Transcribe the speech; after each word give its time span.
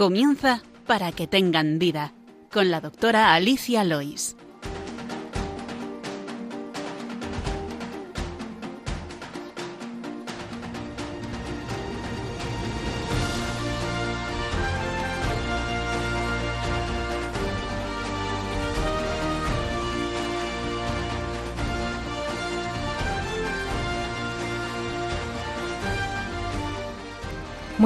Comienza 0.00 0.62
para 0.86 1.12
que 1.12 1.26
tengan 1.26 1.78
vida 1.78 2.14
con 2.50 2.70
la 2.70 2.80
doctora 2.80 3.34
Alicia 3.34 3.84
Lois. 3.84 4.34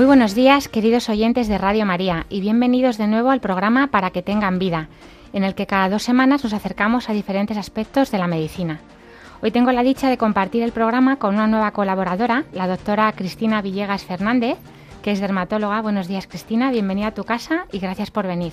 Muy 0.04 0.08
buenos 0.08 0.34
días, 0.34 0.68
queridos 0.68 1.08
oyentes 1.08 1.48
de 1.48 1.56
Radio 1.56 1.86
María, 1.86 2.26
y 2.28 2.42
bienvenidos 2.42 2.98
de 2.98 3.06
nuevo 3.06 3.30
al 3.30 3.40
programa 3.40 3.86
Para 3.86 4.10
que 4.10 4.20
tengan 4.20 4.58
vida, 4.58 4.90
en 5.32 5.44
el 5.44 5.54
que 5.54 5.66
cada 5.66 5.88
dos 5.88 6.02
semanas 6.02 6.44
nos 6.44 6.52
acercamos 6.52 7.08
a 7.08 7.14
diferentes 7.14 7.56
aspectos 7.56 8.10
de 8.10 8.18
la 8.18 8.26
medicina. 8.26 8.80
Hoy 9.40 9.50
tengo 9.50 9.72
la 9.72 9.82
dicha 9.82 10.10
de 10.10 10.18
compartir 10.18 10.62
el 10.62 10.72
programa 10.72 11.16
con 11.16 11.36
una 11.36 11.46
nueva 11.46 11.70
colaboradora, 11.70 12.44
la 12.52 12.68
doctora 12.68 13.10
Cristina 13.12 13.62
Villegas 13.62 14.04
Fernández, 14.04 14.58
que 15.02 15.10
es 15.10 15.20
dermatóloga. 15.20 15.80
Buenos 15.80 16.06
días, 16.06 16.26
Cristina, 16.26 16.70
bienvenida 16.70 17.06
a 17.06 17.14
tu 17.14 17.24
casa 17.24 17.64
y 17.72 17.78
gracias 17.78 18.10
por 18.10 18.26
venir. 18.26 18.52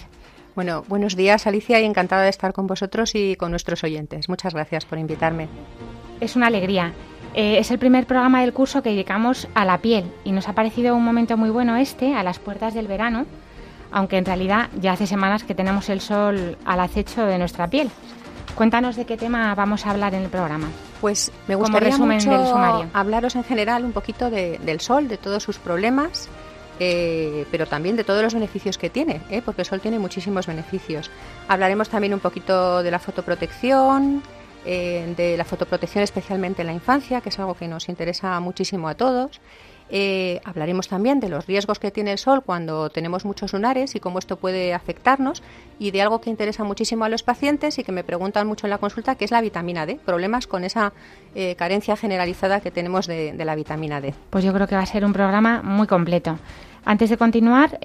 Bueno, 0.56 0.86
buenos 0.88 1.18
días, 1.18 1.48
Alicia, 1.48 1.82
y 1.82 1.84
encantada 1.84 2.24
de 2.24 2.30
estar 2.30 2.54
con 2.54 2.66
vosotros 2.66 3.14
y 3.14 3.36
con 3.36 3.52
nuestros 3.52 3.84
oyentes. 3.84 4.30
Muchas 4.30 4.54
gracias 4.54 4.86
por 4.86 5.00
invitarme. 5.00 5.50
Es 6.22 6.38
una 6.38 6.48
alegría. 6.48 6.94
Eh, 7.34 7.60
es 7.60 7.72
el 7.72 7.80
primer 7.80 8.06
programa 8.06 8.42
del 8.42 8.54
curso 8.54 8.84
que 8.84 8.90
dedicamos 8.90 9.48
a 9.54 9.64
la 9.64 9.78
piel 9.78 10.12
y 10.26 10.32
nos 10.32 10.50
ha 10.50 10.54
parecido 10.54 10.96
un 10.96 11.04
momento 11.04 11.38
muy 11.38 11.50
bueno 11.50 11.78
este, 11.78 12.14
a 12.14 12.24
las 12.24 12.40
puertas 12.40 12.74
del 12.74 12.88
verano, 12.88 13.26
aunque 13.92 14.18
en 14.18 14.26
realidad 14.26 14.70
ya 14.80 14.94
hace 14.94 15.08
semanas 15.08 15.44
que 15.44 15.56
tenemos 15.56 15.90
el 15.90 16.02
sol 16.02 16.58
al 16.66 16.80
acecho 16.80 17.26
de 17.26 17.38
nuestra 17.38 17.68
piel. 17.68 17.90
Cuéntanos 18.56 18.98
de 18.98 19.06
qué 19.06 19.16
tema 19.16 19.56
vamos 19.56 19.86
a 19.86 19.92
hablar 19.92 20.14
en 20.14 20.24
el 20.24 20.30
programa. 20.30 20.68
Pues 21.00 21.32
me 21.48 21.56
gustaría 21.56 21.98
mucho 21.98 22.58
hablaros 22.94 23.36
en 23.36 23.44
general 23.46 23.86
un 23.86 23.94
poquito 23.94 24.30
del 24.30 24.82
sol, 24.82 25.08
de 25.08 25.18
todos 25.18 25.42
sus 25.42 25.58
problemas, 25.58 26.28
eh, 26.80 27.46
pero 27.50 27.66
también 27.66 27.96
de 27.96 28.04
todos 28.04 28.22
los 28.22 28.34
beneficios 28.34 28.78
que 28.78 28.90
tiene, 28.90 29.22
¿eh? 29.30 29.42
porque 29.44 29.62
el 29.62 29.68
sol 29.68 29.80
tiene 29.80 30.00
muchísimos 30.00 30.48
beneficios. 30.48 31.10
Hablaremos 31.48 31.90
también 31.90 32.14
un 32.14 32.20
poquito 32.20 32.84
de 32.84 32.92
la 32.92 33.00
fotoprotección, 33.00 34.22
eh, 34.66 35.14
de 35.18 35.38
la 35.38 35.44
fotoprotección 35.44 36.04
especialmente 36.04 36.62
en 36.62 36.68
la 36.68 36.74
infancia, 36.74 37.22
que 37.22 37.30
es 37.30 37.40
algo 37.40 37.56
que 37.56 37.68
nos 37.68 37.90
interesa 37.90 38.40
muchísimo 38.40 38.88
a 38.88 38.96
todos. 38.96 39.42
Eh, 39.94 40.40
hablaremos 40.46 40.88
también 40.88 41.20
de 41.20 41.28
los 41.28 41.48
riesgos 41.48 41.78
que 41.78 41.92
tiene 41.92 42.14
el 42.14 42.18
sol 42.18 42.44
cuando 42.46 42.90
tenemos 42.90 43.26
muchos 43.26 43.52
lunares 43.52 43.94
y 43.96 44.00
cómo 44.00 44.20
esto 44.20 44.38
puede 44.38 44.74
afectarnos 44.74 45.44
y 45.80 45.92
de 45.92 46.02
algo 46.02 46.22
que 46.22 46.30
interesa 46.30 46.64
muchísimo 46.64 47.04
a 47.04 47.10
los 47.10 47.24
pacientes 47.24 47.78
y 47.78 47.84
que 47.84 47.92
me 47.92 48.06
preguntan 48.06 48.48
mucho 48.48 48.68
en 48.68 48.70
la 48.70 48.78
consulta, 48.78 49.16
que 49.16 49.26
es 49.26 49.32
la 49.32 49.42
vitamina 49.42 49.86
D, 49.86 50.00
problemas 50.06 50.48
con 50.48 50.64
esa 50.64 50.94
eh, 51.36 51.56
carencia 51.56 51.98
generalizada 51.98 52.62
que 52.62 52.72
tenemos 52.72 53.06
de, 53.08 53.34
la 53.34 53.56
vitamina 53.56 54.00
D. 54.00 54.14
Pues 54.30 54.46
yo 54.46 54.54
creo 54.54 54.68
que 54.68 54.76
va 54.76 54.82
a 54.82 54.86
ser 54.86 55.04
un 55.04 55.12
programa 55.12 55.62
muy 55.62 55.88
completo. 55.88 56.38
Antes 56.86 57.10
de 57.10 57.18
continuar, 57.18 57.80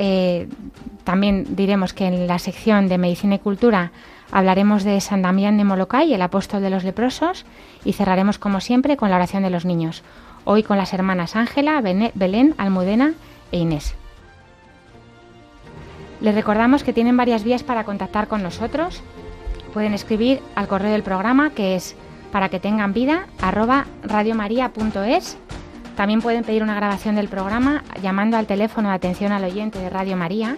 también 1.04 1.56
diremos 1.56 1.92
que 1.92 2.06
en 2.06 2.26
la 2.26 2.38
sección 2.38 2.88
de 2.88 2.96
Medicina 2.96 3.34
y 3.34 3.38
Cultura 3.40 3.92
Hablaremos 4.32 4.84
de 4.84 5.00
San 5.00 5.22
Damián 5.22 5.56
de 5.56 5.64
Molokai, 5.64 6.12
el 6.12 6.22
apóstol 6.22 6.62
de 6.62 6.70
los 6.70 6.84
leprosos, 6.84 7.44
y 7.84 7.92
cerraremos 7.92 8.38
como 8.38 8.60
siempre 8.60 8.96
con 8.96 9.10
la 9.10 9.16
oración 9.16 9.42
de 9.42 9.50
los 9.50 9.64
niños, 9.64 10.02
hoy 10.44 10.62
con 10.62 10.78
las 10.78 10.92
hermanas 10.92 11.36
Ángela, 11.36 11.80
Belén, 11.80 12.54
Almudena 12.58 13.14
e 13.52 13.58
Inés. 13.58 13.94
Les 16.20 16.34
recordamos 16.34 16.82
que 16.82 16.92
tienen 16.92 17.16
varias 17.16 17.44
vías 17.44 17.62
para 17.62 17.84
contactar 17.84 18.26
con 18.26 18.42
nosotros. 18.42 19.02
Pueden 19.74 19.92
escribir 19.92 20.40
al 20.54 20.66
correo 20.66 20.90
del 20.90 21.02
programa 21.02 21.50
que 21.50 21.76
es 21.76 21.94
para 22.32 22.48
que 22.48 22.60
tengan 22.60 22.92
vida 22.92 23.26
radiomaria.es. 24.02 25.36
También 25.96 26.20
pueden 26.20 26.44
pedir 26.44 26.62
una 26.62 26.74
grabación 26.74 27.16
del 27.16 27.28
programa 27.28 27.84
llamando 28.02 28.36
al 28.36 28.46
teléfono 28.46 28.88
de 28.88 28.94
atención 28.94 29.32
al 29.32 29.44
oyente 29.44 29.78
de 29.78 29.90
Radio 29.90 30.16
María, 30.16 30.56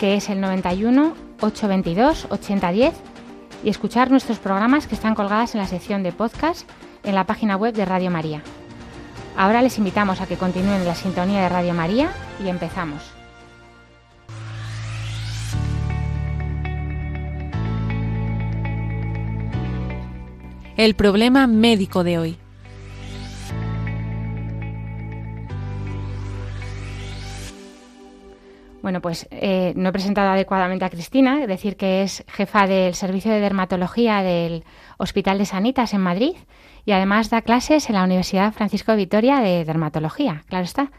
que 0.00 0.14
es 0.14 0.30
el 0.30 0.40
91 0.40 1.12
822 1.42 2.28
8010 2.30 2.94
y 3.62 3.68
escuchar 3.68 4.10
nuestros 4.10 4.38
programas 4.38 4.86
que 4.86 4.94
están 4.94 5.14
colgadas 5.14 5.54
en 5.54 5.60
la 5.60 5.66
sección 5.66 6.02
de 6.02 6.10
podcast 6.10 6.66
en 7.04 7.14
la 7.14 7.24
página 7.24 7.54
web 7.54 7.74
de 7.74 7.84
Radio 7.84 8.10
María. 8.10 8.42
Ahora 9.36 9.60
les 9.60 9.76
invitamos 9.76 10.22
a 10.22 10.26
que 10.26 10.38
continúen 10.38 10.86
la 10.86 10.94
sintonía 10.94 11.42
de 11.42 11.50
Radio 11.50 11.74
María 11.74 12.10
y 12.42 12.48
empezamos. 12.48 13.02
El 20.78 20.94
problema 20.94 21.46
médico 21.46 22.04
de 22.04 22.18
hoy. 22.18 22.38
Bueno, 28.82 29.00
pues 29.00 29.28
eh, 29.30 29.72
no 29.76 29.90
he 29.90 29.92
presentado 29.92 30.30
adecuadamente 30.30 30.84
a 30.84 30.90
Cristina, 30.90 31.46
decir 31.46 31.76
que 31.76 32.02
es 32.02 32.24
jefa 32.28 32.66
del 32.66 32.94
Servicio 32.94 33.30
de 33.30 33.40
Dermatología 33.40 34.22
del 34.22 34.64
Hospital 34.98 35.38
de 35.38 35.44
Sanitas 35.44 35.92
en 35.92 36.00
Madrid 36.00 36.34
y 36.86 36.92
además 36.92 37.28
da 37.28 37.42
clases 37.42 37.88
en 37.90 37.96
la 37.96 38.04
Universidad 38.04 38.52
Francisco 38.52 38.92
de 38.92 38.98
Vitoria 38.98 39.40
de 39.40 39.64
Dermatología, 39.64 40.44
claro 40.48 40.64
está. 40.64 40.90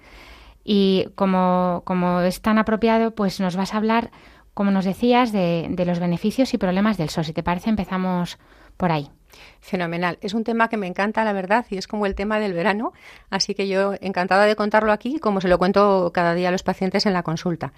Y 0.64 1.08
como, 1.16 1.81
como 1.86 2.22
es 2.22 2.41
tan 2.41 2.59
apropiado, 2.59 3.16
pues 3.16 3.40
nos 3.40 3.56
vas 3.56 3.74
a 3.74 3.78
hablar, 3.78 4.12
como 4.53 4.70
nos 4.70 4.86
decías, 4.86 5.31
de, 5.31 5.68
de 5.72 5.86
los 5.86 6.00
beneficios 6.00 6.53
y 6.53 6.59
problemas 6.59 6.97
del 6.97 7.09
sol. 7.09 7.25
Si 7.25 7.34
te 7.34 7.41
parece, 7.41 7.72
empezamos 7.72 8.38
por 8.81 8.92
ahí. 8.92 9.12
Fenomenal. 9.59 10.18
Es 10.22 10.34
un 10.34 10.44
tema 10.44 10.68
que 10.68 10.75
me 10.75 10.88
encanta, 10.88 11.24
la 11.24 11.34
verdad, 11.34 11.68
y 11.69 11.78
es 11.78 11.88
como 11.88 12.08
el 12.08 12.16
tema 12.16 12.40
del 12.40 12.53
verano, 12.53 12.94
así 13.30 13.53
que 13.53 13.68
yo 13.68 13.94
encantada 14.02 14.46
de 14.47 14.56
contarlo 14.56 14.92
aquí, 14.92 15.19
como 15.19 15.40
se 15.40 15.47
lo 15.47 15.59
cuento 15.59 16.09
cada 16.12 16.34
día 16.34 16.47
a 16.50 16.52
los 16.52 16.64
pacientes 16.64 17.06
en 17.06 17.14
la 17.14 17.22
consulta. 17.22 17.74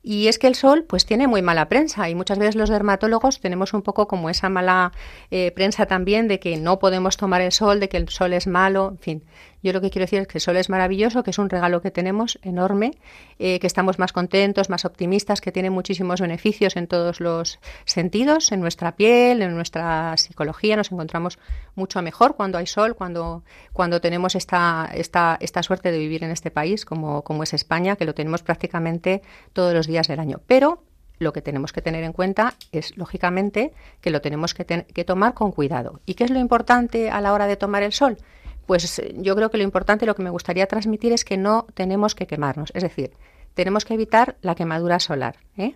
Y 0.00 0.28
es 0.28 0.38
que 0.38 0.46
el 0.46 0.54
sol 0.54 0.84
pues 0.84 1.06
tiene 1.06 1.26
muy 1.26 1.42
mala 1.42 1.68
prensa 1.68 2.08
y 2.08 2.14
muchas 2.14 2.38
veces 2.38 2.54
los 2.54 2.68
dermatólogos 2.68 3.40
tenemos 3.40 3.74
un 3.74 3.82
poco 3.82 4.06
como 4.06 4.30
esa 4.30 4.48
mala 4.48 4.92
eh, 5.32 5.50
prensa 5.50 5.86
también 5.86 6.28
de 6.28 6.38
que 6.38 6.56
no 6.56 6.78
podemos 6.78 7.16
tomar 7.16 7.40
el 7.40 7.50
sol, 7.50 7.80
de 7.80 7.88
que 7.88 7.96
el 7.96 8.08
sol 8.08 8.32
es 8.32 8.46
malo, 8.46 8.90
en 8.92 8.98
fin. 8.98 9.24
Yo 9.64 9.72
lo 9.72 9.80
que 9.80 9.88
quiero 9.88 10.04
decir 10.04 10.20
es 10.20 10.28
que 10.28 10.36
el 10.36 10.42
sol 10.42 10.58
es 10.58 10.68
maravilloso, 10.68 11.22
que 11.22 11.30
es 11.30 11.38
un 11.38 11.48
regalo 11.48 11.80
que 11.80 11.90
tenemos 11.90 12.38
enorme, 12.42 12.90
eh, 13.38 13.58
que 13.60 13.66
estamos 13.66 13.98
más 13.98 14.12
contentos, 14.12 14.68
más 14.68 14.84
optimistas, 14.84 15.40
que 15.40 15.52
tiene 15.52 15.70
muchísimos 15.70 16.20
beneficios 16.20 16.76
en 16.76 16.86
todos 16.86 17.18
los 17.18 17.58
sentidos, 17.86 18.52
en 18.52 18.60
nuestra 18.60 18.94
piel, 18.94 19.40
en 19.40 19.54
nuestra 19.54 20.18
psicología. 20.18 20.76
Nos 20.76 20.92
encontramos 20.92 21.38
mucho 21.76 22.02
mejor 22.02 22.36
cuando 22.36 22.58
hay 22.58 22.66
sol, 22.66 22.94
cuando, 22.94 23.42
cuando 23.72 24.02
tenemos 24.02 24.34
esta, 24.34 24.90
esta, 24.92 25.38
esta 25.40 25.62
suerte 25.62 25.90
de 25.90 25.98
vivir 25.98 26.24
en 26.24 26.30
este 26.30 26.50
país 26.50 26.84
como, 26.84 27.22
como 27.22 27.42
es 27.42 27.54
España, 27.54 27.96
que 27.96 28.04
lo 28.04 28.12
tenemos 28.12 28.42
prácticamente 28.42 29.22
todos 29.54 29.72
los 29.72 29.86
días 29.86 30.08
del 30.08 30.20
año. 30.20 30.42
Pero 30.46 30.82
lo 31.18 31.32
que 31.32 31.40
tenemos 31.40 31.72
que 31.72 31.80
tener 31.80 32.04
en 32.04 32.12
cuenta 32.12 32.52
es, 32.70 32.94
lógicamente, 32.98 33.72
que 34.02 34.10
lo 34.10 34.20
tenemos 34.20 34.52
que, 34.52 34.66
que 34.66 35.04
tomar 35.04 35.32
con 35.32 35.52
cuidado. 35.52 36.02
¿Y 36.04 36.16
qué 36.16 36.24
es 36.24 36.30
lo 36.30 36.38
importante 36.38 37.08
a 37.08 37.22
la 37.22 37.32
hora 37.32 37.46
de 37.46 37.56
tomar 37.56 37.82
el 37.82 37.94
sol? 37.94 38.18
Pues 38.66 38.98
eh, 38.98 39.14
yo 39.16 39.36
creo 39.36 39.50
que 39.50 39.58
lo 39.58 39.64
importante, 39.64 40.06
lo 40.06 40.14
que 40.14 40.22
me 40.22 40.30
gustaría 40.30 40.66
transmitir 40.66 41.12
es 41.12 41.24
que 41.24 41.36
no 41.36 41.66
tenemos 41.74 42.14
que 42.14 42.26
quemarnos, 42.26 42.70
es 42.74 42.82
decir, 42.82 43.12
tenemos 43.54 43.84
que 43.84 43.94
evitar 43.94 44.36
la 44.42 44.54
quemadura 44.54 44.98
solar. 44.98 45.36
¿eh? 45.56 45.74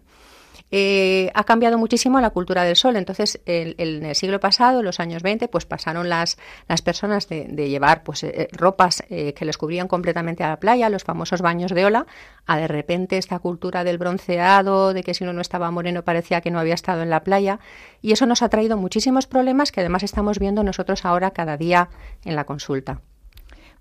Eh, 0.71 1.31
ha 1.35 1.44
cambiado 1.44 1.79
muchísimo 1.79 2.20
la 2.20 2.31
cultura 2.31 2.65
del 2.65 2.76
sol. 2.76 2.97
Entonces, 2.97 3.41
en 3.47 4.05
el 4.05 4.15
siglo 4.15 4.41
pasado, 4.41 4.81
en 4.81 4.85
los 4.85 5.00
años 5.00 5.23
20, 5.23 5.49
pues 5.49 5.65
pasaron 5.65 6.09
las, 6.09 6.38
las 6.69 6.82
personas 6.82 7.29
de, 7.29 7.47
llevar 7.69 8.03
pues, 8.03 8.25
eh, 8.25 8.49
ropas 8.53 9.03
eh, 9.09 9.32
que 9.35 9.44
les 9.44 9.56
cubrían 9.56 9.88
completamente 9.88 10.44
a 10.44 10.49
la 10.49 10.61
playa, 10.61 10.91
los 10.91 11.05
famosos 11.05 11.41
baños 11.41 11.73
de 11.73 11.85
ola, 11.85 12.06
a 12.47 12.59
de 12.59 12.69
repente 12.69 13.19
esta 13.19 13.38
cultura 13.38 13.85
del 13.85 13.99
bronceado, 13.99 14.93
de 14.93 15.03
que 15.03 15.15
si 15.15 15.25
uno 15.25 15.32
no 15.32 15.41
estaba 15.41 15.70
moreno 15.70 16.05
parecía 16.05 16.41
que 16.41 16.50
no 16.50 16.59
había 16.59 16.75
estado 16.75 17.03
en 17.03 17.11
la 17.11 17.25
playa. 17.25 17.61
Y 18.03 18.12
eso 18.12 18.26
nos 18.26 18.43
ha 18.43 18.49
traído 18.49 18.76
muchísimos 18.76 19.26
problemas 19.26 19.73
que 19.73 19.81
además 19.81 20.03
estamos 20.03 20.38
viendo 20.38 20.62
nosotros 20.62 21.05
ahora 21.05 21.31
cada 21.31 21.56
día 21.56 21.88
en 22.25 22.37
la 22.37 22.44
consulta. 22.44 23.00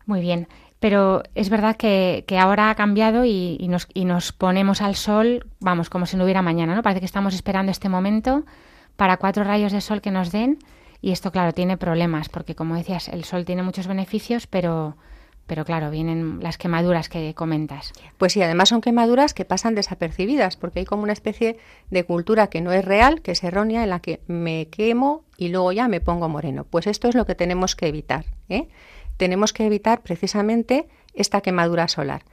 Muy 0.06 0.22
bien 0.22 0.48
pero 0.80 1.24
es 1.34 1.50
verdad 1.50 1.76
que, 1.76 2.24
ahora 2.40 2.70
ha 2.70 2.76
cambiado 2.76 3.26
y, 3.26 3.66
nos, 3.70 3.88
y, 3.94 4.06
nos, 4.06 4.32
ponemos 4.32 4.82
al 4.82 4.96
sol, 4.96 5.48
vamos, 5.60 5.90
como 5.90 6.06
si 6.06 6.18
no 6.18 6.24
hubiera 6.24 6.42
mañana, 6.42 6.76
¿no? 6.76 6.84
Parece 6.84 7.00
que 7.00 7.06
estamos 7.06 7.34
esperando 7.34 7.72
este 7.72 7.90
momento 7.90 8.46
para 8.96 9.18
cuatro 9.18 9.44
rayos 9.44 9.72
de 9.72 9.82
sol 9.82 10.02
que 10.02 10.12
nos 10.12 10.32
den 10.32 10.60
y 11.02 11.12
esto, 11.12 11.32
claro, 11.32 11.54
tiene 11.54 11.78
problemas, 11.78 12.30
porque 12.30 12.56
como 12.56 12.76
decías, 12.76 13.08
el 13.08 13.24
sol 13.24 13.46
tiene 13.46 13.64
muchos 13.64 13.88
beneficios, 13.88 14.48
pero, 14.48 14.98
pero 15.48 15.66
claro, 15.66 15.90
vienen 15.90 16.40
las 16.42 16.58
quemaduras 16.58 17.10
que 17.10 17.34
comentas. 17.34 17.94
Pues 18.18 18.34
sí, 18.34 18.42
además 18.42 18.70
son 18.70 18.82
quemaduras 18.82 19.34
que 19.34 19.46
pasan 19.46 19.76
desapercibidas, 19.76 20.58
porque 20.58 20.80
hay 20.80 20.86
como 20.86 21.04
una 21.04 21.14
especie 21.14 21.58
de 21.90 22.04
cultura 22.04 22.48
que 22.48 22.62
no 22.62 22.72
es 22.72 22.84
real, 22.84 23.22
que 23.22 23.32
es 23.32 23.44
errónea, 23.44 23.84
en 23.84 23.90
la 23.90 24.00
que 24.00 24.22
me 24.28 24.68
quemo 24.70 25.24
y 25.38 25.50
luego 25.50 25.72
ya 25.72 25.88
me 25.88 26.02
pongo 26.02 26.30
moreno. 26.30 26.66
Pues 26.66 26.88
esto 26.88 27.08
es 27.08 27.16
lo 27.16 27.26
que 27.26 27.36
tenemos 27.36 27.76
que 27.76 27.88
evitar, 27.88 28.26
¿eh? 28.50 28.68
Tenemos 29.18 29.54
que 29.54 29.66
evitar 29.66 30.02
precisamente 30.02 30.88
esta 31.14 31.42
quemadura 31.42 31.88
solar. 31.88 32.24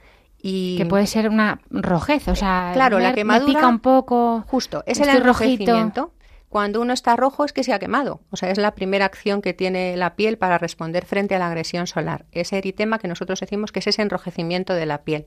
Y 0.41 0.77
que 0.77 0.85
puede 0.85 1.07
ser 1.07 1.27
una 1.29 1.59
rojez, 1.71 2.27
o 2.27 2.35
sea, 2.35 2.71
claro, 2.73 2.99
la 2.99 3.13
quemadura 3.13 3.45
pica 3.47 3.67
un 3.67 3.79
poco. 3.79 4.43
Justo, 4.47 4.83
es 4.85 4.99
el 4.99 5.09
enrojecimiento. 5.09 6.11
Cuando 6.49 6.79
uno 6.79 6.93
está 6.93 7.15
rojo 7.15 7.43
es 7.43 7.51
que 7.51 7.63
se 7.63 7.73
ha 7.73 7.79
quemado, 7.79 8.21
o 8.29 8.37
sea, 8.37 8.49
es 8.49 8.57
la 8.57 8.75
primera 8.75 9.05
acción 9.05 9.41
que 9.41 9.53
tiene 9.53 9.97
la 9.97 10.15
piel 10.15 10.37
para 10.37 10.57
responder 10.57 11.03
frente 11.03 11.35
a 11.35 11.39
la 11.39 11.47
agresión 11.47 11.87
solar. 11.87 12.25
Ese 12.31 12.57
eritema 12.57 12.99
que 12.99 13.09
nosotros 13.09 13.39
decimos 13.41 13.71
que 13.71 13.79
es 13.79 13.87
ese 13.87 14.03
enrojecimiento 14.03 14.73
de 14.73 14.85
la 14.85 15.01
piel 15.01 15.25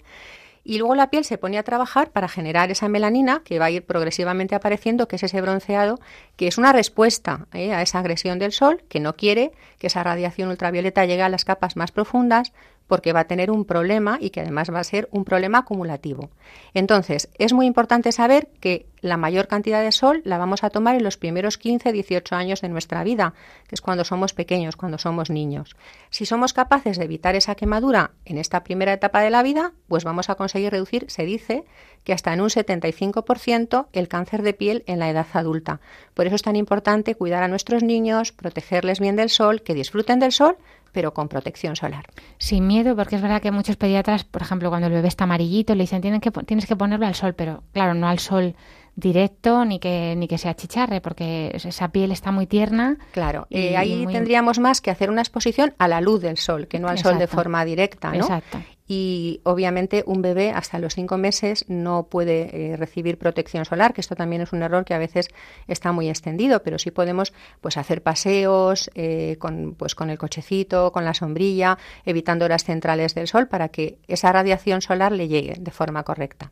y 0.68 0.76
luego 0.76 0.94
la 0.94 1.08
piel 1.08 1.24
se 1.24 1.38
pone 1.38 1.56
a 1.56 1.62
trabajar 1.62 2.10
para 2.10 2.28
generar 2.28 2.70
esa 2.70 2.90
melanina 2.90 3.40
que 3.42 3.58
va 3.58 3.64
a 3.64 3.70
ir 3.70 3.86
progresivamente 3.86 4.54
apareciendo, 4.54 5.08
que 5.08 5.16
es 5.16 5.22
ese 5.22 5.40
bronceado, 5.40 5.98
que 6.36 6.46
es 6.46 6.58
una 6.58 6.74
respuesta 6.74 7.46
¿eh? 7.54 7.72
a 7.72 7.80
esa 7.80 8.00
agresión 8.00 8.38
del 8.38 8.52
sol, 8.52 8.82
que 8.90 9.00
no 9.00 9.16
quiere 9.16 9.52
que 9.78 9.86
esa 9.86 10.02
radiación 10.02 10.50
ultravioleta 10.50 11.06
llegue 11.06 11.22
a 11.22 11.30
las 11.30 11.46
capas 11.46 11.76
más 11.76 11.90
profundas, 11.90 12.52
porque 12.88 13.12
va 13.12 13.20
a 13.20 13.26
tener 13.26 13.50
un 13.50 13.64
problema 13.64 14.18
y 14.20 14.30
que 14.30 14.40
además 14.40 14.72
va 14.72 14.80
a 14.80 14.84
ser 14.84 15.08
un 15.12 15.24
problema 15.24 15.58
acumulativo. 15.58 16.30
Entonces, 16.74 17.28
es 17.38 17.52
muy 17.52 17.66
importante 17.66 18.10
saber 18.10 18.48
que 18.60 18.86
la 19.00 19.16
mayor 19.16 19.46
cantidad 19.46 19.82
de 19.82 19.92
sol 19.92 20.22
la 20.24 20.38
vamos 20.38 20.64
a 20.64 20.70
tomar 20.70 20.96
en 20.96 21.04
los 21.04 21.16
primeros 21.16 21.58
15, 21.58 21.92
18 21.92 22.34
años 22.34 22.60
de 22.60 22.68
nuestra 22.68 23.04
vida, 23.04 23.34
que 23.68 23.74
es 23.74 23.80
cuando 23.80 24.04
somos 24.04 24.32
pequeños, 24.32 24.74
cuando 24.74 24.98
somos 24.98 25.30
niños. 25.30 25.76
Si 26.10 26.26
somos 26.26 26.52
capaces 26.52 26.98
de 26.98 27.04
evitar 27.04 27.36
esa 27.36 27.54
quemadura 27.54 28.12
en 28.24 28.38
esta 28.38 28.64
primera 28.64 28.92
etapa 28.92 29.20
de 29.20 29.30
la 29.30 29.42
vida, 29.42 29.72
pues 29.86 30.04
vamos 30.04 30.30
a 30.30 30.34
conseguir 30.34 30.72
reducir, 30.72 31.04
se 31.08 31.24
dice, 31.24 31.64
que 32.04 32.12
hasta 32.12 32.32
en 32.32 32.40
un 32.40 32.48
75% 32.48 33.86
el 33.92 34.08
cáncer 34.08 34.42
de 34.42 34.54
piel 34.54 34.82
en 34.86 34.98
la 34.98 35.10
edad 35.10 35.26
adulta. 35.34 35.80
Por 36.14 36.26
eso 36.26 36.36
es 36.36 36.42
tan 36.42 36.56
importante 36.56 37.14
cuidar 37.14 37.42
a 37.42 37.48
nuestros 37.48 37.82
niños, 37.82 38.32
protegerles 38.32 38.98
bien 38.98 39.16
del 39.16 39.30
sol, 39.30 39.62
que 39.62 39.74
disfruten 39.74 40.18
del 40.18 40.32
sol, 40.32 40.56
pero 40.92 41.14
con 41.14 41.28
protección 41.28 41.76
solar. 41.76 42.06
Sin 42.38 42.66
miedo, 42.66 42.96
porque 42.96 43.16
es 43.16 43.22
verdad 43.22 43.42
que 43.42 43.50
muchos 43.50 43.76
pediatras, 43.76 44.24
por 44.24 44.42
ejemplo, 44.42 44.68
cuando 44.70 44.86
el 44.88 44.92
bebé 44.92 45.08
está 45.08 45.24
amarillito, 45.24 45.74
le 45.74 45.84
dicen 45.84 46.02
tienes 46.02 46.20
que, 46.20 46.30
tienes 46.30 46.66
que 46.66 46.76
ponerlo 46.76 47.06
al 47.06 47.14
sol, 47.14 47.34
pero 47.34 47.62
claro, 47.72 47.94
no 47.94 48.08
al 48.08 48.18
sol 48.18 48.54
directo 48.98 49.64
ni 49.64 49.78
que 49.78 50.14
ni 50.16 50.26
que 50.26 50.38
sea 50.38 50.54
chicharre 50.54 51.00
porque 51.00 51.52
esa 51.54 51.88
piel 51.92 52.10
está 52.10 52.32
muy 52.32 52.46
tierna 52.46 52.98
claro 53.12 53.46
eh, 53.48 53.76
ahí 53.76 54.04
tendríamos 54.06 54.58
más 54.58 54.80
que 54.80 54.90
hacer 54.90 55.08
una 55.08 55.22
exposición 55.22 55.72
a 55.78 55.86
la 55.86 56.00
luz 56.00 56.20
del 56.20 56.36
sol 56.36 56.66
que 56.66 56.80
no 56.80 56.88
al 56.88 56.98
sol 56.98 57.16
de 57.16 57.28
forma 57.28 57.64
directa 57.64 58.10
¿no? 58.10 58.18
exacto 58.18 58.58
y 58.88 59.40
obviamente 59.44 60.02
un 60.06 60.22
bebé 60.22 60.50
hasta 60.50 60.78
los 60.78 60.94
cinco 60.94 61.18
meses 61.18 61.66
no 61.68 62.06
puede 62.06 62.72
eh, 62.72 62.76
recibir 62.76 63.18
protección 63.18 63.66
solar, 63.66 63.92
que 63.92 64.00
esto 64.00 64.16
también 64.16 64.40
es 64.40 64.52
un 64.52 64.62
error 64.62 64.86
que 64.86 64.94
a 64.94 64.98
veces 64.98 65.28
está 65.66 65.92
muy 65.92 66.08
extendido, 66.08 66.62
pero 66.62 66.78
sí 66.78 66.90
podemos 66.90 67.34
pues 67.60 67.76
hacer 67.76 68.02
paseos 68.02 68.90
eh, 68.94 69.36
con, 69.38 69.74
pues, 69.74 69.94
con 69.94 70.08
el 70.08 70.16
cochecito, 70.16 70.90
con 70.90 71.04
la 71.04 71.12
sombrilla, 71.12 71.76
evitando 72.06 72.46
horas 72.46 72.64
centrales 72.64 73.14
del 73.14 73.28
sol 73.28 73.46
para 73.46 73.68
que 73.68 73.98
esa 74.08 74.32
radiación 74.32 74.80
solar 74.80 75.12
le 75.12 75.28
llegue 75.28 75.56
de 75.60 75.70
forma 75.70 76.02
correcta. 76.02 76.50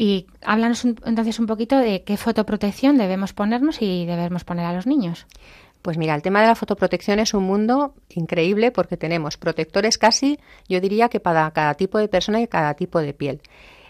Y 0.00 0.28
háblanos 0.40 0.86
entonces 0.86 1.38
un 1.40 1.46
poquito 1.46 1.76
de 1.76 2.04
qué 2.04 2.16
fotoprotección 2.16 2.96
debemos 2.96 3.34
ponernos 3.34 3.82
y 3.82 4.06
debemos 4.06 4.44
poner 4.44 4.64
a 4.64 4.72
los 4.72 4.86
niños. 4.86 5.26
Pues 5.82 5.98
mira, 5.98 6.14
el 6.14 6.22
tema 6.22 6.40
de 6.40 6.46
la 6.46 6.54
fotoprotección 6.54 7.18
es 7.18 7.34
un 7.34 7.44
mundo 7.44 7.92
increíble 8.08 8.70
porque 8.70 8.96
tenemos 8.96 9.36
protectores 9.36 9.98
casi, 9.98 10.38
yo 10.70 10.80
diría 10.80 11.10
que 11.10 11.20
para 11.20 11.50
cada 11.50 11.74
tipo 11.74 11.98
de 11.98 12.08
persona 12.08 12.40
y 12.40 12.48
cada 12.48 12.72
tipo 12.72 12.98
de 12.98 13.12
piel. 13.12 13.42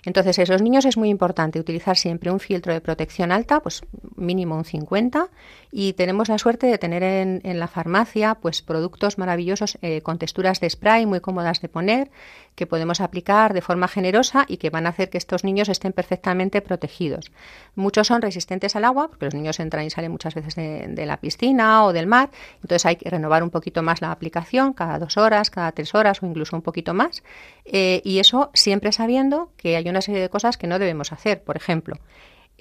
Entonces, 0.05 0.37
en 0.41 0.49
los 0.49 0.63
niños 0.63 0.85
es 0.85 0.97
muy 0.97 1.11
importante 1.11 1.61
utilizar 1.61 1.97
siempre 1.97 2.33
un 2.33 2.41
filtro 2.41 2.73
de 2.73 2.81
protección 2.81 3.31
alta, 3.31 3.61
pues 3.61 3.83
mínimo 4.17 4.57
un 4.57 4.65
50, 4.65 5.29
y 5.73 5.93
tenemos 5.93 6.29
la 6.29 6.39
suerte 6.39 6.67
de 6.67 6.79
tener 6.79 7.03
en, 7.03 7.41
la 7.59 7.69
farmacia 7.69 8.37
pues 8.37 8.63
productos 8.63 9.19
maravillosos 9.19 9.79
eh, 9.83 10.01
con 10.03 10.19
texturas 10.19 10.61
de 10.61 10.69
spray 10.69 11.07
muy 11.07 11.21
cómodas 11.21 11.61
de 11.61 11.69
poner, 11.69 12.11
que 12.55 12.67
podemos 12.67 13.01
aplicar 13.01 13.55
de 13.55 13.61
forma 13.61 13.87
generosa 13.87 14.45
y 14.49 14.57
que 14.57 14.71
van 14.71 14.87
a 14.87 14.91
hacer 14.91 15.11
que 15.11 15.19
estos 15.19 15.45
niños 15.45 15.69
estén 15.69 15.93
perfectamente 15.93 16.61
protegidos. 16.61 17.31
Muchos 17.75 18.09
son 18.09 18.21
resistentes 18.21 18.75
al 18.77 18.85
agua, 18.85 19.09
porque 19.09 19.27
los 19.27 19.35
niños 19.35 19.61
entran 19.61 19.85
y 19.85 19.91
salen 19.91 20.11
muchas 20.11 20.35
veces 20.35 20.57
de, 20.57 21.07
la 21.07 21.17
piscina 21.19 21.85
o 21.85 21.93
del 21.93 22.07
mar, 22.07 22.31
entonces 22.57 22.85
hay 22.85 22.97
que 22.97 23.09
renovar 23.09 23.43
un 23.43 23.51
poquito 23.51 23.83
más 23.83 24.01
la 24.03 24.13
aplicación, 24.13 24.73
cada 24.73 24.99
dos 24.99 25.17
horas, 25.17 25.51
cada 25.51 25.73
tres 25.73 25.95
horas 25.95 26.23
o 26.23 26.27
incluso 26.27 26.55
un 26.55 26.63
poquito 26.63 26.93
más, 26.93 27.23
eh, 27.65 28.03
y 28.05 28.19
eso 28.19 28.51
siempre 28.53 28.93
sabiendo 28.93 29.51
que 29.57 29.77
hay 29.77 29.89
una 29.89 30.03
serie 30.03 30.21
de 30.21 30.29
cosas 30.29 30.59
que 30.59 30.67
no 30.67 30.79
debemos 30.79 31.13
hacer. 31.13 31.43
Por 31.43 31.57
ejemplo, 31.57 31.97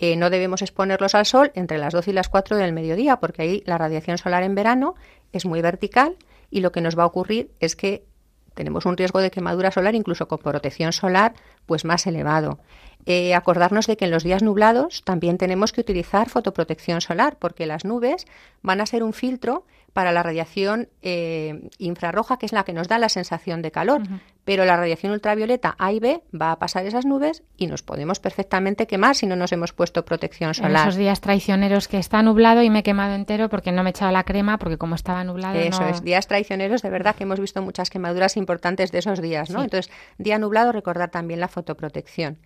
eh, 0.01 0.15
no 0.15 0.29
debemos 0.29 0.61
exponerlos 0.61 1.13
al 1.13 1.25
sol 1.25 1.51
entre 1.55 1.77
las 1.77 1.93
12 1.93 2.11
y 2.11 2.13
las 2.13 2.29
4 2.29 2.55
del 2.55 2.71
mediodía, 2.71 3.17
porque 3.17 3.41
ahí 3.41 3.63
la 3.65 3.77
radiación 3.77 4.17
solar 4.17 4.43
en 4.43 4.55
verano 4.55 4.95
es 5.33 5.45
muy 5.45 5.61
vertical 5.61 6.15
y 6.49 6.61
lo 6.61 6.71
que 6.71 6.79
nos 6.79 6.97
va 6.97 7.03
a 7.03 7.07
ocurrir 7.07 7.51
es 7.59 7.75
que 7.75 8.05
tenemos 8.53 8.85
un 8.85 8.95
riesgo 8.95 9.19
de 9.19 9.29
quemadura 9.29 9.71
solar, 9.71 9.95
incluso 9.95 10.27
con 10.29 10.39
protección 10.39 10.93
solar, 10.93 11.33
pues 11.65 11.83
más 11.83 12.07
elevado. 12.07 12.59
Eh, 13.05 13.33
acordarnos 13.33 13.87
de 13.87 13.97
que 13.97 14.05
en 14.05 14.11
los 14.11 14.23
días 14.23 14.43
nublados 14.43 15.03
también 15.03 15.37
tenemos 15.37 15.71
que 15.71 15.81
utilizar 15.81 16.29
fotoprotección 16.29 17.01
solar, 17.01 17.37
porque 17.39 17.65
las 17.65 17.85
nubes 17.85 18.27
van 18.61 18.81
a 18.81 18.85
ser 18.85 19.03
un 19.03 19.13
filtro 19.13 19.65
para 19.93 20.11
la 20.11 20.21
radiación 20.21 20.89
eh, 21.01 21.69
infrarroja, 21.77 22.37
que 22.37 22.45
es 22.45 22.53
la 22.53 22.63
que 22.63 22.73
nos 22.73 22.87
da 22.87 22.99
la 22.99 23.09
sensación 23.09 23.61
de 23.61 23.71
calor. 23.71 24.01
Pero 24.45 24.65
la 24.65 24.77
radiación 24.77 25.11
ultravioleta 25.11 25.75
A 25.77 25.91
y 25.91 25.99
B 25.99 26.21
va 26.39 26.51
a 26.51 26.59
pasar 26.59 26.85
esas 26.85 27.05
nubes 27.05 27.43
y 27.57 27.67
nos 27.67 27.83
podemos 27.83 28.19
perfectamente 28.19 28.87
quemar 28.87 29.15
si 29.15 29.27
no 29.27 29.35
nos 29.35 29.51
hemos 29.51 29.73
puesto 29.73 30.05
protección 30.05 30.53
solar. 30.53 30.83
En 30.83 30.89
esos 30.89 30.95
días 30.95 31.21
traicioneros 31.21 31.87
que 31.87 31.97
está 31.97 32.21
nublado 32.21 32.61
y 32.63 32.69
me 32.69 32.79
he 32.79 32.83
quemado 32.83 33.15
entero 33.15 33.49
porque 33.49 33.71
no 33.71 33.83
me 33.83 33.89
he 33.89 33.91
echado 33.91 34.11
la 34.11 34.23
crema, 34.23 34.57
porque 34.57 34.77
como 34.77 34.95
estaba 34.95 35.23
nublado. 35.23 35.57
Eso 35.59 35.85
es, 35.87 36.03
días 36.03 36.27
traicioneros, 36.27 36.81
de 36.81 36.89
verdad 36.89 37.15
que 37.15 37.23
hemos 37.23 37.39
visto 37.39 37.61
muchas 37.61 37.89
quemaduras 37.89 38.37
importantes 38.37 38.91
de 38.91 38.99
esos 38.99 39.21
días, 39.21 39.49
¿no? 39.49 39.63
Entonces, 39.63 39.91
día 40.17 40.39
nublado, 40.39 40.71
recordar 40.71 41.11
también 41.11 41.39
la 41.39 41.47
fotoprotección. 41.47 42.37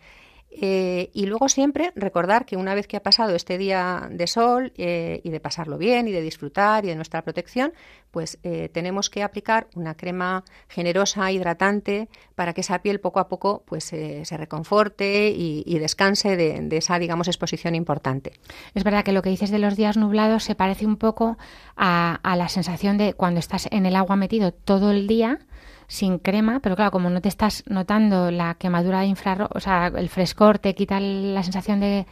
Eh, 0.56 1.10
y 1.14 1.26
luego 1.26 1.50
siempre 1.50 1.92
recordar 1.96 2.46
que 2.46 2.58
una 2.58 2.76
vez 2.76 2.88
que 2.88 2.98
ha 2.98 3.04
pasado 3.04 3.36
este 3.36 3.58
día 3.58 4.08
de 4.12 4.28
sol 4.28 4.72
eh, 4.78 5.20
y 5.24 5.30
de 5.30 5.40
pasarlo 5.40 5.78
bien 5.78 6.08
y 6.08 6.12
de 6.12 6.22
disfrutar 6.22 6.86
y 6.86 6.90
de 6.90 6.96
nuestra 6.96 7.24
protección, 7.24 7.74
pues 8.12 8.38
eh, 8.44 8.70
tenemos 8.72 9.10
que 9.10 9.24
aplicar 9.24 9.68
una 9.76 9.96
crema 9.96 10.44
generosa, 10.70 11.32
hidratante, 11.32 12.08
para 12.36 12.54
que 12.54 12.62
esa 12.62 12.80
piel 12.84 13.00
poco 13.00 13.20
a 13.20 13.28
poco 13.28 13.64
pues 13.66 13.86
se 13.86 14.38
reconforte 14.38 15.30
y, 15.30 15.80
descanse 15.80 16.38
de, 16.38 16.78
esa, 16.78 17.00
digamos, 17.00 17.28
exposición 17.28 17.76
importante. 17.76 18.34
Es 18.76 18.84
verdad 18.84 19.04
que 19.04 19.12
lo 19.12 19.22
que 19.22 19.30
dices 19.30 19.50
de 19.50 19.60
los 19.60 19.76
días 19.76 19.98
nublados 19.98 20.44
se 20.44 20.56
parece 20.56 20.86
un 20.86 20.98
poco 20.98 21.38
a, 21.76 22.20
a 22.24 22.36
la 22.36 22.48
sensación 22.48 22.98
de 22.98 23.14
cuando 23.14 23.40
estás 23.40 23.68
en 23.72 23.86
el 23.86 23.96
agua 23.96 24.16
metido 24.16 24.54
todo 24.54 24.92
el 24.92 25.08
día 25.08 25.40
sin 25.88 26.20
crema, 26.20 26.60
pero 26.60 26.76
claro, 26.76 26.92
como 26.92 27.10
no 27.10 27.22
te 27.22 27.30
estás 27.30 27.64
notando 27.68 28.32
la 28.32 28.56
quemadura 28.56 29.02
de 29.02 29.08
infrarrojo, 29.08 29.52
o 29.56 29.60
sea, 29.60 29.88
el 29.88 30.10
frescor 30.10 30.60
te 30.60 30.74
quita 30.76 31.00
la 31.00 31.44
sensación 31.44 31.80
de, 31.80 32.06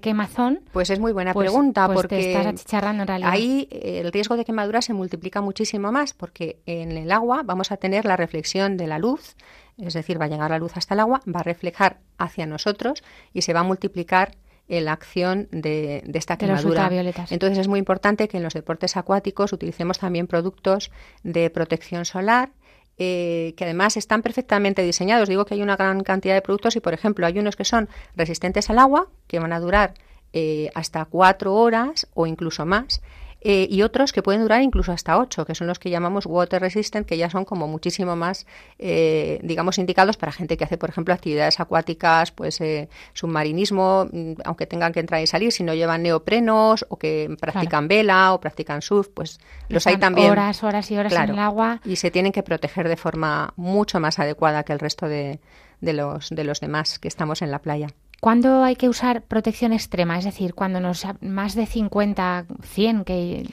quemazón. 0.00 0.60
Pues 0.72 0.90
es 0.90 0.98
muy 0.98 1.12
buena 1.12 1.32
pues, 1.32 1.48
pregunta, 1.48 1.86
pues 1.86 1.96
porque 1.96 2.16
te 2.16 2.30
estás 2.32 2.46
achicharrando 2.46 3.02
en 3.02 3.08
realidad. 3.08 3.30
ahí 3.30 3.68
el 3.70 4.12
riesgo 4.12 4.36
de 4.36 4.44
quemadura 4.44 4.82
se 4.82 4.92
multiplica 4.92 5.40
muchísimo 5.40 5.92
más, 5.92 6.12
porque 6.12 6.60
en 6.66 6.92
el 6.92 7.12
agua 7.12 7.42
vamos 7.44 7.70
a 7.70 7.76
tener 7.76 8.04
la 8.04 8.16
reflexión 8.16 8.76
de 8.76 8.86
la 8.86 8.98
luz, 8.98 9.36
es 9.78 9.94
decir, 9.94 10.20
va 10.20 10.24
a 10.24 10.28
llegar 10.28 10.50
la 10.50 10.58
luz 10.58 10.76
hasta 10.76 10.94
el 10.94 11.00
agua, 11.00 11.20
va 11.32 11.40
a 11.40 11.44
reflejar 11.44 11.98
hacia 12.18 12.46
nosotros 12.46 13.04
y 13.32 13.42
se 13.42 13.52
va 13.52 13.60
a 13.60 13.64
multiplicar 13.64 14.32
la 14.68 14.92
acción 14.92 15.48
de, 15.50 16.02
esta 16.14 16.36
quemadura. 16.36 16.90
Entonces 17.30 17.58
es 17.58 17.68
muy 17.68 17.78
importante 17.78 18.28
que 18.28 18.38
en 18.38 18.42
los 18.42 18.54
deportes 18.54 18.96
acuáticos 18.96 19.52
utilicemos 19.52 19.98
también 19.98 20.26
productos 20.26 20.90
de 21.22 21.50
protección 21.50 22.04
solar 22.04 22.50
eh, 22.98 23.54
que 23.56 23.64
además 23.64 23.96
están 23.96 24.22
perfectamente 24.22 24.82
diseñados. 24.82 25.28
Digo 25.28 25.44
que 25.44 25.54
hay 25.54 25.62
una 25.62 25.76
gran 25.76 26.02
cantidad 26.02 26.34
de 26.34 26.42
productos 26.42 26.76
y, 26.76 26.80
por 26.80 26.94
ejemplo, 26.94 27.26
hay 27.26 27.38
unos 27.38 27.56
que 27.56 27.64
son 27.64 27.88
resistentes 28.14 28.70
al 28.70 28.78
agua, 28.78 29.08
que 29.26 29.38
van 29.38 29.52
a 29.52 29.60
durar 29.60 29.94
eh, 30.32 30.70
hasta 30.74 31.04
cuatro 31.04 31.54
horas 31.54 32.08
o 32.14 32.26
incluso 32.26 32.66
más, 32.66 33.02
eh, 33.48 33.68
y 33.70 33.82
otros 33.82 34.12
que 34.12 34.24
pueden 34.24 34.42
durar 34.42 34.60
incluso 34.62 34.90
hasta 34.90 35.16
8, 35.16 35.44
que 35.44 35.54
son 35.54 35.68
los 35.68 35.78
que 35.78 35.88
llamamos 35.88 36.26
water 36.26 36.60
resistant, 36.60 37.06
que 37.06 37.16
ya 37.16 37.30
son 37.30 37.44
como 37.44 37.68
muchísimo 37.68 38.16
más, 38.16 38.44
eh, 38.76 39.38
digamos, 39.44 39.78
indicados 39.78 40.16
para 40.16 40.32
gente 40.32 40.56
que 40.56 40.64
hace, 40.64 40.76
por 40.76 40.90
ejemplo, 40.90 41.14
actividades 41.14 41.60
acuáticas, 41.60 42.32
pues 42.32 42.60
eh, 42.60 42.88
submarinismo, 43.12 44.08
mm, 44.10 44.32
aunque 44.44 44.66
tengan 44.66 44.92
que 44.92 44.98
entrar 44.98 45.22
y 45.22 45.28
salir, 45.28 45.52
si 45.52 45.62
no 45.62 45.74
llevan 45.74 46.02
neoprenos 46.02 46.86
o 46.88 46.98
que 46.98 47.36
practican 47.40 47.86
vela 47.86 48.34
o 48.34 48.40
practican 48.40 48.82
surf, 48.82 49.10
pues 49.14 49.38
los 49.68 49.86
hay 49.86 49.98
también. 49.98 50.32
Horas, 50.32 50.64
horas 50.64 50.90
y 50.90 50.98
horas 50.98 51.12
en 51.12 51.30
el 51.30 51.38
agua. 51.38 51.80
Y 51.84 51.94
se 51.94 52.10
tienen 52.10 52.32
que 52.32 52.42
proteger 52.42 52.88
de 52.88 52.96
forma 52.96 53.54
mucho 53.54 54.00
más 54.00 54.18
adecuada 54.18 54.64
que 54.64 54.72
el 54.72 54.80
resto 54.80 55.06
de, 55.06 55.38
de, 55.80 55.92
los, 55.92 56.30
de 56.30 56.42
los 56.42 56.58
demás 56.58 56.98
que 56.98 57.06
estamos 57.06 57.42
en 57.42 57.52
la 57.52 57.60
playa. 57.60 57.90
¿Cuándo 58.20 58.62
hay 58.64 58.76
que 58.76 58.88
usar 58.88 59.22
protección 59.22 59.72
extrema? 59.72 60.18
Es 60.18 60.24
decir, 60.24 60.54
cuando 60.54 60.80
nos 60.80 61.06
más 61.20 61.54
de 61.54 61.66
50, 61.66 62.46
100 62.62 63.04
que 63.04 63.46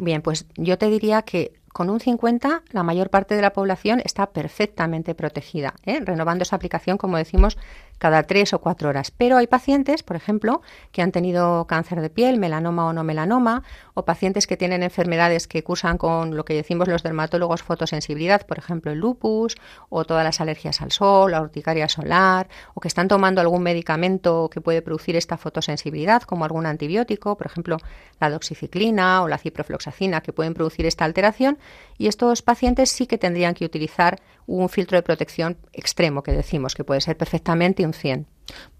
Bien, 0.00 0.22
pues 0.22 0.46
yo 0.56 0.78
te 0.78 0.86
diría 0.86 1.20
que 1.22 1.52
con 1.74 1.90
un 1.90 2.00
50 2.00 2.62
la 2.70 2.82
mayor 2.82 3.10
parte 3.10 3.34
de 3.34 3.42
la 3.42 3.52
población 3.52 4.00
está 4.02 4.30
perfectamente 4.30 5.14
protegida, 5.14 5.74
¿eh? 5.84 6.00
renovando 6.00 6.42
esa 6.42 6.56
aplicación, 6.56 6.96
como 6.96 7.18
decimos, 7.18 7.58
cada 8.00 8.22
tres 8.22 8.54
o 8.54 8.60
cuatro 8.60 8.88
horas. 8.88 9.12
Pero 9.12 9.36
hay 9.36 9.46
pacientes, 9.46 10.02
por 10.02 10.16
ejemplo, 10.16 10.62
que 10.90 11.02
han 11.02 11.12
tenido 11.12 11.66
cáncer 11.66 12.00
de 12.00 12.08
piel, 12.08 12.38
melanoma 12.38 12.86
o 12.86 12.92
no 12.94 13.04
melanoma, 13.04 13.62
o 13.92 14.06
pacientes 14.06 14.46
que 14.46 14.56
tienen 14.56 14.82
enfermedades 14.82 15.46
que 15.46 15.62
cursan 15.62 15.98
con 15.98 16.34
lo 16.34 16.46
que 16.46 16.54
decimos 16.54 16.88
los 16.88 17.02
dermatólogos 17.02 17.62
fotosensibilidad, 17.62 18.46
por 18.46 18.58
ejemplo, 18.58 18.90
el 18.90 18.98
lupus, 18.98 19.56
o 19.90 20.04
todas 20.06 20.24
las 20.24 20.40
alergias 20.40 20.80
al 20.80 20.92
sol, 20.92 21.32
la 21.32 21.42
urticaria 21.42 21.90
solar, 21.90 22.48
o 22.72 22.80
que 22.80 22.88
están 22.88 23.06
tomando 23.06 23.42
algún 23.42 23.62
medicamento 23.62 24.48
que 24.50 24.62
puede 24.62 24.80
producir 24.80 25.14
esta 25.16 25.36
fotosensibilidad, 25.36 26.22
como 26.22 26.46
algún 26.46 26.64
antibiótico, 26.64 27.36
por 27.36 27.46
ejemplo, 27.46 27.76
la 28.18 28.30
doxiciclina 28.30 29.22
o 29.22 29.28
la 29.28 29.36
ciprofloxacina, 29.36 30.22
que 30.22 30.32
pueden 30.32 30.54
producir 30.54 30.86
esta 30.86 31.04
alteración. 31.04 31.58
Y 31.98 32.06
estos 32.06 32.40
pacientes 32.40 32.90
sí 32.90 33.06
que 33.06 33.18
tendrían 33.18 33.52
que 33.52 33.66
utilizar 33.66 34.20
un 34.46 34.68
filtro 34.68 34.96
de 34.96 35.02
protección 35.02 35.58
extremo, 35.72 36.22
que 36.22 36.32
decimos, 36.32 36.74
que 36.74 36.82
puede 36.82 37.00
ser 37.00 37.16
perfectamente 37.16 37.82
100 37.92 38.24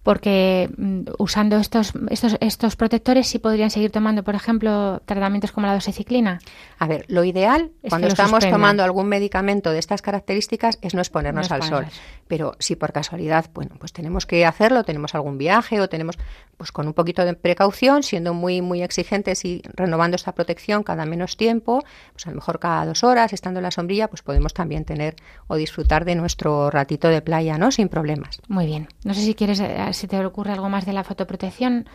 porque 0.03 0.71
mm, 0.77 1.00
usando 1.19 1.57
estos, 1.57 1.93
estos, 2.09 2.37
estos 2.41 2.77
protectores 2.77 3.29
sí 3.29 3.39
podrían 3.39 3.71
seguir 3.71 3.91
tomando, 3.91 4.25
por 4.25 4.35
ejemplo, 4.35 5.03
tratamientos 5.05 5.53
como 5.53 5.67
la 5.67 5.75
dosiciclina. 5.75 6.41
A 6.79 6.87
ver, 6.87 7.05
lo 7.09 7.25
ideal 7.25 7.71
cuando 7.89 8.09
estamos 8.09 8.49
tomando 8.49 8.83
algún 8.83 9.09
medicamento 9.09 9.71
de 9.71 9.79
estas 9.79 10.00
características 10.00 10.79
es 10.81 10.95
no 10.95 11.00
exponernos 11.00 11.50
al 11.50 11.62
sol. 11.62 11.87
Pero 12.29 12.55
si 12.59 12.77
por 12.77 12.93
casualidad, 12.93 13.47
bueno, 13.53 13.77
pues 13.79 13.93
tenemos 13.93 14.25
que 14.25 14.47
hacerlo, 14.47 14.85
tenemos 14.85 15.15
algún 15.15 15.37
viaje 15.37 15.81
o 15.81 15.89
tenemos, 15.89 16.17
pues 16.57 16.73
con 16.73 16.87
un 16.87 16.95
poquito 16.95 17.25
de 17.25 17.35
precaución, 17.35 18.03
siendo 18.03 18.35
muy, 18.35 18.62
muy 18.62 18.83
exigentes 18.83 19.45
y 19.45 19.62
renovando 19.75 20.15
esta 20.15 20.33
protección 20.33 20.83
cada 20.83 21.05
menos 21.05 21.37
tiempo, 21.37 21.85
pues 22.12 22.27
a 22.27 22.31
lo 22.31 22.37
mejor 22.37 22.59
cada 22.59 22.87
dos 22.87 23.05
horas, 23.05 23.33
estando 23.33 23.59
en 23.59 23.65
la 23.65 23.71
sombrilla, 23.71 24.09
pues 24.09 24.23
podemos 24.23 24.55
también 24.55 24.85
tener 24.85 25.17
o 25.49 25.57
disfrutar 25.57 26.05
de 26.05 26.15
nuestro 26.15 26.71
ratito 26.71 27.09
de 27.09 27.21
playa, 27.21 27.59
¿no? 27.59 27.71
Sin 27.71 27.89
problemas. 27.89 28.41
Muy 28.49 28.67
bien. 28.67 28.89
No 29.05 29.12
sé 29.12 29.21
si 29.23 29.35
quieres 29.35 29.60
eh, 29.61 29.93
si 29.93 30.07
te 30.07 30.25
ocurre 30.25 30.52
algo 30.52 30.69
más 30.69 30.87
de 30.87 30.93
la 30.93 31.05
fotoprotección. 31.05 31.87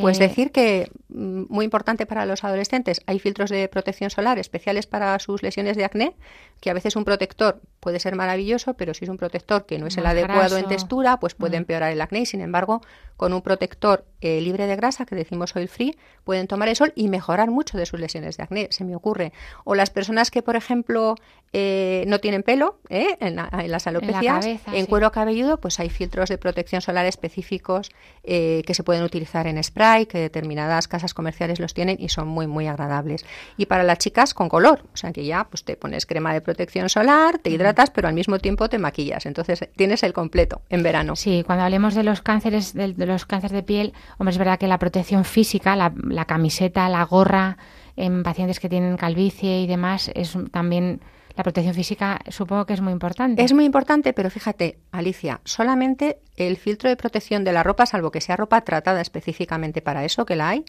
Pues 0.00 0.18
eh, 0.18 0.28
decir 0.28 0.50
que, 0.50 0.90
mm, 1.08 1.44
muy 1.48 1.64
importante 1.64 2.06
para 2.06 2.24
los 2.24 2.42
adolescentes, 2.42 3.02
hay 3.06 3.18
filtros 3.18 3.50
de 3.50 3.68
protección 3.68 4.10
solar 4.10 4.38
especiales 4.38 4.86
para 4.86 5.18
sus 5.18 5.42
lesiones 5.42 5.76
de 5.76 5.84
acné, 5.84 6.14
que 6.60 6.70
a 6.70 6.74
veces 6.74 6.96
un 6.96 7.04
protector 7.04 7.60
puede 7.84 8.00
ser 8.00 8.16
maravilloso, 8.16 8.72
pero 8.74 8.94
si 8.94 9.04
es 9.04 9.10
un 9.10 9.18
protector 9.18 9.66
que 9.66 9.78
no 9.78 9.86
es 9.86 9.98
el 9.98 10.06
adecuado 10.06 10.56
en 10.56 10.66
textura, 10.66 11.20
pues 11.20 11.34
puede 11.34 11.58
mm. 11.58 11.60
empeorar 11.60 11.92
el 11.92 12.00
acné. 12.00 12.24
Sin 12.24 12.40
embargo, 12.40 12.80
con 13.18 13.34
un 13.34 13.42
protector 13.42 14.06
eh, 14.22 14.40
libre 14.40 14.66
de 14.66 14.74
grasa, 14.74 15.04
que 15.04 15.14
decimos 15.14 15.54
oil 15.54 15.68
free, 15.68 15.98
pueden 16.24 16.46
tomar 16.46 16.68
el 16.68 16.76
sol 16.76 16.94
y 16.96 17.08
mejorar 17.08 17.50
mucho 17.50 17.76
de 17.76 17.84
sus 17.84 18.00
lesiones 18.00 18.38
de 18.38 18.42
acné, 18.42 18.68
se 18.70 18.84
me 18.84 18.96
ocurre. 18.96 19.34
O 19.64 19.74
las 19.74 19.90
personas 19.90 20.30
que, 20.30 20.40
por 20.40 20.56
ejemplo, 20.56 21.16
eh, 21.52 22.04
no 22.06 22.20
tienen 22.20 22.42
pelo 22.42 22.78
¿eh? 22.88 23.18
en, 23.20 23.36
las 23.36 23.86
alopecias, 23.86 24.46
en, 24.46 24.86
cuero 24.86 25.12
cabelludo, 25.12 25.60
pues 25.60 25.78
hay 25.78 25.90
filtros 25.90 26.30
de 26.30 26.38
protección 26.38 26.80
solar 26.80 27.04
específicos 27.04 27.92
que 28.24 28.64
se 28.66 28.82
pueden 28.82 29.02
utilizar 29.02 29.46
en 29.46 29.62
spray, 29.62 30.06
que 30.06 30.18
determinadas 30.18 30.88
casas 30.88 31.12
comerciales 31.12 31.60
los 31.60 31.74
tienen 31.74 31.98
y 32.00 32.08
son 32.08 32.28
muy, 32.28 32.46
muy 32.46 32.66
agradables. 32.66 33.26
Y 33.58 33.66
para 33.66 33.84
las 33.84 33.98
chicas 33.98 34.32
con 34.32 34.48
color, 34.48 34.80
o 34.94 34.96
sea 34.96 35.12
que 35.12 35.26
ya 35.26 35.44
pues 35.44 35.64
te 35.64 35.76
pones 35.76 36.06
crema 36.06 36.32
de 36.32 36.40
protección 36.40 36.88
solar, 36.88 37.38
te 37.38 37.50
hidratas, 37.50 37.73
pero 37.92 38.08
al 38.08 38.14
mismo 38.14 38.38
tiempo 38.38 38.68
te 38.68 38.78
maquillas. 38.78 39.26
Entonces 39.26 39.68
tienes 39.76 40.02
el 40.02 40.12
completo 40.12 40.62
en 40.68 40.82
verano. 40.82 41.16
Sí, 41.16 41.42
cuando 41.44 41.64
hablemos 41.64 41.94
de 41.94 42.04
los 42.04 42.22
cánceres, 42.22 42.74
de, 42.74 42.94
los 42.94 43.26
cánceres 43.26 43.52
de 43.52 43.62
piel, 43.62 43.92
hombre, 44.18 44.32
es 44.32 44.38
verdad 44.38 44.58
que 44.58 44.68
la 44.68 44.78
protección 44.78 45.24
física, 45.24 45.76
la, 45.76 46.24
camiseta, 46.24 46.88
la 46.88 47.04
gorra 47.04 47.56
en 47.96 48.22
pacientes 48.22 48.60
que 48.60 48.68
tienen 48.68 48.96
calvicie 48.96 49.60
y 49.60 49.66
demás, 49.66 50.10
es 50.14 50.36
también 50.50 51.00
la 51.36 51.42
protección 51.42 51.74
física 51.74 52.20
supongo 52.28 52.64
que 52.64 52.74
es 52.74 52.80
muy 52.80 52.92
importante. 52.92 53.42
Es 53.42 53.52
muy 53.52 53.64
importante, 53.64 54.12
pero 54.12 54.30
fíjate, 54.30 54.78
Alicia, 54.92 55.40
solamente 55.44 56.18
el 56.36 56.56
filtro 56.56 56.88
de 56.88 56.96
protección 56.96 57.44
de 57.44 57.52
la 57.52 57.62
ropa, 57.62 57.86
salvo 57.86 58.10
que 58.10 58.20
sea 58.20 58.36
ropa 58.36 58.60
tratada 58.60 59.00
específicamente 59.00 59.82
para 59.82 60.04
eso, 60.04 60.26
que 60.26 60.36
la 60.36 60.50
hay, 60.50 60.64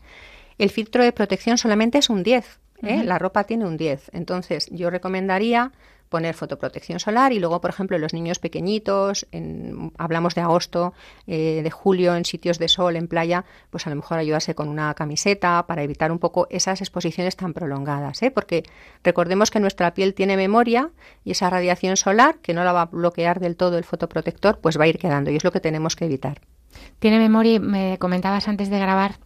el 0.58 0.70
filtro 0.70 1.04
de 1.04 1.12
protección 1.12 1.58
solamente 1.58 1.98
es 1.98 2.10
un 2.10 2.24
10. 2.24 2.60
¿eh? 2.84 3.04
La 3.04 3.20
ropa 3.20 3.44
tiene 3.44 3.66
un 3.66 3.78
10. 3.78 4.12
Entonces, 4.14 4.68
yo 4.72 4.90
recomendaría 4.90 5.72
poner 6.10 6.36
fotoprotección 6.36 7.00
solar 7.00 7.34
y 7.34 7.40
luego, 7.40 7.62
por 7.62 7.70
ejemplo, 7.70 7.98
los 7.98 8.14
niños 8.14 8.40
pequeñitos, 8.40 9.28
en, 9.32 9.92
hablamos 9.98 10.36
de 10.36 10.42
agosto, 10.42 10.94
eh, 11.28 11.62
de 11.64 11.72
julio, 11.72 12.16
en 12.16 12.26
sitios 12.26 12.60
de 12.60 12.68
sol, 12.68 12.96
en 12.96 13.08
playa, 13.08 13.46
pues 13.70 13.88
a 13.88 13.90
lo 13.90 13.96
mejor 13.96 14.20
ayudarse 14.20 14.56
con 14.56 14.68
una 14.68 14.94
camiseta 14.94 15.66
para 15.68 15.84
evitar 15.84 16.12
un 16.12 16.20
poco 16.20 16.48
esas 16.50 16.82
exposiciones 16.82 17.36
tan 17.36 17.54
prolongadas, 17.54 18.22
¿eh? 18.24 18.32
porque 18.32 18.64
recordemos 19.04 19.52
que 19.52 19.60
nuestra 19.60 19.94
piel 19.94 20.14
tiene 20.14 20.38
memoria 20.38 20.92
y 21.24 21.32
esa 21.32 21.50
radiación 21.50 21.98
solar, 21.98 22.38
que 22.40 22.54
no 22.54 22.64
la 22.64 22.74
va 22.74 22.84
a 22.84 22.86
bloquear 22.86 23.40
del 23.40 23.56
todo 23.56 23.78
el 23.78 23.84
fotoprotector, 23.84 24.60
pues 24.60 24.80
va 24.80 24.86
a 24.86 24.88
ir 24.88 25.00
quedando 25.00 25.32
y 25.32 25.36
es 25.36 25.44
lo 25.44 25.52
que 25.52 25.60
tenemos 25.60 25.96
que 25.96 26.06
evitar. 26.06 26.42
Tiene 27.00 27.20
memoria, 27.20 27.60
me 27.60 27.98
comentabas 28.00 28.48
antes 28.48 28.70
de 28.70 28.80
grabar 28.80 29.18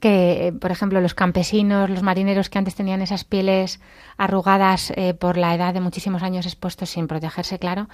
que, 0.00 0.48
eh, 0.48 0.52
por 0.52 0.70
ejemplo, 0.70 1.00
los 1.00 1.14
campesinos, 1.14 1.88
los 1.90 2.02
marineros 2.02 2.50
que 2.50 2.58
antes 2.58 2.74
tenían 2.74 3.02
esas 3.02 3.24
pieles 3.24 3.80
arrugadas 4.16 4.92
eh, 4.96 5.14
por 5.14 5.36
la 5.36 5.54
edad 5.54 5.74
de 5.74 5.80
muchísimos 5.80 6.22
años 6.22 6.46
expuestos 6.46 6.90
sin 6.90 7.06
protegerse, 7.06 7.58
claro, 7.58 7.88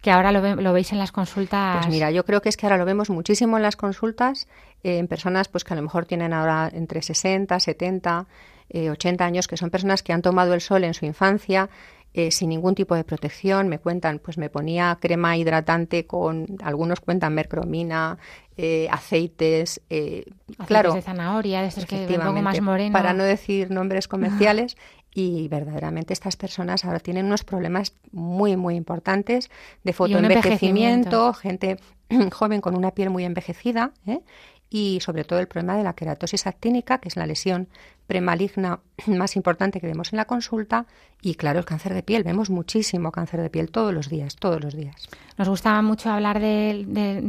que 0.00 0.10
ahora 0.10 0.32
lo, 0.32 0.56
lo, 0.56 0.72
veis 0.72 0.92
en 0.92 0.98
las 0.98 1.12
consultas. 1.12 1.78
Pues 1.78 1.92
mira, 1.92 2.10
yo 2.10 2.24
creo 2.24 2.40
que 2.40 2.48
es 2.48 2.56
que 2.56 2.66
ahora 2.66 2.78
lo 2.78 2.84
vemos 2.84 3.10
muchísimo 3.10 3.56
en 3.56 3.62
las 3.62 3.76
consultas 3.76 4.48
eh, 4.82 4.98
en 4.98 5.08
personas 5.08 5.48
pues 5.48 5.64
que 5.64 5.74
a 5.74 5.76
lo 5.76 5.82
mejor 5.82 6.06
tienen 6.06 6.32
ahora 6.32 6.70
entre 6.72 7.02
60, 7.02 7.58
70, 7.60 8.26
80 8.72 9.24
años, 9.24 9.48
que 9.48 9.56
son 9.56 9.68
personas 9.68 10.04
que 10.04 10.12
han 10.12 10.22
tomado 10.22 10.54
el 10.54 10.60
sol 10.60 10.84
en 10.84 10.94
su 10.94 11.04
infancia, 11.04 11.68
eh, 12.12 12.32
sin 12.32 12.48
ningún 12.48 12.74
tipo 12.74 12.94
de 12.96 13.04
protección. 13.04 13.68
Me 13.68 13.78
cuentan, 13.78 14.18
pues 14.18 14.36
me 14.36 14.50
ponía 14.50 14.98
crema 15.00 15.36
hidratante 15.36 16.06
con, 16.06 16.46
algunos 16.62 17.00
cuentan 17.00 17.34
mercromina, 17.34 18.18
eh, 18.56 18.88
aceites, 18.90 19.80
eh, 19.90 20.24
claro, 20.66 20.92
de 20.92 21.02
zanahoria, 21.02 21.62
de 21.62 21.68
estos 21.68 21.86
que 21.86 22.06
un 22.06 22.20
poco 22.20 22.42
más 22.42 22.60
moreno. 22.60 22.92
Para 22.92 23.12
no 23.12 23.22
decir 23.22 23.70
nombres 23.70 24.08
comerciales. 24.08 24.76
y 25.14 25.48
verdaderamente 25.48 26.12
estas 26.12 26.36
personas 26.36 26.84
ahora 26.84 27.00
tienen 27.00 27.26
unos 27.26 27.42
problemas 27.42 27.94
muy, 28.12 28.56
muy 28.56 28.74
importantes 28.74 29.50
de 29.82 29.92
fotoenvejecimiento, 29.92 31.32
gente 31.32 31.78
joven 32.32 32.60
con 32.60 32.76
una 32.76 32.90
piel 32.90 33.10
muy 33.10 33.24
envejecida 33.24 33.92
¿eh? 34.06 34.20
y 34.68 34.98
sobre 35.00 35.24
todo 35.24 35.40
el 35.40 35.48
problema 35.48 35.76
de 35.76 35.82
la 35.82 35.94
queratosis 35.94 36.46
actínica, 36.46 36.98
que 36.98 37.08
es 37.08 37.16
la 37.16 37.26
lesión 37.26 37.68
premaligna 38.10 38.80
más 39.06 39.36
importante 39.36 39.80
que 39.80 39.86
vemos 39.86 40.12
en 40.12 40.16
la 40.16 40.24
consulta 40.24 40.86
y 41.22 41.34
claro, 41.34 41.58
el 41.58 41.64
cáncer 41.64 41.94
de 41.94 42.02
piel. 42.02 42.24
Vemos 42.24 42.50
muchísimo 42.50 43.12
cáncer 43.12 43.40
de 43.40 43.50
piel 43.50 43.70
todos 43.70 43.92
los 43.92 44.08
días, 44.08 44.36
todos 44.36 44.60
los 44.60 44.74
días. 44.74 45.08
Nos 45.36 45.48
gustaba 45.48 45.80
mucho 45.82 46.10
hablar 46.10 46.40
de, 46.40 46.84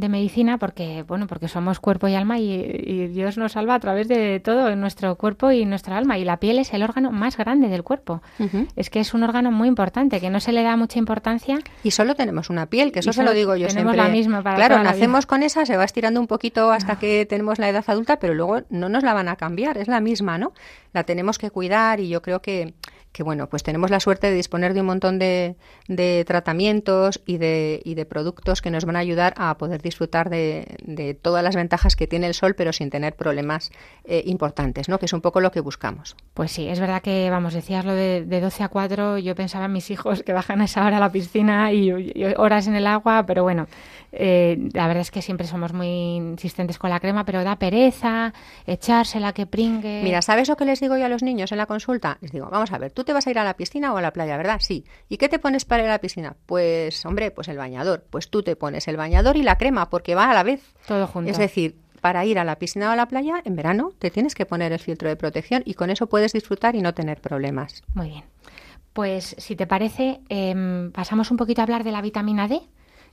medicina 0.09 0.57
porque, 0.57 1.03
bueno, 1.03 1.27
porque 1.27 1.47
somos 1.47 1.79
cuerpo 1.79 2.07
y 2.07 2.15
alma 2.15 2.39
y, 2.39 3.07
Dios 3.07 3.37
nos 3.37 3.53
salva 3.53 3.75
a 3.75 3.79
través 3.79 4.07
de 4.07 4.39
todo 4.39 4.69
en 4.69 4.79
nuestro 4.81 5.15
cuerpo 5.15 5.51
y 5.51 5.65
nuestra 5.65 5.97
alma. 5.97 6.17
Y 6.17 6.25
la 6.25 6.37
piel 6.37 6.59
es 6.59 6.73
el 6.73 6.83
órgano 6.83 7.11
más 7.11 7.37
grande 7.37 7.67
del 7.67 7.83
cuerpo. 7.83 8.21
Es 8.75 8.89
que 8.89 8.99
es 8.99 9.13
un 9.13 9.23
órgano 9.23 9.51
muy 9.51 9.67
importante, 9.67 10.19
que 10.19 10.29
no 10.29 10.39
se 10.39 10.51
le 10.51 10.63
da 10.63 10.75
mucha 10.77 10.99
importancia. 10.99 11.59
Y 11.83 11.91
solo 11.91 12.15
tenemos 12.15 12.49
una 12.49 12.65
piel, 12.65 12.91
que 12.91 12.99
eso 12.99 13.13
se 13.13 13.23
lo 13.23 13.33
digo 13.33 13.55
yo 13.55 13.67
tenemos 13.67 13.95
la 13.95 14.09
misma 14.09 14.41
para 14.41 14.55
Claro, 14.55 14.83
nacemos 14.83 15.25
con 15.25 15.43
esa, 15.43 15.65
se 15.65 15.77
va 15.77 15.83
estirando 15.83 16.19
un 16.19 16.27
poquito 16.27 16.71
hasta 16.71 16.97
que 16.97 17.25
tenemos 17.25 17.59
la 17.59 17.69
edad 17.69 17.83
adulta, 17.87 18.17
pero 18.19 18.33
luego 18.33 18.61
no 18.69 18.89
nos 18.89 19.03
la 19.03 19.13
van 19.13 19.27
a 19.27 19.35
cambiar, 19.35 19.77
es 19.77 19.87
la 19.87 19.99
misma, 19.99 20.37
¿no? 20.37 20.53
La 20.93 21.03
tenemos 21.03 21.37
que 21.37 21.51
cuidar 21.51 21.99
y 21.99 22.09
yo 22.09 22.21
creo 22.21 22.41
que 22.41 22.73
que 23.11 23.23
bueno, 23.23 23.47
pues 23.47 23.63
tenemos 23.63 23.89
la 23.89 23.99
suerte 23.99 24.27
de 24.27 24.35
disponer 24.35 24.73
de 24.73 24.81
un 24.81 24.87
montón 24.87 25.19
de, 25.19 25.55
de 25.87 26.23
tratamientos 26.25 27.21
y 27.25 27.37
de, 27.37 27.81
y 27.83 27.95
de, 27.95 28.05
productos 28.05 28.61
que 28.61 28.71
nos 28.71 28.85
van 28.85 28.95
a 28.95 28.99
ayudar 28.99 29.33
a 29.37 29.57
poder 29.57 29.81
disfrutar 29.81 30.29
de, 30.29 30.77
de, 30.83 31.13
todas 31.13 31.43
las 31.43 31.55
ventajas 31.55 31.95
que 31.95 32.07
tiene 32.07 32.27
el 32.27 32.33
sol, 32.33 32.55
pero 32.55 32.71
sin 32.71 32.89
tener 32.89 33.15
problemas 33.15 33.71
eh, 34.05 34.23
importantes, 34.25 34.87
¿no? 34.87 34.97
Que 34.97 35.05
es 35.05 35.13
un 35.13 35.21
poco 35.21 35.41
lo 35.41 35.51
que 35.51 35.59
buscamos. 35.59 36.15
Pues 36.33 36.51
sí, 36.51 36.67
es 36.67 36.79
verdad 36.79 37.01
que, 37.01 37.29
vamos, 37.29 37.53
decías 37.53 37.85
lo 37.85 37.93
de, 37.93 38.23
de 38.25 38.39
12 38.41 38.63
a 38.63 38.69
4, 38.69 39.17
yo 39.17 39.35
pensaba 39.35 39.65
en 39.65 39.73
mis 39.73 39.91
hijos 39.91 40.23
que 40.23 40.33
bajan 40.33 40.61
a 40.61 40.65
esa 40.65 40.85
hora 40.85 40.97
a 40.97 41.01
la 41.01 41.11
piscina 41.11 41.73
y, 41.73 41.91
horas 42.37 42.67
en 42.67 42.75
el 42.75 42.87
agua, 42.87 43.25
pero 43.25 43.43
bueno, 43.43 43.67
eh, 44.11 44.69
la 44.73 44.87
verdad 44.87 45.01
es 45.01 45.11
que 45.11 45.21
siempre 45.21 45.47
somos 45.47 45.73
muy 45.73 45.87
insistentes 45.87 46.77
con 46.77 46.89
la 46.89 46.99
crema, 46.99 47.25
pero 47.25 47.43
da 47.43 47.57
pereza 47.57 48.33
echársela 48.65 49.33
que 49.33 49.45
pringue. 49.45 50.01
Mira, 50.03 50.21
¿sabes 50.21 50.49
lo 50.49 50.57
que 50.57 50.65
les 50.65 50.79
digo 50.79 50.97
yo 50.97 51.05
a 51.05 51.09
los 51.09 51.23
niños 51.23 51.51
en 51.51 51.57
la 51.57 51.65
consulta? 51.65 52.17
Les 52.21 52.31
digo, 52.31 52.49
vamos 52.49 52.71
a 52.71 52.77
ver, 52.77 52.91
tú 52.91 53.03
te 53.03 53.13
vas 53.13 53.27
a 53.27 53.31
ir 53.31 53.39
a 53.39 53.43
la 53.43 53.55
piscina 53.55 53.93
o 53.93 53.97
a 53.97 54.01
la 54.01 54.11
playa, 54.11 54.37
¿verdad? 54.37 54.57
Sí. 54.59 54.85
¿Y 55.09 55.17
qué 55.17 55.29
te 55.29 55.39
pones 55.39 55.65
para 55.65 55.83
ir 55.83 55.89
a 55.89 55.93
la 55.93 55.99
piscina? 55.99 56.35
Pues, 56.45 57.05
hombre, 57.05 57.31
pues 57.31 57.47
el 57.47 57.57
bañador. 57.57 58.05
Pues 58.09 58.29
tú 58.29 58.43
te 58.43 58.55
pones 58.55 58.87
el 58.87 58.97
bañador 58.97 59.37
y 59.37 59.43
la 59.43 59.57
crema, 59.57 59.89
porque 59.89 60.15
va 60.15 60.29
a 60.29 60.33
la 60.33 60.43
vez. 60.43 60.61
Todo 60.87 61.07
junto. 61.07 61.31
Es 61.31 61.37
decir, 61.37 61.77
para 62.01 62.25
ir 62.25 62.39
a 62.39 62.43
la 62.43 62.57
piscina 62.57 62.89
o 62.89 62.91
a 62.91 62.95
la 62.95 63.07
playa, 63.07 63.41
en 63.45 63.55
verano 63.55 63.93
te 63.97 64.09
tienes 64.09 64.35
que 64.35 64.45
poner 64.45 64.73
el 64.73 64.79
filtro 64.79 65.07
de 65.07 65.15
protección 65.15 65.61
y 65.65 65.75
con 65.75 65.89
eso 65.89 66.07
puedes 66.07 66.33
disfrutar 66.33 66.75
y 66.75 66.81
no 66.81 66.93
tener 66.93 67.21
problemas. 67.21 67.83
Muy 67.93 68.09
bien. 68.09 68.23
Pues 68.93 69.35
si 69.37 69.55
te 69.55 69.67
parece, 69.67 70.19
em, 70.27 70.91
pasamos 70.91 71.31
un 71.31 71.37
poquito 71.37 71.61
a 71.61 71.63
hablar 71.63 71.85
de 71.85 71.91
la 71.91 72.01
vitamina 72.01 72.47
D, 72.49 72.61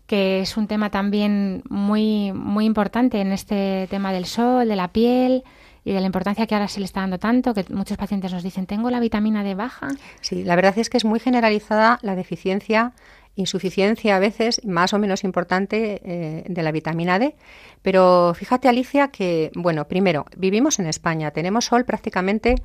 que 0.09 0.41
es 0.41 0.57
un 0.57 0.67
tema 0.67 0.91
también 0.91 1.63
muy, 1.69 2.33
muy 2.33 2.65
importante 2.65 3.21
en 3.21 3.31
este 3.31 3.87
tema 3.91 4.11
del 4.11 4.25
sol, 4.25 4.67
de 4.67 4.75
la 4.75 4.89
piel 4.89 5.45
y 5.85 5.93
de 5.93 6.01
la 6.01 6.07
importancia 6.07 6.47
que 6.47 6.55
ahora 6.55 6.67
se 6.67 6.81
le 6.81 6.87
está 6.87 7.01
dando 7.01 7.19
tanto, 7.19 7.53
que 7.53 7.67
muchos 7.69 7.99
pacientes 7.99 8.33
nos 8.33 8.43
dicen, 8.43 8.65
tengo 8.67 8.91
la 8.91 9.01
vitamina 9.01 9.45
D 9.45 9.55
baja. 9.55 9.89
Sí, 10.23 10.45
la 10.45 10.57
verdad 10.57 10.79
es 10.79 10.89
que 10.89 10.97
es 10.97 11.05
muy 11.05 11.21
generalizada 11.21 11.99
la 12.03 12.17
deficiencia 12.17 12.95
insuficiencia 13.39 14.17
a 14.17 14.19
veces 14.19 14.61
más 14.65 14.93
o 14.93 14.99
menos 14.99 15.23
importante 15.23 16.01
eh, 16.05 16.45
de 16.49 16.63
la 16.63 16.73
vitamina 16.73 17.19
D. 17.19 17.37
Pero 17.83 18.35
fíjate, 18.35 18.69
Alicia, 18.69 19.09
que, 19.09 19.53
bueno, 19.55 19.87
primero, 19.87 20.27
vivimos 20.37 20.81
en 20.81 20.87
España, 20.87 21.31
tenemos 21.31 21.67
sol 21.67 21.85
prácticamente 21.85 22.57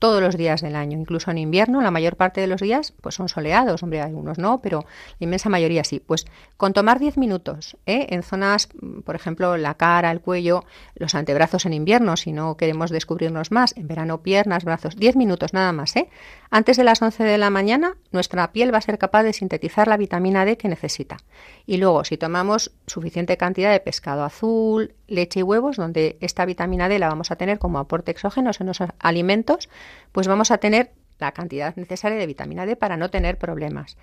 todos 0.00 0.22
los 0.22 0.36
días 0.36 0.62
del 0.62 0.74
año, 0.76 0.98
incluso 0.98 1.30
en 1.30 1.38
invierno, 1.38 1.82
la 1.82 1.90
mayor 1.90 2.16
parte 2.16 2.40
de 2.40 2.46
los 2.46 2.62
días 2.62 2.92
pues 3.02 3.14
son 3.14 3.28
soleados, 3.28 3.82
hombre, 3.82 4.00
algunos 4.00 4.38
no, 4.38 4.58
pero 4.62 4.86
la 5.18 5.24
inmensa 5.24 5.50
mayoría 5.50 5.84
sí. 5.84 6.00
Pues 6.00 6.26
con 6.56 6.72
tomar 6.72 6.98
10 6.98 7.18
minutos 7.18 7.76
¿eh? 7.84 8.06
en 8.08 8.22
zonas, 8.22 8.70
por 9.04 9.14
ejemplo, 9.14 9.58
la 9.58 9.74
cara, 9.74 10.10
el 10.10 10.22
cuello, 10.22 10.64
los 10.94 11.14
antebrazos 11.14 11.66
en 11.66 11.74
invierno, 11.74 12.16
si 12.16 12.32
no 12.32 12.56
queremos 12.56 12.90
descubrirnos 12.90 13.50
más, 13.50 13.76
en 13.76 13.88
verano 13.88 14.22
piernas, 14.22 14.64
brazos, 14.64 14.96
10 14.96 15.16
minutos 15.16 15.52
nada 15.52 15.72
más, 15.72 15.94
¿eh? 15.96 16.08
Antes 16.50 16.76
de 16.78 16.82
las 16.82 17.00
11 17.00 17.22
de 17.22 17.38
la 17.38 17.50
mañana, 17.50 17.96
nuestra 18.10 18.50
piel 18.52 18.74
va 18.74 18.78
a 18.78 18.80
ser 18.80 18.98
capaz 18.98 19.22
de 19.22 19.32
sintetizar 19.32 19.86
la 19.86 19.96
vitamina 19.96 20.44
D 20.44 20.56
que 20.56 20.68
necesita. 20.68 21.18
Y 21.64 21.76
luego, 21.76 22.04
si 22.04 22.16
tomamos 22.16 22.72
suficiente 22.86 23.36
cantidad 23.36 23.70
de 23.70 23.78
pescado 23.78 24.24
azul, 24.24 24.94
leche 25.06 25.40
y 25.40 25.42
huevos, 25.44 25.76
donde 25.76 26.16
esta 26.20 26.44
vitamina 26.46 26.88
D 26.88 26.98
la 26.98 27.08
vamos 27.08 27.30
a 27.30 27.36
tener 27.36 27.60
como 27.60 27.78
aporte 27.78 28.10
exógeno 28.10 28.50
en 28.58 28.66
los 28.66 28.78
alimentos, 28.98 29.68
pues 30.12 30.28
vamos 30.28 30.50
a 30.50 30.58
tener 30.58 30.92
la 31.18 31.32
cantidad 31.32 31.74
necesaria 31.76 32.18
de 32.18 32.26
vitamina 32.26 32.66
D 32.66 32.76
para 32.76 32.96
no 32.96 33.10
tener 33.10 33.38
problemas. 33.38 33.96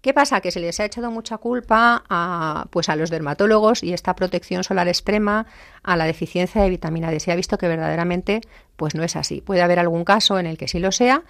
¿Qué 0.00 0.14
pasa? 0.14 0.40
Que 0.40 0.52
se 0.52 0.60
les 0.60 0.78
ha 0.78 0.84
echado 0.84 1.10
mucha 1.10 1.38
culpa 1.38 2.04
a, 2.08 2.66
pues 2.70 2.88
a 2.88 2.94
los 2.94 3.10
dermatólogos 3.10 3.82
y 3.82 3.92
esta 3.92 4.14
protección 4.14 4.62
solar 4.62 4.86
extrema 4.86 5.46
a 5.82 5.96
la 5.96 6.04
deficiencia 6.04 6.62
de 6.62 6.70
vitamina 6.70 7.10
D. 7.10 7.18
Se 7.18 7.32
ha 7.32 7.36
visto 7.36 7.58
que 7.58 7.66
verdaderamente 7.66 8.40
pues 8.76 8.94
no 8.94 9.02
es 9.02 9.16
así. 9.16 9.40
Puede 9.40 9.62
haber 9.62 9.80
algún 9.80 10.04
caso 10.04 10.38
en 10.38 10.46
el 10.46 10.56
que 10.56 10.68
sí 10.68 10.78
lo 10.78 10.92
sea 10.92 11.24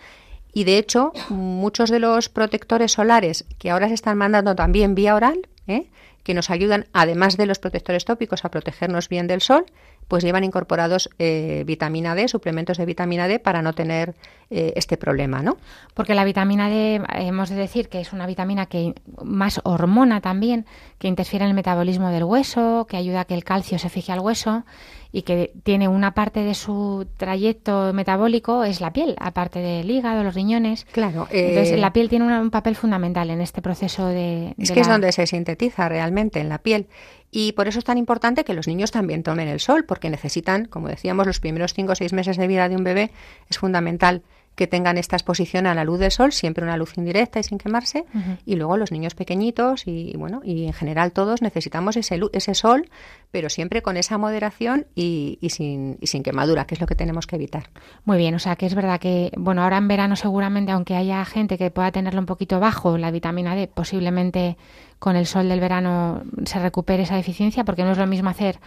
y 0.53 0.65
de 0.65 0.79
hecho, 0.79 1.13
muchos 1.29 1.91
de 1.91 1.99
los 1.99 2.29
protectores 2.29 2.93
solares 2.93 3.45
que 3.59 3.71
ahora 3.71 3.89
se 3.89 3.95
están 3.95 4.19
mandando 4.19 4.55
también 4.55 4.95
vía 4.95 5.15
oral, 5.15 5.47
¿eh? 5.67 5.89
que 6.23 6.35
nos 6.35 6.51
ayudan, 6.51 6.87
además 6.93 7.37
de 7.37 7.47
los 7.47 7.59
protectores 7.59 8.05
tópicos, 8.05 8.45
a 8.45 8.51
protegernos 8.51 9.09
bien 9.09 9.27
del 9.27 9.41
sol, 9.41 9.67
pues 10.09 10.25
llevan 10.25 10.43
incorporados 10.43 11.11
eh, 11.19 11.63
vitamina 11.67 12.15
D, 12.15 12.29
suplementos 12.29 12.79
de 12.79 12.87
vitamina 12.87 13.29
D 13.29 13.39
para 13.39 13.63
no 13.63 13.75
tener 13.75 14.15
eh, 14.51 14.73
este 14.77 14.97
problema, 14.97 15.43
¿no? 15.43 15.59
Porque 15.93 16.15
la 16.15 16.25
vitamina 16.25 16.71
D, 16.71 17.03
hemos 17.15 17.51
de 17.51 17.57
decir 17.57 17.91
que 17.91 18.01
es 18.01 18.15
una 18.15 18.27
vitamina 18.27 18.67
que 18.67 18.95
más 19.23 19.61
hormona 19.65 20.23
también, 20.23 20.65
que 20.99 21.09
interfiere 21.09 21.45
en 21.45 21.51
el 21.51 21.55
metabolismo 21.55 22.09
del 22.09 22.25
hueso, 22.25 22.87
que 22.89 22.97
ayuda 22.97 23.21
a 23.21 23.25
que 23.27 23.35
el 23.35 23.45
calcio 23.45 23.79
se 23.79 23.91
fije 23.91 24.11
al 24.13 24.21
hueso 24.21 24.65
y 25.13 25.23
que 25.23 25.53
tiene 25.63 25.89
una 25.89 26.13
parte 26.13 26.41
de 26.41 26.55
su 26.55 27.07
trayecto 27.17 27.93
metabólico 27.95 28.65
es 28.65 28.81
la 28.81 28.93
piel, 28.93 29.17
aparte 29.19 29.59
del 29.59 29.91
hígado, 29.91 30.23
los 30.23 30.35
riñones. 30.35 30.85
Claro. 30.93 31.27
Entonces, 31.31 31.73
eh, 31.73 31.77
la 31.79 31.93
piel 31.93 32.09
tiene 32.09 32.27
un, 32.39 32.51
papel 32.51 32.77
fundamental 32.77 33.31
en 33.31 33.41
este 33.41 33.63
proceso 33.63 34.07
de. 34.07 34.55
Es 34.59 34.71
que 34.71 34.81
es 34.81 34.89
donde 34.89 35.13
se 35.13 35.27
sintetiza 35.27 35.89
realmente, 35.89 36.41
en 36.41 36.49
la 36.49 36.59
piel. 36.59 36.89
Y 37.31 37.53
por 37.53 37.69
eso 37.69 37.79
es 37.79 37.85
tan 37.85 37.99
importante 37.99 38.45
que 38.45 38.55
los 38.55 38.67
niños 38.67 38.91
también 38.91 39.23
tomen 39.23 39.49
el 39.49 39.61
sol, 39.61 39.85
porque 39.85 40.11
necesitan, 40.11 40.65
como 40.65 40.89
decíamos, 40.89 41.27
los 41.27 41.41
primeros 41.41 41.75
cinco 41.75 41.93
o 41.93 41.95
seis 41.95 42.13
meses 42.13 42.37
de 42.37 42.47
vida 42.47 42.69
de 42.69 42.77
un 42.77 42.85
bebé 42.85 43.11
es 43.51 43.59
fundamental 43.59 44.23
que 44.59 44.67
tengan 44.67 44.99
esta 44.99 45.15
exposición 45.15 45.69
a 45.69 45.75
la 45.75 45.85
luz 45.85 46.01
del 46.01 46.11
sol, 46.11 46.33
siempre 46.33 46.65
una 46.65 46.77
luz 46.77 46.99
indirecta 46.99 47.39
y 47.39 47.45
sin 47.45 47.59
quemarse, 47.59 48.05
y 48.45 48.57
luego 48.57 48.77
los 48.77 48.91
niños 48.91 49.15
pequeñitos 49.15 49.87
y 49.87 50.15
bueno, 50.17 50.41
y 50.43 50.67
en 50.67 50.73
general 50.73 51.13
todos 51.13 51.43
necesitamos 51.43 51.97
ese, 51.97 52.21
ese 52.33 52.55
sol, 52.57 52.91
pero 53.31 53.51
siempre 53.51 53.83
con 53.83 53.97
esa 53.97 54.19
moderación 54.19 54.89
y, 54.97 55.39
sin, 55.51 55.97
y 56.01 56.09
sin 56.09 56.25
quemadura, 56.25 56.67
que 56.67 56.75
es 56.75 56.81
lo 56.81 56.89
que 56.89 56.97
tenemos 56.97 57.29
que 57.29 57.37
evitar. 57.37 57.71
Muy 58.05 58.19
bien, 58.19 58.35
o 58.35 58.41
sea 58.41 58.57
que 58.57 58.67
es 58.67 58.75
verdad 58.75 58.99
que, 58.99 59.31
bueno, 59.37 59.63
ahora 59.63 59.77
en 59.77 59.87
verano 59.87 60.17
seguramente, 60.17 60.73
aunque 60.73 60.97
haya 60.97 61.25
gente 61.25 61.57
que 61.57 61.71
pueda 61.71 61.93
tenerlo 61.93 62.19
un 62.19 62.27
poquito 62.27 62.59
bajo, 62.59 62.99
la 62.99 63.13
vitamina 63.13 63.55
D, 63.55 63.69
posiblemente 63.69 64.57
con 64.99 65.15
el 65.15 65.27
sol 65.27 65.49
del 65.49 65.61
verano 65.61 66.25
se 66.47 66.59
recupere 66.59 67.05
esa 67.05 67.15
deficiencia, 67.15 67.65
porque 67.65 67.85
no 67.85 67.93
es 67.93 67.99
lo 67.99 68.09
mismo 68.09 68.29
hacer 68.29 68.59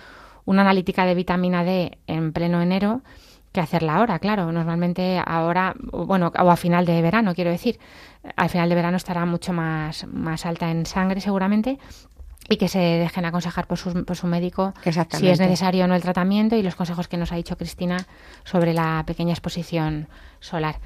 una 0.46 0.62
analítica 0.62 1.06
de 1.06 1.16
vitamina 1.16 1.66
D 1.66 1.98
en 2.08 2.32
pleno 2.32 2.62
enero 2.62 3.02
que 3.52 3.60
hacerla 3.60 3.96
ahora, 3.96 4.20
claro. 4.20 4.52
Normalmente 4.52 5.22
ahora, 5.26 5.76
bueno, 5.92 6.32
o 6.38 6.50
a 6.50 6.56
final 6.56 6.86
de 6.86 7.02
verano, 7.02 7.36
quiero 7.36 7.52
decir. 7.52 7.80
Al 8.36 8.50
final 8.50 8.70
de 8.70 8.76
verano 8.76 8.98
estará 8.98 9.26
mucho 9.26 9.52
más, 9.52 10.06
más 10.08 10.46
alta 10.46 10.70
en 10.70 10.86
sangre 10.86 11.22
seguramente 11.22 11.80
y 12.50 12.58
que 12.58 12.68
se 12.68 12.80
dejen 12.80 13.26
aconsejar 13.26 13.68
por 13.68 13.78
su, 13.78 14.06
por 14.06 14.16
su 14.16 14.28
médico 14.28 14.74
si 15.12 15.30
es 15.30 15.40
necesario 15.40 15.86
o 15.86 15.88
no 15.88 15.96
el 15.96 16.02
tratamiento 16.02 16.56
y 16.56 16.64
los 16.64 16.76
consejos 16.76 17.08
que 17.08 17.18
nos 17.18 17.32
ha 17.32 17.36
dicho 17.36 17.58
Cristina 17.58 18.06
sobre 18.44 18.74
la 18.74 19.04
pequeña 19.06 19.32
exposición 19.32 20.08
solar. 20.40 20.80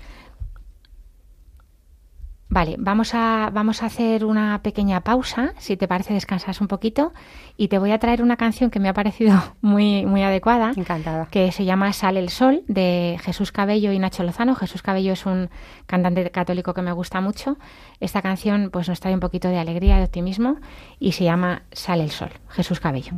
Vale, 2.48 2.76
vamos 2.78 3.16
a, 3.16 3.50
vamos 3.52 3.82
a 3.82 3.88
hacer 3.88 4.24
una 4.24 4.62
pequeña 4.62 5.02
pausa, 5.02 5.54
si 5.58 5.78
te 5.78 5.88
parece 5.88 6.14
descansas 6.14 6.62
un 6.62 6.68
poquito, 6.68 7.12
y 7.58 7.70
te 7.70 7.80
voy 7.80 7.92
a 7.92 7.98
traer 7.98 8.22
una 8.22 8.38
canción 8.38 8.70
que 8.70 8.80
me 8.80 8.88
ha 8.88 8.94
parecido 8.94 9.42
muy, 9.62 10.06
muy 10.06 10.22
adecuada, 10.22 10.72
Encantada. 10.76 11.26
que 11.26 11.52
se 11.52 11.66
llama 11.66 11.92
Sale 11.92 12.20
el 12.20 12.30
Sol, 12.30 12.64
de 12.68 13.18
Jesús 13.24 13.52
Cabello 13.52 13.92
y 13.92 14.00
Nacho 14.00 14.24
Lozano. 14.24 14.54
Jesús 14.56 14.84
Cabello 14.84 15.14
es 15.14 15.26
un 15.26 15.50
cantante 15.88 16.30
católico 16.30 16.74
que 16.76 16.84
me 16.84 16.92
gusta 16.92 17.20
mucho. 17.20 17.58
Esta 18.00 18.22
canción 18.22 18.70
pues 18.72 18.88
nos 18.90 19.00
trae 19.00 19.16
un 19.16 19.22
poquito 19.22 19.50
de 19.50 19.58
alegría, 19.58 19.98
de 19.98 20.04
optimismo, 20.04 20.58
y 21.00 21.14
se 21.14 21.24
llama 21.24 21.64
Sale 21.72 22.04
el 22.04 22.12
Sol, 22.12 22.30
Jesús 22.50 22.80
Cabello. 22.80 23.14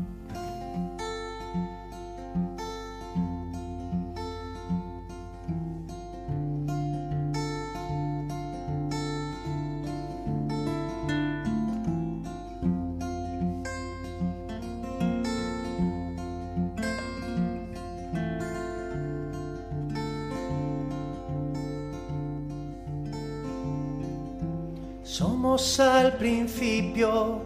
Somos 25.18 25.80
al 25.80 26.14
principio 26.14 27.42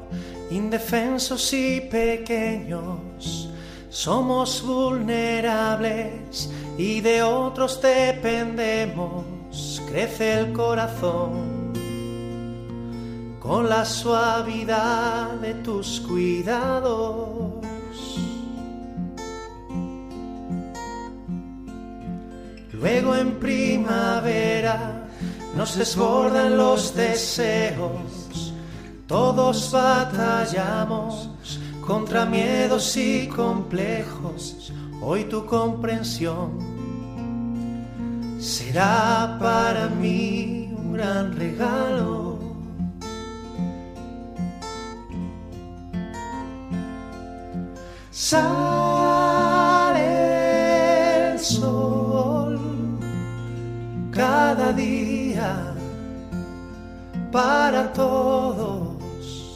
indefensos 0.50 1.54
y 1.54 1.80
pequeños, 1.80 3.50
somos 3.90 4.62
vulnerables 4.62 6.50
y 6.78 7.00
de 7.00 7.24
otros 7.24 7.82
dependemos, 7.82 9.24
crece 9.88 10.34
el 10.40 10.52
corazón 10.52 11.72
con 13.40 13.70
la 13.70 13.86
suavidad 13.86 15.30
de 15.36 15.54
tus 15.54 16.02
cuidados. 16.02 17.54
Luego 22.74 23.16
en 23.16 23.40
primavera 23.40 25.01
nos 25.56 25.78
desbordan 25.78 26.58
los 26.58 26.96
deseos, 26.96 28.54
todos 29.08 29.72
batallamos 29.72 31.30
contra 31.86 32.26
miedos 32.26 32.96
y 32.98 33.28
complejos, 33.28 34.72
hoy 35.02 35.26
tu 35.26 35.46
comprensión 35.46 36.82
será 38.42 39.38
para 39.40 39.88
mí 39.88 40.74
un 40.76 40.94
gran 40.94 41.36
regalo. 41.36 42.40
Sale 48.10 48.94
el 51.34 51.40
sol 51.40 52.60
cada 54.12 54.74
día 54.74 55.11
para 57.32 57.92
todos. 57.94 59.56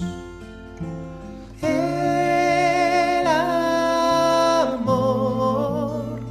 El 1.62 3.28
amor 4.78 6.22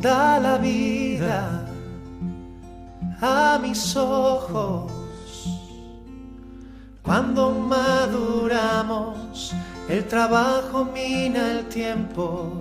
da 0.00 0.38
la 0.38 0.58
vida 0.58 1.66
a 3.20 3.58
mis 3.60 3.96
ojos. 3.96 4.92
Cuando 7.02 7.50
maduramos, 7.52 9.52
el 9.88 10.06
trabajo 10.06 10.84
mina 10.84 11.52
el 11.52 11.68
tiempo, 11.68 12.52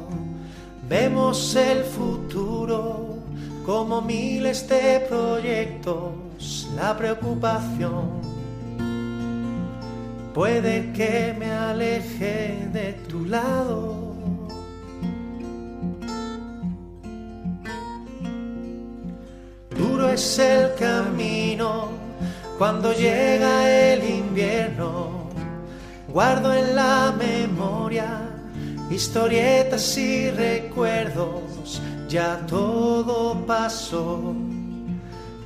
vemos 0.87 1.53
el 1.55 1.83
futuro 1.83 3.17
como 3.65 4.01
miles 4.01 4.67
de 4.69 5.05
proyectos 5.09 6.56
la 6.77 6.95
preocupación 6.95 8.21
puede 10.33 10.91
que 10.93 11.35
me 11.37 11.51
aleje 11.51 12.69
de 12.71 12.93
tu 13.09 13.25
lado. 13.25 14.15
Duro 19.75 20.09
es 20.09 20.39
el 20.39 20.75
camino 20.75 21.89
Cuando 22.57 22.91
llega 22.91 23.69
el 23.69 24.03
invierno, 24.03 25.29
guardo 26.07 26.51
en 26.55 26.75
la 26.75 27.13
memoria 27.15 28.27
historietas 28.89 29.95
y 29.97 30.31
recuerdos, 30.31 31.81
ya 32.09 32.43
todo 32.47 33.45
pasó. 33.45 34.46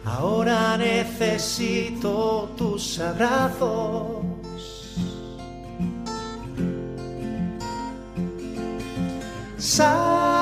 Ahora 0.03 0.77
necesito 0.77 2.49
tus 2.57 2.99
abrazos. 2.99 4.25
Sale 9.57 10.41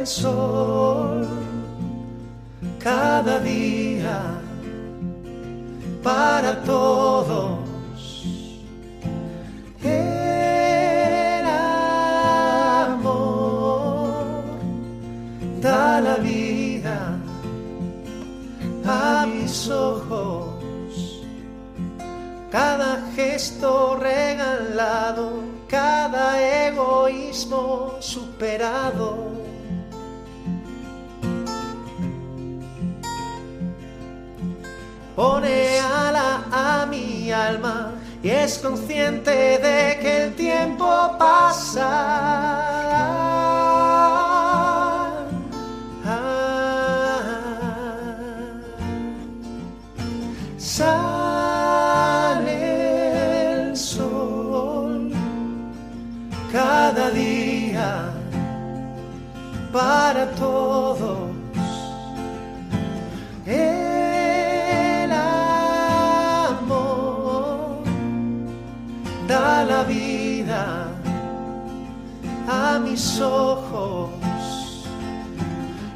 el 0.00 0.06
sol 0.06 1.28
cada 2.78 3.38
día 3.40 4.22
para 6.02 6.62
todos. 6.62 7.60
Da 15.60 16.00
la 16.00 16.16
vida 16.16 16.39
a 18.84 19.26
mis 19.26 19.68
ojos. 19.68 21.22
Cada 22.50 23.02
gesto 23.14 23.96
regalado, 23.96 25.42
cada 25.68 26.40
egoísmo 26.68 27.96
superado. 28.00 29.40
pone 35.20 35.78
ala 35.78 36.44
a 36.50 36.86
mi 36.86 37.30
alma 37.30 37.92
y 38.22 38.30
es 38.30 38.58
consciente 38.58 39.58
de 39.58 39.98
que 40.00 40.24
el 40.24 40.34
tiempo 40.34 40.88
pasa. 41.18 41.90
Para 59.72 60.26
todos. 60.32 61.30
El 63.46 65.10
amor 65.12 66.70
da 69.26 69.64
la 69.64 69.82
vida 69.84 70.88
a 72.48 72.78
mis 72.78 73.20
ojos. 73.20 74.10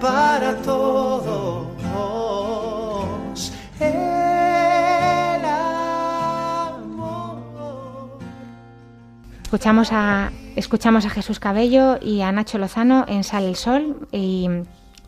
para 0.01 0.57
todos. 0.63 1.46
Escuchamos 9.57 9.91
a, 9.91 10.33
escuchamos 10.55 11.07
a 11.07 11.09
Jesús 11.11 11.41
Cabello 11.41 11.99
y 12.03 12.21
a 12.21 12.31
Nacho 12.31 12.59
Lozano 12.59 13.07
en 13.09 13.25
Sale 13.25 13.49
el 13.49 13.57
Sol 13.57 14.07
y 14.13 14.51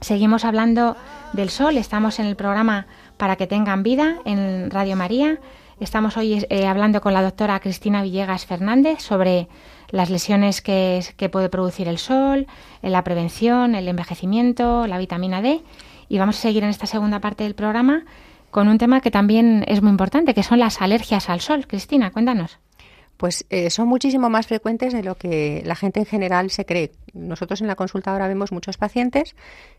seguimos 0.01 0.47
hablando 0.47 0.97
del 1.35 1.51
sol. 1.51 1.77
Estamos 1.77 2.19
en 2.19 2.25
el 2.25 2.35
programa 2.35 2.87
Para 3.19 3.37
que 3.37 3.47
tengan 3.47 3.83
vida 3.83 4.17
en 4.25 4.71
Radio 4.71 4.97
María. 4.97 5.39
Estamos 5.81 6.17
hoy 6.17 6.47
eh, 6.49 6.67
hablando 6.67 7.03
con 7.03 7.13
la 7.13 7.21
doctora 7.21 7.61
Cristina 7.61 8.03
Villegas 8.03 8.47
Fernández 8.47 9.03
sobre 9.03 9.49
las 9.91 10.09
lesiones 10.09 10.63
que, 10.63 11.05
que 11.19 11.29
puede 11.29 11.51
producir 11.51 11.87
el 11.87 11.99
sol, 11.99 12.47
eh, 12.81 12.89
la 12.89 13.05
prevención, 13.05 13.75
el 13.75 13.87
envejecimiento, 13.87 14.87
la 14.87 14.97
vitamina 14.97 15.43
D. 15.43 15.61
Y 16.09 16.19
vamos 16.19 16.39
a 16.39 16.41
seguir 16.41 16.65
en 16.65 16.71
esta 16.71 16.87
segunda 16.87 17.21
parte 17.21 17.45
del 17.45 17.55
programa 17.55 18.07
con 18.51 18.69
un 18.69 18.79
tema 18.79 19.03
que 19.03 19.11
también 19.11 19.67
es 19.69 19.83
muy 19.83 19.91
importante, 19.91 20.33
que 20.33 20.43
son 20.43 20.59
las 20.59 20.81
alergias 20.81 21.29
al 21.29 21.43
sol. 21.43 21.67
Cristina, 21.67 22.11
cuéntanos. 22.13 22.59
Pues 23.19 23.45
eh, 23.51 23.69
son 23.69 23.89
muchísimo 23.89 24.31
más 24.31 24.47
frecuentes 24.47 24.93
de 24.93 25.03
lo 25.03 25.17
que 25.17 25.63
la 25.67 25.75
gente 25.75 25.99
en 25.99 26.07
general 26.07 26.51
se 26.51 26.65
cree. 26.65 26.93
Nosotros 27.13 27.61
en 27.61 27.67
la 27.67 27.75
consulta 27.75 28.13
ahora 28.13 28.29
vemos 28.29 28.53
muchos 28.53 28.79
pacientes 28.79 29.35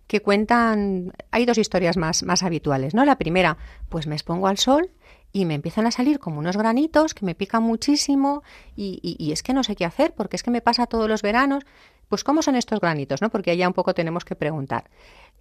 que 0.08 0.22
cuentan, 0.22 1.14
hay 1.32 1.46
dos 1.46 1.58
historias 1.58 1.96
más, 1.96 2.24
más 2.24 2.44
habituales, 2.44 2.94
¿no? 2.94 3.06
La 3.06 3.18
primera, 3.18 3.58
pues 3.88 4.08
me 4.08 4.16
expongo 4.16 4.48
al 4.48 4.58
sol 4.58 4.92
y 5.32 5.46
me 5.46 5.54
empiezan 5.54 5.88
a 5.88 5.92
salir 5.92 6.20
como 6.20 6.40
unos 6.40 6.58
granitos 6.58 7.14
que 7.14 7.26
me 7.26 7.34
pican 7.34 7.64
muchísimo 7.64 8.44
y, 8.76 9.00
y, 9.02 9.16
y 9.24 9.32
es 9.32 9.42
que 9.42 9.54
no 9.54 9.64
sé 9.64 9.78
qué 9.78 9.86
hacer 9.86 10.14
porque 10.14 10.36
es 10.36 10.44
que 10.44 10.52
me 10.52 10.62
pasa 10.62 10.86
todos 10.86 11.08
los 11.08 11.22
veranos. 11.22 11.64
Pues 12.10 12.24
cómo 12.24 12.42
son 12.42 12.56
estos 12.56 12.80
granitos, 12.80 13.22
¿no? 13.22 13.30
Porque 13.30 13.52
allá 13.52 13.68
un 13.68 13.76
poco 13.76 13.94
tenemos 13.94 14.26
que 14.26 14.36
preguntar. 14.36 14.90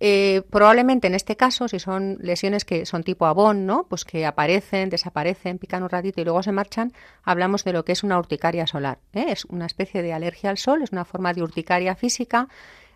Eh, 0.01 0.43
probablemente 0.51 1.09
en 1.09 1.15
este 1.15 1.37
caso, 1.37 1.67
si 1.69 1.79
son 1.79 2.19
lesiones 2.21 2.65
que 2.65 2.87
son 2.87 3.03
tipo 3.03 3.27
abón, 3.27 3.67
¿no? 3.67 3.87
Pues 3.89 4.05
que 4.05 4.27
aparecen, 4.27 4.91
desaparecen, 4.91 5.59
pican 5.59 5.83
un 5.83 5.91
ratito 5.91 6.21
y 6.21 6.25
luego 6.25 6.43
se 6.43 6.53
marchan, 6.53 6.93
hablamos 7.25 7.65
de 7.65 7.73
lo 7.73 7.85
que 7.85 7.93
es 7.93 8.05
una 8.05 8.19
urticaria 8.19 8.67
solar. 8.67 8.99
¿eh? 9.13 9.27
Es 9.29 9.45
una 9.47 9.67
especie 9.67 10.03
de 10.03 10.13
alergia 10.13 10.51
al 10.51 10.59
sol, 10.59 10.83
es 10.83 10.93
una 10.93 11.05
forma 11.05 11.33
de 11.33 11.43
urticaria 11.43 11.97
física. 11.97 12.49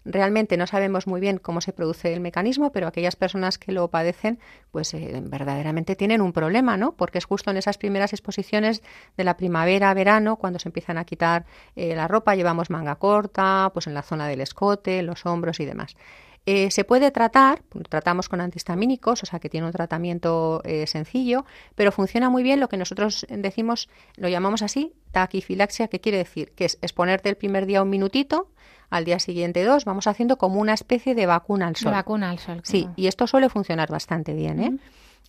Realmente 0.05 0.57
no 0.57 0.67
sabemos 0.67 1.07
muy 1.07 1.21
bien 1.21 1.39
cómo 1.39 1.61
se 1.61 1.73
produce 1.73 2.13
el 2.13 2.19
mecanismo, 2.19 2.73
pero 2.73 2.89
aquellas 2.89 3.15
personas 3.15 3.57
que 3.57 3.71
lo 3.71 3.87
padecen, 3.89 4.41
pues 4.73 4.95
eh, 4.95 5.23
verdaderamente 5.25 5.95
tienen 5.95 6.21
un 6.21 6.33
problema, 6.33 6.77
¿no? 6.77 6.93
Porque 6.97 7.19
es 7.19 7.25
justo 7.25 7.53
en 7.53 7.57
esas 7.57 7.79
primeras 7.79 8.13
exposiciones 8.13 8.83
de 9.17 9.25
la 9.25 9.37
primavera, 9.37 9.95
verano, 9.95 10.37
cuando 10.37 10.59
se 10.59 10.69
empiezan 10.69 10.99
a 10.99 11.05
quitar 11.05 11.47
eh, 11.77 11.95
la 11.95 12.09
ropa, 12.09 12.35
llevamos 12.35 12.69
manga 12.69 12.97
corta, 12.97 13.71
pues 13.73 13.87
en 13.87 13.95
la 13.95 14.03
zona 14.03 14.27
del 14.27 14.41
escote, 14.41 15.03
los 15.03 15.25
hombros 15.25 15.61
y 15.61 15.67
demás. 15.67 15.97
Eh, 16.45 16.71
se 16.73 16.83
puede 16.83 17.13
tratar, 17.13 17.63
tratamos 17.89 18.29
con 18.29 18.41
antihistamínicos, 18.41 19.23
o 19.23 19.27
sea 19.27 19.39
que 19.39 19.49
tiene 19.49 19.67
un 19.67 19.73
tratamiento 19.73 20.61
eh, 20.65 20.89
sencillo, 20.89 21.45
pero 21.77 21.93
funciona 21.93 22.31
muy 22.31 22.43
bien 22.43 22.59
lo 22.59 22.69
que 22.69 22.77
nosotros 22.77 23.27
decimos, 23.29 23.89
lo 24.17 24.29
llamamos 24.29 24.63
así, 24.63 24.93
taquifilaxia, 25.13 25.87
que 25.87 26.01
quiere 26.01 26.19
decir 26.19 26.53
que 26.53 26.65
es 26.65 26.79
exponerte 26.83 27.29
el 27.29 27.37
primer 27.37 27.67
día 27.67 27.83
un 27.83 27.91
minutito, 27.91 28.49
al 28.91 29.05
día 29.05 29.21
siguiente 29.21 29.65
dos, 29.65 29.85
vamos 29.85 30.07
haciendo 30.07 30.37
como 30.37 30.61
una 30.61 30.75
especie 30.75 31.15
de 31.15 31.27
vacuna 31.27 31.69
al 31.69 31.77
sol. 31.77 31.93
De 31.93 31.97
vacuna 31.97 32.31
al 32.31 32.39
sol. 32.41 32.61
Sí, 32.65 32.89
y 32.97 33.07
esto 33.07 33.27
suele 33.27 33.49
funcionar 33.49 33.89
bastante 33.89 34.35
bien, 34.35 34.61
¿eh? 34.61 34.79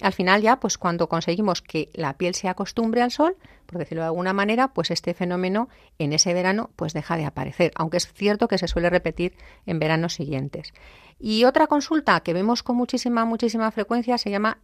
Al 0.01 0.13
final 0.13 0.41
ya, 0.41 0.60
pues 0.60 0.77
cuando 0.77 1.08
conseguimos 1.08 1.62
que 1.62 1.89
la 1.93 2.17
piel 2.17 2.36
se 2.36 2.49
acostumbre 2.49 3.01
al 3.01 3.12
sol, 3.12 3.38
por 3.65 3.77
decirlo 3.77 4.01
de 4.01 4.08
alguna 4.08 4.34
manera, 4.34 4.73
pues 4.73 4.91
este 4.91 5.13
fenómeno 5.13 5.69
en 5.99 6.13
ese 6.13 6.34
verano 6.34 6.71
pues 6.75 6.93
deja 6.93 7.15
de 7.15 7.25
aparecer, 7.25 7.71
aunque 7.75 7.97
es 7.97 8.12
cierto 8.12 8.47
que 8.47 8.58
se 8.58 8.67
suele 8.67 8.89
repetir 8.89 9.36
en 9.65 9.79
veranos 9.79 10.13
siguientes. 10.13 10.73
Y 11.19 11.45
otra 11.45 11.67
consulta 11.67 12.19
que 12.21 12.34
vemos 12.34 12.63
con 12.63 12.75
muchísima, 12.75 13.23
muchísima 13.25 13.71
frecuencia 13.71 14.17
se 14.17 14.29
llama 14.29 14.58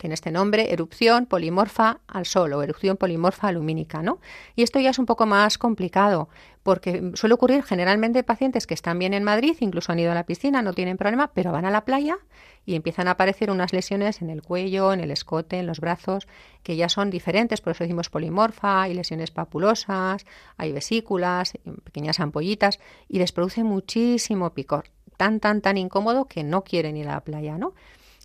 tiene 0.00 0.14
este 0.14 0.32
nombre, 0.32 0.72
erupción 0.72 1.26
polimorfa 1.26 2.00
al 2.08 2.26
sol 2.26 2.52
o 2.54 2.62
erupción 2.62 2.96
polimorfa 2.96 3.52
lumínica, 3.52 4.02
¿no? 4.02 4.18
Y 4.56 4.62
esto 4.62 4.80
ya 4.80 4.90
es 4.90 4.98
un 4.98 5.06
poco 5.06 5.26
más 5.26 5.58
complicado 5.58 6.28
porque 6.62 7.12
suele 7.14 7.34
ocurrir 7.34 7.62
generalmente 7.62 8.18
en 8.18 8.24
pacientes 8.24 8.66
que 8.66 8.74
están 8.74 8.98
bien 8.98 9.14
en 9.14 9.24
Madrid, 9.24 9.56
incluso 9.60 9.92
han 9.92 9.98
ido 9.98 10.12
a 10.12 10.14
la 10.14 10.24
piscina, 10.24 10.62
no 10.62 10.72
tienen 10.72 10.96
problema, 10.96 11.30
pero 11.32 11.52
van 11.52 11.64
a 11.64 11.70
la 11.70 11.84
playa 11.84 12.18
y 12.66 12.74
empiezan 12.74 13.08
a 13.08 13.12
aparecer 13.12 13.50
unas 13.50 13.72
lesiones 13.72 14.20
en 14.20 14.30
el 14.30 14.42
cuello, 14.42 14.92
en 14.92 15.00
el 15.00 15.10
escote, 15.10 15.58
en 15.58 15.66
los 15.66 15.80
brazos, 15.80 16.28
que 16.62 16.76
ya 16.76 16.88
son 16.88 17.10
diferentes, 17.10 17.60
por 17.60 17.72
eso 17.72 17.84
decimos 17.84 18.10
polimorfa, 18.10 18.82
hay 18.82 18.94
lesiones 18.94 19.30
papulosas, 19.30 20.26
hay 20.56 20.72
vesículas, 20.72 21.54
pequeñas 21.84 22.20
ampollitas 22.20 22.78
y 23.08 23.18
les 23.18 23.32
produce 23.32 23.64
muchísimo 23.64 24.50
picor, 24.50 24.90
tan, 25.16 25.40
tan, 25.40 25.62
tan 25.62 25.78
incómodo 25.78 26.26
que 26.26 26.44
no 26.44 26.62
quieren 26.62 26.96
ir 26.96 27.08
a 27.08 27.12
la 27.12 27.20
playa, 27.20 27.56
¿no? 27.56 27.74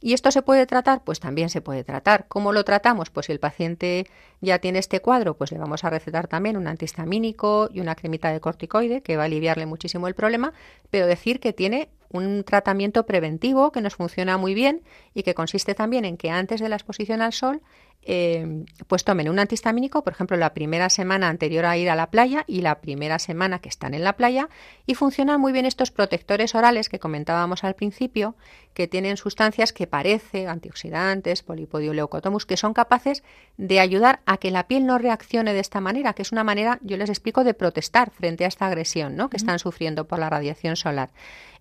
¿Y 0.05 0.13
esto 0.13 0.29
se 0.29 0.43
puede 0.43 0.67
tratar? 0.67 1.03
Pues 1.03 1.19
también 1.19 1.49
se 1.49 1.61
puede 1.61 1.83
tratar. 1.83 2.27
¿Cómo 2.27 2.53
lo 2.53 2.63
tratamos? 2.63 3.09
Pues 3.09 3.25
si 3.25 3.31
el 3.31 3.39
paciente 3.39 4.05
ya 4.39 4.59
tiene 4.59 4.77
este 4.77 5.01
cuadro, 5.01 5.35
pues 5.35 5.51
le 5.51 5.57
vamos 5.57 5.83
a 5.83 5.89
recetar 5.89 6.27
también 6.27 6.57
un 6.57 6.67
antihistamínico 6.67 7.69
y 7.73 7.79
una 7.79 7.95
cremita 7.95 8.31
de 8.31 8.39
corticoide 8.39 9.01
que 9.01 9.17
va 9.17 9.23
a 9.23 9.25
aliviarle 9.25 9.65
muchísimo 9.65 10.07
el 10.07 10.13
problema, 10.13 10.53
pero 10.91 11.07
decir 11.07 11.39
que 11.39 11.53
tiene 11.53 11.89
un 12.11 12.43
tratamiento 12.43 13.07
preventivo 13.07 13.71
que 13.71 13.81
nos 13.81 13.95
funciona 13.95 14.37
muy 14.37 14.53
bien 14.53 14.83
y 15.15 15.23
que 15.23 15.33
consiste 15.33 15.73
también 15.73 16.05
en 16.05 16.17
que 16.17 16.29
antes 16.29 16.61
de 16.61 16.69
la 16.69 16.75
exposición 16.75 17.23
al 17.23 17.33
sol 17.33 17.63
eh, 18.07 18.65
pues 18.87 19.03
tomen 19.03 19.29
un 19.29 19.39
antihistamínico, 19.39 20.03
por 20.03 20.13
ejemplo, 20.13 20.37
la 20.37 20.53
primera 20.53 20.89
semana 20.89 21.27
anterior 21.27 21.65
a 21.65 21.75
ir 21.77 21.89
a 21.89 21.95
la 21.95 22.11
playa 22.11 22.43
y 22.45 22.61
la 22.61 22.79
primera 22.79 23.17
semana 23.17 23.59
que 23.59 23.69
están 23.69 23.95
en 23.95 24.03
la 24.03 24.13
playa, 24.13 24.47
y 24.85 24.93
funcionan 24.93 25.41
muy 25.41 25.51
bien 25.51 25.65
estos 25.65 25.89
protectores 25.89 26.53
orales 26.53 26.87
que 26.87 26.99
comentábamos 26.99 27.63
al 27.63 27.73
principio, 27.73 28.35
que 28.75 28.87
tienen 28.87 29.17
sustancias 29.17 29.73
que 29.73 29.87
parece 29.87 30.47
antioxidantes, 30.47 31.41
polipodium 31.41 31.95
leucotomus, 31.95 32.45
que 32.45 32.57
son 32.57 32.73
capaces 32.73 33.23
de 33.57 33.79
ayudar 33.79 34.19
a 34.25 34.37
que 34.37 34.51
la 34.51 34.67
piel 34.67 34.85
no 34.85 34.97
reaccione 34.97 35.53
de 35.53 35.61
esta 35.61 35.81
manera, 35.81 36.13
que 36.13 36.21
es 36.21 36.31
una 36.31 36.43
manera, 36.43 36.79
yo 36.81 36.97
les 36.97 37.09
explico, 37.09 37.43
de 37.43 37.53
protestar 37.53 38.11
frente 38.11 38.45
a 38.45 38.49
esta 38.49 38.67
agresión 38.67 39.15
¿no? 39.15 39.29
que 39.29 39.37
están 39.37 39.59
sufriendo 39.59 40.05
por 40.05 40.19
la 40.19 40.29
radiación 40.29 40.75
solar. 40.75 41.09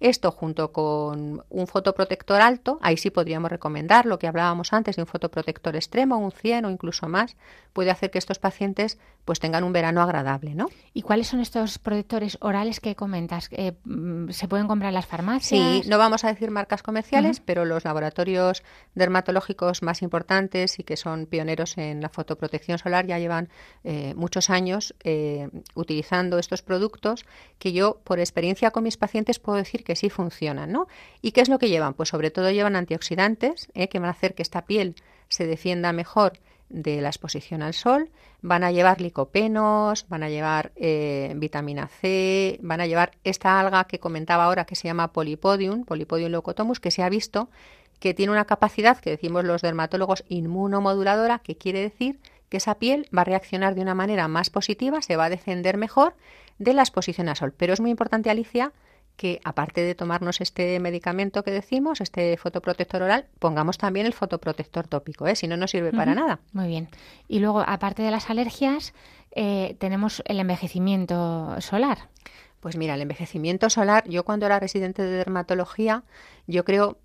Esto 0.01 0.33
junto 0.33 0.73
con 0.73 1.45
un 1.49 1.67
fotoprotector 1.67 2.41
alto, 2.41 2.79
ahí 2.83 2.97
sí 2.97 3.11
podríamos 3.11 3.51
recomendar 3.51 4.07
lo 4.07 4.19
que 4.19 4.27
hablábamos 4.27 4.73
antes 4.73 4.97
de 4.97 5.03
un 5.03 5.07
fotoprotector 5.07 5.77
extremo, 5.77 6.19
un 6.19 6.24
100 6.31 6.65
o 6.65 6.71
incluso 6.71 7.09
más, 7.09 7.37
puede 7.75 7.91
hacer 7.91 8.11
que 8.11 8.19
estos 8.19 8.39
pacientes 8.39 8.99
pues 9.25 9.41
tengan 9.41 9.65
un 9.65 9.73
verano 9.73 10.03
agradable, 10.03 10.55
¿no? 10.55 10.69
¿Y 10.93 11.03
cuáles 11.03 11.29
son 11.29 11.41
estos 11.41 11.79
protectores 11.79 12.37
orales 12.41 12.79
que 12.79 12.95
comentas? 12.95 13.49
Eh, 13.53 13.73
mm, 13.85 14.31
¿Se 14.31 14.49
pueden 14.49 14.67
comprar 14.67 14.91
en 14.91 14.95
las 14.95 15.07
farmacias? 15.07 15.83
Sí, 15.83 15.89
no 15.89 15.99
vamos 15.99 16.25
a 16.25 16.29
decir 16.29 16.51
marcas 16.51 16.83
comerciales, 16.83 17.41
pero 17.41 17.65
los 17.65 17.85
laboratorios 17.85 18.63
dermatológicos 18.95 19.83
más 19.83 20.03
importantes 20.03 20.79
y 20.79 20.85
que 20.85 20.97
son 20.97 21.27
pioneros 21.27 21.79
en 21.79 22.03
la 22.03 22.11
fotoprotección 22.11 22.79
solar 22.79 23.07
ya 23.07 23.19
llevan 23.19 23.49
eh, 23.83 24.13
muchos 24.15 24.51
años 24.51 24.95
eh, 25.05 25.49
utilizando 25.75 26.39
estos 26.39 26.63
productos 26.63 27.25
que 27.59 27.73
yo, 27.73 28.01
por 28.05 28.21
experiencia 28.21 28.71
con 28.71 28.85
mis 28.85 28.99
pacientes, 28.99 29.39
puedo 29.39 29.57
decir 29.57 29.85
que 29.85 29.97
sí 29.97 30.11
funcionan, 30.11 30.71
¿no? 30.71 30.87
¿Y 31.23 31.33
qué 31.33 31.41
es 31.41 31.49
lo 31.49 31.59
que 31.59 31.71
llevan? 31.71 31.95
Pues 31.95 32.11
sobre 32.11 32.31
todo 32.31 32.51
llevan 32.51 32.77
antioxidantes 32.77 33.69
que 33.75 33.99
van 33.99 34.09
a 34.09 34.13
hacer 34.13 34.35
que 34.35 34.43
esta 34.43 34.67
piel 34.67 34.97
se 35.29 35.47
defienda 35.47 35.93
mejor 35.93 36.35
de 36.69 37.01
la 37.01 37.09
exposición 37.09 37.63
al 37.63 37.75
sol, 37.75 38.11
van 38.43 38.65
a 38.65 38.73
llevar 38.73 39.01
licopenos, 39.01 40.07
van 40.09 40.23
a 40.23 40.29
llevar 40.29 40.73
eh, 40.77 41.33
vitamina 41.37 41.89
C, 41.89 42.59
van 42.63 42.81
a 42.81 42.87
llevar 42.87 43.13
esta 43.23 43.61
alga 43.61 43.85
que 43.85 44.01
comentaba 44.01 44.45
ahora 44.45 44.65
que 44.65 44.77
se 44.77 44.89
llama 44.89 45.13
Polipodium, 45.13 45.85
Polipodium 45.85 46.31
leucotomus, 46.31 46.81
que 46.81 46.91
se 46.91 47.03
ha 47.03 47.09
visto 47.09 47.49
que 48.01 48.13
tiene 48.13 48.33
una 48.33 48.45
capacidad 48.45 48.99
que 48.99 49.11
decimos 49.11 49.45
los 49.45 49.63
dermatólogos 49.63 50.25
inmunomoduladora, 50.29 51.39
que 51.39 51.57
quiere 51.57 51.81
decir 51.81 52.19
que 52.49 52.59
esa 52.59 52.75
piel 52.75 53.09
va 53.17 53.23
a 53.23 53.25
reaccionar 53.25 53.75
de 53.75 53.81
una 53.81 53.95
manera 53.95 54.29
más 54.29 54.51
positiva, 54.51 55.01
se 55.01 55.17
va 55.17 55.27
a 55.27 55.31
defender 55.31 55.77
mejor 55.77 56.15
de 56.59 56.75
la 56.75 56.83
exposición 56.83 57.29
al 57.29 57.37
sol. 57.37 57.55
Pero 57.57 57.73
es 57.73 57.81
muy 57.81 57.91
importante, 57.91 58.31
Alicia, 58.31 58.73
que 59.17 59.41
aparte 59.45 59.83
de 59.83 59.95
tomarnos 59.95 60.41
este 60.41 60.79
medicamento 60.81 61.43
que 61.43 61.51
decimos, 61.51 62.01
este 62.01 62.37
fotoprotector 62.37 63.03
oral, 63.03 63.27
pongamos 63.39 63.79
también 63.79 64.07
el 64.07 64.13
fotoprotector 64.13 64.89
tópico, 64.89 65.27
¿eh? 65.27 65.37
si 65.37 65.47
no, 65.47 65.57
no 65.57 65.69
sirve 65.69 65.93
para 65.93 66.15
nada. 66.15 66.41
Muy 66.53 66.67
bien. 66.67 66.89
Y 67.29 67.39
luego, 67.39 67.61
aparte 67.67 68.03
de 68.03 68.11
las 68.11 68.29
alergias, 68.31 68.93
eh, 69.33 69.77
tenemos 69.79 70.23
el 70.27 70.41
envejecimiento 70.41 71.61
solar. 71.61 72.09
Pues 72.61 72.77
mira, 72.77 72.95
el 72.95 73.03
envejecimiento 73.03 73.69
solar, 73.71 74.09
yo 74.09 74.25
cuando 74.25 74.47
era 74.47 74.59
residente 74.59 75.03
de 75.03 75.11
dermatología, 75.11 76.03
yo 76.47 76.65
creo 76.65 76.99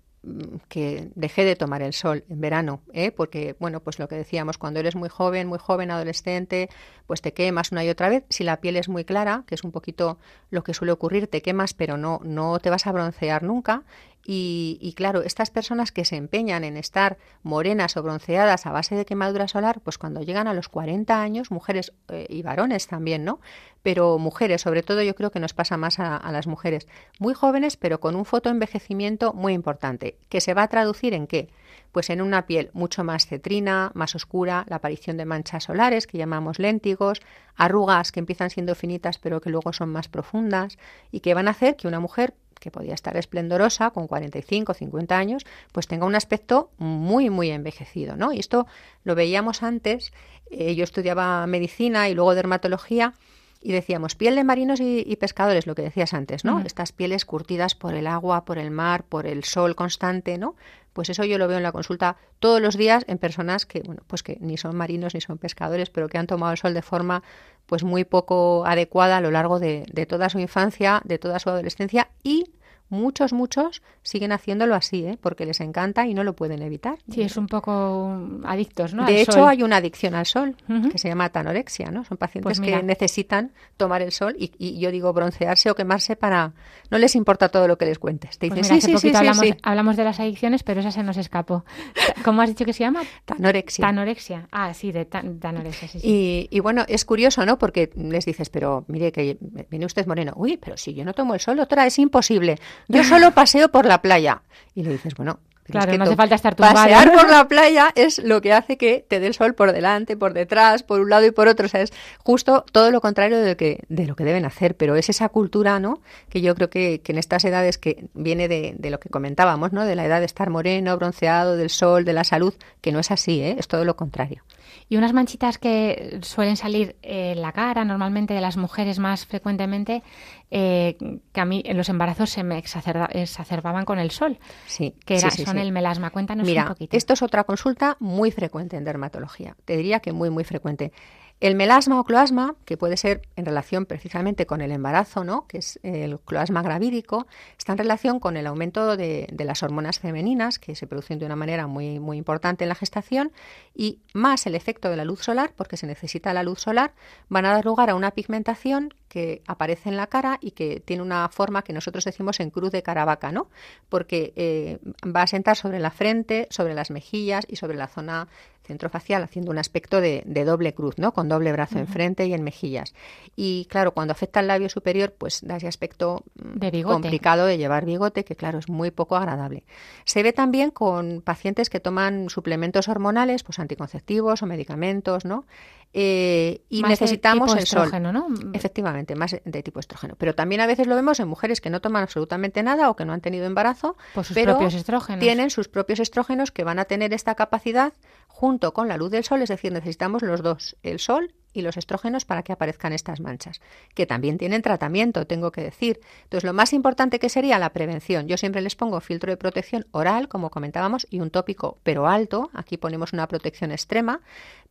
que 0.68 1.10
dejé 1.14 1.44
de 1.44 1.56
tomar 1.56 1.82
el 1.82 1.94
sol 1.94 2.24
en 2.28 2.40
verano, 2.40 2.82
¿eh? 2.92 3.10
porque, 3.10 3.56
bueno, 3.58 3.80
pues 3.80 3.98
lo 3.98 4.06
que 4.06 4.16
decíamos, 4.16 4.58
cuando 4.58 4.78
eres 4.78 4.94
muy 4.94 5.08
joven, 5.08 5.48
muy 5.48 5.58
joven, 5.58 5.90
adolescente, 5.90 6.68
pues 7.06 7.22
te 7.22 7.32
quemas 7.32 7.72
una 7.72 7.84
y 7.84 7.88
otra 7.88 8.08
vez. 8.10 8.24
Si 8.28 8.44
la 8.44 8.60
piel 8.60 8.76
es 8.76 8.88
muy 8.88 9.04
clara, 9.04 9.44
que 9.46 9.54
es 9.54 9.64
un 9.64 9.72
poquito 9.72 10.18
lo 10.50 10.62
que 10.62 10.74
suele 10.74 10.92
ocurrir, 10.92 11.26
te 11.26 11.40
quemas, 11.40 11.72
pero 11.72 11.96
no, 11.96 12.20
no 12.22 12.58
te 12.58 12.68
vas 12.68 12.86
a 12.86 12.92
broncear 12.92 13.42
nunca. 13.42 13.82
Y, 14.24 14.92
claro, 14.96 15.22
estas 15.22 15.50
personas 15.50 15.92
que 15.92 16.04
se 16.04 16.16
empeñan 16.16 16.62
en 16.62 16.76
estar 16.76 17.16
morenas 17.42 17.96
o 17.96 18.02
bronceadas 18.02 18.66
a 18.66 18.70
base 18.70 18.94
de 18.94 19.06
quemadura 19.06 19.48
solar, 19.48 19.80
pues 19.80 19.98
cuando 19.98 20.20
llegan 20.22 20.46
a 20.46 20.54
los 20.54 20.68
40 20.68 21.22
años, 21.22 21.50
mujeres 21.50 21.92
eh, 22.08 22.26
y 22.28 22.42
varones 22.42 22.86
también, 22.86 23.24
¿no? 23.24 23.40
Pero 23.82 24.18
mujeres, 24.18 24.60
sobre 24.60 24.82
todo 24.82 25.02
yo 25.02 25.14
creo 25.14 25.30
que 25.30 25.40
nos 25.40 25.54
pasa 25.54 25.78
más 25.78 25.98
a, 25.98 26.16
a 26.16 26.32
las 26.32 26.46
mujeres, 26.46 26.86
muy 27.18 27.32
jóvenes, 27.32 27.78
pero 27.78 27.98
con 27.98 28.14
un 28.14 28.26
fotoenvejecimiento 28.26 29.32
muy 29.32 29.54
importante, 29.54 30.18
que 30.28 30.42
se 30.42 30.52
va 30.52 30.64
a 30.64 30.68
traducir 30.68 31.14
en 31.14 31.26
qué? 31.26 31.48
Pues 31.90 32.10
en 32.10 32.20
una 32.20 32.46
piel 32.46 32.70
mucho 32.74 33.02
más 33.04 33.26
cetrina, 33.26 33.90
más 33.94 34.14
oscura, 34.14 34.66
la 34.68 34.76
aparición 34.76 35.16
de 35.16 35.24
manchas 35.24 35.64
solares 35.64 36.06
que 36.06 36.18
llamamos 36.18 36.58
léntigos, 36.58 37.22
arrugas 37.56 38.12
que 38.12 38.20
empiezan 38.20 38.50
siendo 38.50 38.74
finitas 38.74 39.18
pero 39.18 39.40
que 39.40 39.50
luego 39.50 39.72
son 39.72 39.88
más 39.88 40.08
profundas 40.08 40.78
y 41.10 41.20
que 41.20 41.34
van 41.34 41.48
a 41.48 41.52
hacer 41.52 41.76
que 41.76 41.88
una 41.88 42.00
mujer 42.00 42.34
que 42.60 42.70
podía 42.70 42.94
estar 42.94 43.16
esplendorosa 43.16 43.90
con 43.90 44.06
45, 44.06 44.74
50 44.74 45.18
años, 45.18 45.44
pues 45.72 45.88
tenga 45.88 46.06
un 46.06 46.14
aspecto 46.14 46.70
muy, 46.78 47.30
muy 47.30 47.50
envejecido, 47.50 48.16
¿no? 48.16 48.32
Y 48.32 48.38
esto 48.38 48.66
lo 49.02 49.14
veíamos 49.14 49.64
antes, 49.64 50.12
eh, 50.50 50.74
yo 50.76 50.84
estudiaba 50.84 51.46
medicina 51.46 52.08
y 52.08 52.14
luego 52.14 52.34
dermatología, 52.34 53.14
y 53.62 53.72
decíamos 53.72 54.14
piel 54.14 54.36
de 54.36 54.44
marinos 54.44 54.80
y, 54.80 55.16
pescadores, 55.16 55.66
lo 55.66 55.74
que 55.74 55.82
decías 55.82 56.14
antes, 56.14 56.44
¿no? 56.46 56.60
Estas 56.60 56.92
pieles 56.92 57.26
curtidas 57.26 57.74
por 57.74 57.94
el 57.94 58.06
agua, 58.06 58.46
por 58.46 58.56
el 58.56 58.70
mar, 58.70 59.04
por 59.04 59.26
el 59.26 59.44
sol 59.44 59.76
constante, 59.76 60.38
¿no? 60.38 60.56
Pues 60.94 61.10
eso 61.10 61.24
yo 61.24 61.36
lo 61.36 61.46
veo 61.46 61.58
en 61.58 61.62
la 61.62 61.72
consulta 61.72 62.16
todos 62.38 62.60
los 62.60 62.76
días 62.76 63.04
en 63.06 63.18
personas 63.18 63.66
que, 63.66 63.82
bueno, 63.82 64.02
pues 64.06 64.22
que 64.22 64.38
ni 64.40 64.56
son 64.56 64.76
marinos 64.76 65.14
ni 65.14 65.20
son 65.20 65.36
pescadores, 65.36 65.90
pero 65.90 66.08
que 66.08 66.16
han 66.16 66.26
tomado 66.26 66.52
el 66.52 66.58
sol 66.58 66.72
de 66.72 66.82
forma 66.82 67.22
pues 67.70 67.84
muy 67.84 68.02
poco 68.02 68.66
adecuada 68.66 69.18
a 69.18 69.20
lo 69.20 69.30
largo 69.30 69.60
de, 69.60 69.86
toda 70.08 70.28
su 70.28 70.40
infancia, 70.40 71.00
de 71.04 71.20
toda 71.20 71.38
su 71.38 71.50
adolescencia 71.50 72.10
y 72.24 72.50
muchos, 72.90 73.32
muchos 73.32 73.82
siguen 74.02 74.32
haciéndolo 74.32 74.74
así, 74.74 75.04
¿eh? 75.06 75.18
porque 75.20 75.46
les 75.46 75.60
encanta 75.60 76.06
y 76.06 76.14
no 76.14 76.24
lo 76.24 76.34
pueden 76.34 76.62
evitar. 76.62 76.98
Sí, 77.10 77.22
es 77.22 77.36
un 77.36 77.46
poco 77.46 78.12
adictos, 78.44 78.92
¿no? 78.94 79.06
De 79.06 79.22
hecho, 79.22 79.46
hay 79.46 79.62
una 79.62 79.76
adicción 79.76 80.14
al 80.14 80.26
sol 80.26 80.56
que 80.90 80.98
se 80.98 81.08
llama 81.08 81.30
tanorexia, 81.30 81.90
¿no? 81.90 82.04
Son 82.04 82.18
pacientes 82.18 82.58
pues 82.58 82.60
que 82.60 82.82
necesitan 82.82 83.52
tomar 83.76 84.02
el 84.02 84.12
sol 84.12 84.34
y, 84.38 84.78
yo 84.78 84.90
digo 84.90 85.12
broncearse 85.12 85.70
o 85.70 85.74
quemarse 85.74 86.16
para... 86.16 86.52
No 86.90 86.98
les 86.98 87.14
importa 87.14 87.48
todo 87.48 87.68
lo 87.68 87.78
que 87.78 87.86
les 87.86 87.98
cuentes. 87.98 88.38
Te 88.38 88.48
pues 88.48 88.62
dicen, 88.62 88.80
sí, 88.80 88.92
sí, 88.92 89.10
sí, 89.10 89.16
hablamos, 89.16 89.46
hablamos, 89.62 89.96
de 89.96 90.04
las 90.04 90.18
adicciones, 90.18 90.62
pero 90.62 90.80
esa 90.80 90.90
se 90.90 91.02
nos 91.02 91.16
escapó. 91.16 91.64
¿Cómo 92.24 92.42
has 92.42 92.48
dicho 92.48 92.64
que 92.64 92.72
se 92.72 92.80
llama? 92.84 93.02
Tanorexia. 93.24 93.86
Tanorexia. 93.86 94.48
Ah, 94.50 94.74
sí, 94.74 94.90
de 94.90 95.04
tanorexia, 95.04 95.88
sí, 95.88 96.00
y, 96.02 96.48
y, 96.50 96.60
bueno, 96.60 96.84
es 96.88 97.04
curioso, 97.04 97.46
¿no? 97.46 97.58
Porque 97.58 97.90
les 97.94 98.24
dices, 98.24 98.50
pero 98.50 98.84
mire 98.88 99.12
que 99.12 99.38
viene 99.70 99.86
usted 99.86 100.06
moreno. 100.06 100.32
Uy, 100.36 100.56
pero 100.56 100.76
si 100.76 100.94
yo 100.94 101.04
no 101.04 101.12
tomo 101.12 101.34
el 101.34 101.40
sol, 101.40 101.60
otra 101.60 101.86
es 101.86 101.98
imposible. 101.98 102.58
Yo 102.88 103.04
solo 103.04 103.32
paseo 103.32 103.70
por 103.70 103.86
la 103.86 104.02
playa. 104.02 104.42
Y 104.74 104.82
le 104.82 104.90
dices, 104.90 105.14
bueno, 105.14 105.40
Claro, 105.70 105.96
no 105.96 106.04
hace 106.04 106.16
falta 106.16 106.34
estar 106.34 106.54
tumbado. 106.54 106.74
Pasear 106.74 107.12
por 107.12 107.30
la 107.30 107.48
playa 107.48 107.90
es 107.94 108.18
lo 108.18 108.40
que 108.40 108.52
hace 108.52 108.76
que 108.76 109.04
te 109.06 109.20
dé 109.20 109.26
el 109.26 109.34
sol 109.34 109.54
por 109.54 109.72
delante, 109.72 110.16
por 110.16 110.34
detrás, 110.34 110.82
por 110.82 111.00
un 111.00 111.10
lado 111.10 111.26
y 111.26 111.30
por 111.30 111.48
otro. 111.48 111.66
O 111.66 111.68
sea, 111.68 111.80
es 111.80 111.92
justo 112.18 112.64
todo 112.72 112.90
lo 112.90 113.00
contrario 113.00 113.38
de 113.38 113.50
lo 113.50 113.56
que, 113.56 113.84
de 113.88 114.06
lo 114.06 114.16
que 114.16 114.24
deben 114.24 114.44
hacer. 114.44 114.76
Pero 114.76 114.96
es 114.96 115.08
esa 115.08 115.28
cultura, 115.28 115.78
¿no? 115.80 116.00
Que 116.28 116.40
yo 116.40 116.54
creo 116.54 116.70
que, 116.70 117.00
que 117.00 117.12
en 117.12 117.18
estas 117.18 117.44
edades 117.44 117.78
que 117.78 118.08
viene 118.14 118.48
de, 118.48 118.74
de, 118.76 118.90
lo 118.90 119.00
que 119.00 119.08
comentábamos, 119.08 119.72
¿no? 119.72 119.84
De 119.84 119.94
la 119.94 120.04
edad 120.04 120.20
de 120.20 120.26
estar 120.26 120.50
moreno, 120.50 120.96
bronceado, 120.96 121.56
del 121.56 121.70
sol, 121.70 122.04
de 122.04 122.12
la 122.12 122.24
salud, 122.24 122.54
que 122.80 122.92
no 122.92 122.98
es 122.98 123.10
así, 123.10 123.40
¿eh? 123.40 123.56
Es 123.58 123.68
todo 123.68 123.84
lo 123.84 123.96
contrario. 123.96 124.42
Y 124.90 124.96
unas 124.96 125.12
manchitas 125.12 125.56
que 125.56 126.18
suelen 126.22 126.56
salir 126.56 126.96
en 127.02 127.40
la 127.40 127.52
cara, 127.52 127.84
normalmente 127.84 128.34
de 128.34 128.40
las 128.40 128.56
mujeres 128.56 128.98
más 128.98 129.24
frecuentemente, 129.24 130.02
eh, 130.50 130.96
que 131.32 131.40
a 131.40 131.44
mí 131.44 131.62
en 131.64 131.76
los 131.76 131.88
embarazos 131.88 132.30
se 132.30 132.42
me 132.42 132.58
exacerbaban 132.58 133.84
con 133.84 134.00
el 134.00 134.10
sol. 134.10 134.40
Sí, 134.66 134.96
que 135.06 135.18
era, 135.18 135.30
son 135.30 135.58
el 135.58 135.70
melasma. 135.70 136.10
Cuéntanos 136.10 136.44
Mira, 136.44 136.62
un 136.62 136.68
poquito. 136.70 136.96
Esto 136.96 137.12
es 137.12 137.22
otra 137.22 137.44
consulta 137.44 137.96
muy 138.00 138.32
frecuente 138.32 138.76
en 138.76 138.84
dermatología. 138.84 139.56
Te 139.64 139.76
diría 139.76 140.00
que 140.00 140.12
muy, 140.12 140.28
muy 140.28 140.42
frecuente. 140.42 140.92
El 141.40 141.54
melasma 141.54 141.98
o 141.98 142.04
cloasma, 142.04 142.54
que 142.66 142.76
puede 142.76 142.98
ser 142.98 143.22
en 143.34 143.46
relación 143.46 143.86
precisamente 143.86 144.44
con 144.44 144.60
el 144.60 144.72
embarazo, 144.72 145.24
¿no? 145.24 145.46
que 145.46 145.56
es 145.56 145.80
el 145.82 146.20
cloasma 146.20 146.60
gravídico, 146.60 147.26
está 147.56 147.72
en 147.72 147.78
relación 147.78 148.20
con 148.20 148.36
el 148.36 148.46
aumento 148.46 148.94
de, 148.98 149.26
las 149.38 149.62
hormonas 149.62 150.00
femeninas 150.00 150.58
que 150.58 150.74
se 150.74 150.86
producen 150.86 151.18
de 151.18 151.24
una 151.24 151.36
manera 151.36 151.66
muy, 151.66 151.98
muy 151.98 152.18
importante 152.18 152.64
en 152.64 152.68
la 152.68 152.74
gestación 152.74 153.32
y 153.74 154.00
más 154.12 154.46
el 154.46 154.54
efecto 154.54 154.90
de 154.90 154.96
la 154.96 155.06
luz 155.06 155.22
solar, 155.22 155.54
porque 155.56 155.78
se 155.78 155.86
necesita 155.86 156.34
la 156.34 156.42
luz 156.42 156.60
solar, 156.60 156.92
van 157.30 157.46
a 157.46 157.52
dar 157.52 157.64
lugar 157.64 157.88
a 157.88 157.94
una 157.94 158.10
pigmentación 158.10 158.92
que 159.10 159.42
aparece 159.48 159.88
en 159.88 159.96
la 159.96 160.06
cara 160.06 160.38
y 160.40 160.52
que 160.52 160.78
tiene 160.78 161.02
una 161.02 161.28
forma 161.28 161.62
que 161.62 161.72
nosotros 161.72 162.04
decimos 162.04 162.38
en 162.38 162.50
cruz 162.50 162.70
de 162.70 162.84
caravaca, 162.84 163.32
¿no? 163.32 163.50
Porque 163.88 164.32
eh, 164.36 164.78
va 165.04 165.22
a 165.22 165.26
sentar 165.26 165.56
sobre 165.56 165.80
la 165.80 165.90
frente, 165.90 166.46
sobre 166.50 166.74
las 166.74 166.92
mejillas 166.92 167.44
y 167.48 167.56
sobre 167.56 167.76
la 167.76 167.88
zona 167.88 168.28
centrofacial, 168.62 169.24
haciendo 169.24 169.50
un 169.50 169.58
aspecto 169.58 170.00
de, 170.00 170.22
doble 170.44 170.74
cruz, 170.74 170.96
¿no? 170.96 171.12
Con 171.12 171.28
doble 171.28 171.50
brazo 171.50 171.80
en 171.80 171.88
frente 171.88 172.26
y 172.26 172.34
en 172.34 172.44
mejillas. 172.44 172.94
Y 173.34 173.66
claro, 173.68 173.94
cuando 173.94 174.12
afecta 174.12 174.38
al 174.38 174.46
labio 174.46 174.68
superior, 174.68 175.12
pues 175.18 175.40
da 175.42 175.56
ese 175.56 175.66
aspecto 175.66 176.22
mm, 176.36 176.82
complicado 176.82 177.46
de 177.46 177.58
llevar 177.58 177.84
bigote, 177.84 178.24
que 178.24 178.36
claro, 178.36 178.60
es 178.60 178.68
muy 178.68 178.92
poco 178.92 179.16
agradable. 179.16 179.64
Se 180.04 180.22
ve 180.22 180.32
también 180.32 180.70
con 180.70 181.20
pacientes 181.20 181.68
que 181.68 181.80
toman 181.80 182.30
suplementos 182.30 182.86
hormonales, 182.88 183.42
pues 183.42 183.58
anticonceptivos 183.58 184.40
o 184.42 184.46
medicamentos, 184.46 185.24
¿no? 185.24 185.46
Eh, 185.92 186.62
y 186.68 186.82
necesitamos 186.82 187.56
el 187.56 187.66
sol. 187.66 187.90
¿no? 188.00 188.28
Efectivamente 188.52 188.99
más 189.16 189.36
de 189.44 189.62
tipo 189.62 189.80
estrógeno. 189.80 190.14
Pero 190.16 190.34
también 190.34 190.60
a 190.60 190.66
veces 190.66 190.86
lo 190.86 190.94
vemos 190.94 191.20
en 191.20 191.28
mujeres 191.28 191.60
que 191.60 191.70
no 191.70 191.80
toman 191.80 192.02
absolutamente 192.02 192.62
nada 192.62 192.90
o 192.90 192.96
que 192.96 193.04
no 193.04 193.12
han 193.12 193.20
tenido 193.20 193.46
embarazo, 193.46 193.96
Por 194.14 194.24
sus 194.24 194.34
pero 194.34 194.52
propios 194.52 194.74
estrógenos. 194.74 195.20
tienen 195.20 195.50
sus 195.50 195.68
propios 195.68 196.00
estrógenos 196.00 196.50
que 196.50 196.64
van 196.64 196.78
a 196.78 196.84
tener 196.84 197.12
esta 197.12 197.34
capacidad 197.34 197.92
junto 198.28 198.72
con 198.72 198.88
la 198.88 198.96
luz 198.96 199.10
del 199.10 199.24
sol, 199.24 199.42
es 199.42 199.48
decir, 199.48 199.72
necesitamos 199.72 200.22
los 200.22 200.42
dos, 200.42 200.76
el 200.82 200.98
sol 200.98 201.34
y 201.52 201.62
los 201.62 201.76
estrógenos 201.76 202.24
para 202.24 202.42
que 202.42 202.52
aparezcan 202.52 202.92
estas 202.92 203.20
manchas, 203.20 203.60
que 203.94 204.06
también 204.06 204.38
tienen 204.38 204.62
tratamiento, 204.62 205.26
tengo 205.26 205.50
que 205.50 205.62
decir. 205.62 206.00
Entonces, 206.22 206.44
lo 206.44 206.52
más 206.52 206.72
importante 206.72 207.18
que 207.18 207.28
sería 207.28 207.58
la 207.58 207.70
prevención. 207.72 208.28
Yo 208.28 208.36
siempre 208.36 208.60
les 208.62 208.76
pongo 208.76 209.00
filtro 209.00 209.30
de 209.32 209.36
protección 209.36 209.86
oral, 209.90 210.28
como 210.28 210.50
comentábamos, 210.50 211.06
y 211.10 211.20
un 211.20 211.30
tópico, 211.30 211.78
pero 211.82 212.06
alto. 212.06 212.50
Aquí 212.54 212.76
ponemos 212.76 213.12
una 213.12 213.26
protección 213.26 213.72
extrema, 213.72 214.20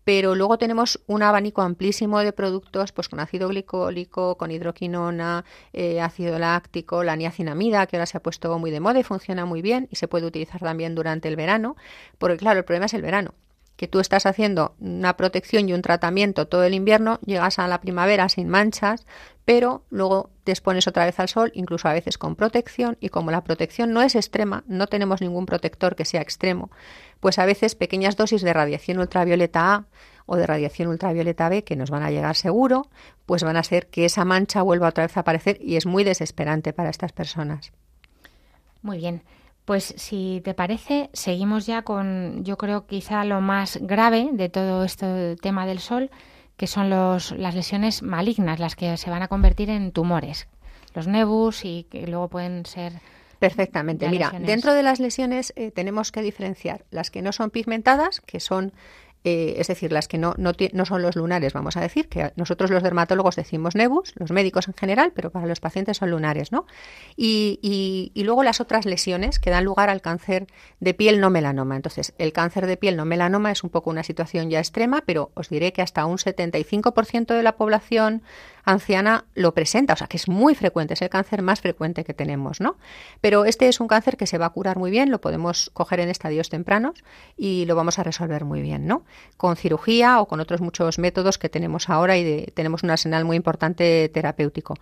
pero 0.09 0.33
luego 0.33 0.57
tenemos 0.57 0.99
un 1.05 1.21
abanico 1.21 1.61
amplísimo 1.61 2.17
de 2.21 2.33
productos, 2.33 2.91
pues 2.91 3.07
con 3.07 3.19
ácido 3.19 3.47
glicólico, 3.49 4.37
con 4.39 4.49
hidroquinona, 4.49 5.45
eh, 5.71 6.01
ácido 6.01 6.39
láctico, 6.39 7.03
la 7.03 7.15
niacinamida, 7.15 7.85
que 7.85 7.95
ahora 7.95 8.07
se 8.07 8.17
ha 8.17 8.19
puesto 8.19 8.57
muy 8.57 8.71
de 8.71 8.79
moda 8.79 8.99
y 8.99 9.03
funciona 9.03 9.45
muy 9.45 9.61
bien 9.61 9.87
y 9.91 9.97
se 9.97 10.07
puede 10.07 10.25
utilizar 10.25 10.61
también 10.61 10.95
durante 10.95 11.27
el 11.27 11.35
verano, 11.35 11.75
porque 12.17 12.37
claro, 12.37 12.57
el 12.57 12.65
problema 12.65 12.87
es 12.87 12.95
el 12.95 13.03
verano 13.03 13.35
que 13.79 13.87
tú 13.87 14.01
estás 14.01 14.25
haciendo 14.25 14.75
una 14.81 15.15
protección 15.15 15.69
y 15.69 15.73
un 15.73 15.81
tratamiento 15.81 16.49
todo 16.49 16.65
el 16.65 16.73
invierno, 16.73 17.17
llegas 17.25 17.59
a 17.59 17.67
la 17.69 17.79
primavera 17.79 18.27
sin 18.27 18.49
manchas, 18.49 19.05
pero 19.45 19.85
luego 19.89 20.31
te 20.43 20.51
expones 20.51 20.85
otra 20.85 21.05
vez 21.05 21.17
al 21.17 21.29
sol, 21.29 21.53
incluso 21.55 21.87
a 21.87 21.93
veces 21.93 22.17
con 22.17 22.35
protección, 22.35 22.97
y 22.99 23.07
como 23.07 23.31
la 23.31 23.45
protección 23.45 23.93
no 23.93 24.01
es 24.01 24.15
extrema, 24.15 24.65
no 24.67 24.87
tenemos 24.87 25.21
ningún 25.21 25.45
protector 25.45 25.95
que 25.95 26.03
sea 26.03 26.19
extremo, 26.19 26.71
pues 27.21 27.39
a 27.39 27.45
veces 27.45 27.75
pequeñas 27.75 28.17
dosis 28.17 28.41
de 28.41 28.51
radiación 28.51 28.99
ultravioleta 28.99 29.73
A 29.73 29.85
o 30.25 30.35
de 30.35 30.45
radiación 30.45 30.89
ultravioleta 30.89 31.47
B 31.47 31.63
que 31.63 31.77
nos 31.77 31.89
van 31.89 32.03
a 32.03 32.11
llegar 32.11 32.35
seguro, 32.35 32.89
pues 33.25 33.43
van 33.43 33.55
a 33.55 33.61
hacer 33.61 33.87
que 33.87 34.03
esa 34.03 34.25
mancha 34.25 34.61
vuelva 34.61 34.89
otra 34.89 35.05
vez 35.05 35.15
a 35.15 35.21
aparecer 35.21 35.57
y 35.61 35.77
es 35.77 35.85
muy 35.85 36.03
desesperante 36.03 36.73
para 36.73 36.89
estas 36.89 37.13
personas. 37.13 37.71
Muy 38.81 38.97
bien. 38.97 39.21
Pues 39.69 39.93
si 39.97 40.41
te 40.43 40.55
parece, 40.55 41.11
seguimos 41.13 41.67
ya 41.67 41.83
con, 41.83 42.43
yo 42.43 42.57
creo, 42.57 42.87
quizá 42.87 43.23
lo 43.23 43.39
más 43.39 43.77
grave 43.79 44.29
de 44.31 44.49
todo 44.49 44.83
este 44.83 45.35
tema 45.35 45.67
del 45.67 45.77
sol, 45.77 46.09
que 46.57 46.65
son 46.65 46.89
los, 46.89 47.33
las 47.33 47.53
lesiones 47.53 48.01
malignas, 48.01 48.59
las 48.59 48.75
que 48.75 48.97
se 48.97 49.11
van 49.11 49.21
a 49.21 49.27
convertir 49.27 49.69
en 49.69 49.91
tumores, 49.91 50.47
los 50.95 51.05
nebus 51.05 51.65
y 51.65 51.83
que 51.83 52.07
luego 52.07 52.29
pueden 52.29 52.65
ser 52.65 52.93
Perfectamente. 53.37 54.09
Mira, 54.09 54.33
dentro 54.39 54.73
de 54.73 54.81
las 54.81 54.99
lesiones 54.99 55.53
eh, 55.55 55.69
tenemos 55.69 56.11
que 56.11 56.23
diferenciar 56.23 56.83
las 56.89 57.11
que 57.11 57.21
no 57.21 57.31
son 57.31 57.51
pigmentadas, 57.51 58.21
que 58.21 58.39
son 58.39 58.73
eh, 59.23 59.55
es 59.57 59.67
decir, 59.67 59.91
las 59.91 60.07
que 60.07 60.17
no, 60.17 60.33
no, 60.37 60.53
no, 60.73 60.85
son 60.85 61.01
los 61.01 61.15
lunares, 61.15 61.51
vamos 61.51 61.75
a 61.75 61.81
decir, 61.81 62.07
que 62.07 62.31
nosotros 62.37 62.71
los 62.71 62.83
dermatólogos 62.83 63.35
decimos 63.35 63.75
nebus, 63.75 64.13
los 64.15 64.31
médicos 64.31 64.67
en 64.67 64.73
general, 64.75 65.11
pero 65.13 65.29
para 65.29 65.45
los 65.45 65.59
pacientes 65.59 65.97
son 65.97 66.11
lunares, 66.11 66.51
¿no? 66.51 66.65
Y, 67.17 67.59
y, 67.61 68.11
y, 68.13 68.23
luego 68.23 68.43
las 68.43 68.61
otras 68.61 68.85
lesiones 68.85 69.39
que 69.39 69.49
dan 69.49 69.65
lugar 69.65 69.89
al 69.89 70.01
cáncer 70.01 70.47
de 70.79 70.93
piel 70.93 71.19
no 71.19 71.29
melanoma. 71.29 71.75
Entonces, 71.75 72.13
el 72.17 72.31
cáncer 72.31 72.65
de 72.65 72.77
piel 72.77 72.95
no 72.95 73.03
melanoma 73.03 73.51
es 73.51 73.63
un 73.63 73.69
poco 73.69 73.89
una 73.89 74.03
situación 74.03 74.49
ya 74.49 74.59
extrema, 74.59 75.03
pero 75.05 75.31
os 75.33 75.49
diré 75.49 75.73
que 75.73 75.81
hasta 75.81 76.05
un 76.05 76.17
75% 76.17 77.33
de 77.35 77.43
la 77.43 77.57
población 77.57 78.23
anciana 78.71 79.25
lo 79.35 79.53
presenta, 79.53 79.93
o 79.93 79.95
sea 79.95 80.07
que 80.07 80.17
es 80.17 80.27
muy 80.27 80.55
frecuente, 80.55 80.93
es 80.93 81.01
el 81.01 81.09
cáncer 81.09 81.41
más 81.41 81.61
frecuente 81.61 82.03
que 82.03 82.13
tenemos, 82.13 82.61
¿no? 82.61 82.77
Pero 83.21 83.45
este 83.45 83.67
es 83.67 83.79
un 83.79 83.87
cáncer 83.87 84.17
que 84.17 84.27
se 84.27 84.37
va 84.37 84.47
a 84.47 84.49
curar 84.49 84.77
muy 84.77 84.91
bien, 84.91 85.11
lo 85.11 85.21
podemos 85.21 85.69
coger 85.73 85.99
en 85.99 86.09
estadios 86.09 86.49
tempranos 86.49 87.03
y 87.37 87.65
lo 87.65 87.75
vamos 87.75 87.99
a 87.99 88.03
resolver 88.03 88.45
muy 88.45 88.61
bien, 88.61 88.87
¿no? 88.87 89.03
Con 89.37 89.55
cirugía 89.55 90.21
o 90.21 90.27
con 90.27 90.39
otros 90.39 90.61
muchos 90.61 90.99
métodos 90.99 91.37
que 91.37 91.49
tenemos 91.49 91.89
ahora 91.89 92.17
y 92.17 92.23
de, 92.23 92.51
tenemos 92.53 92.83
un 92.83 92.91
arsenal 92.91 93.25
muy 93.25 93.37
importante 93.37 94.09
terapéutico. 94.13 94.75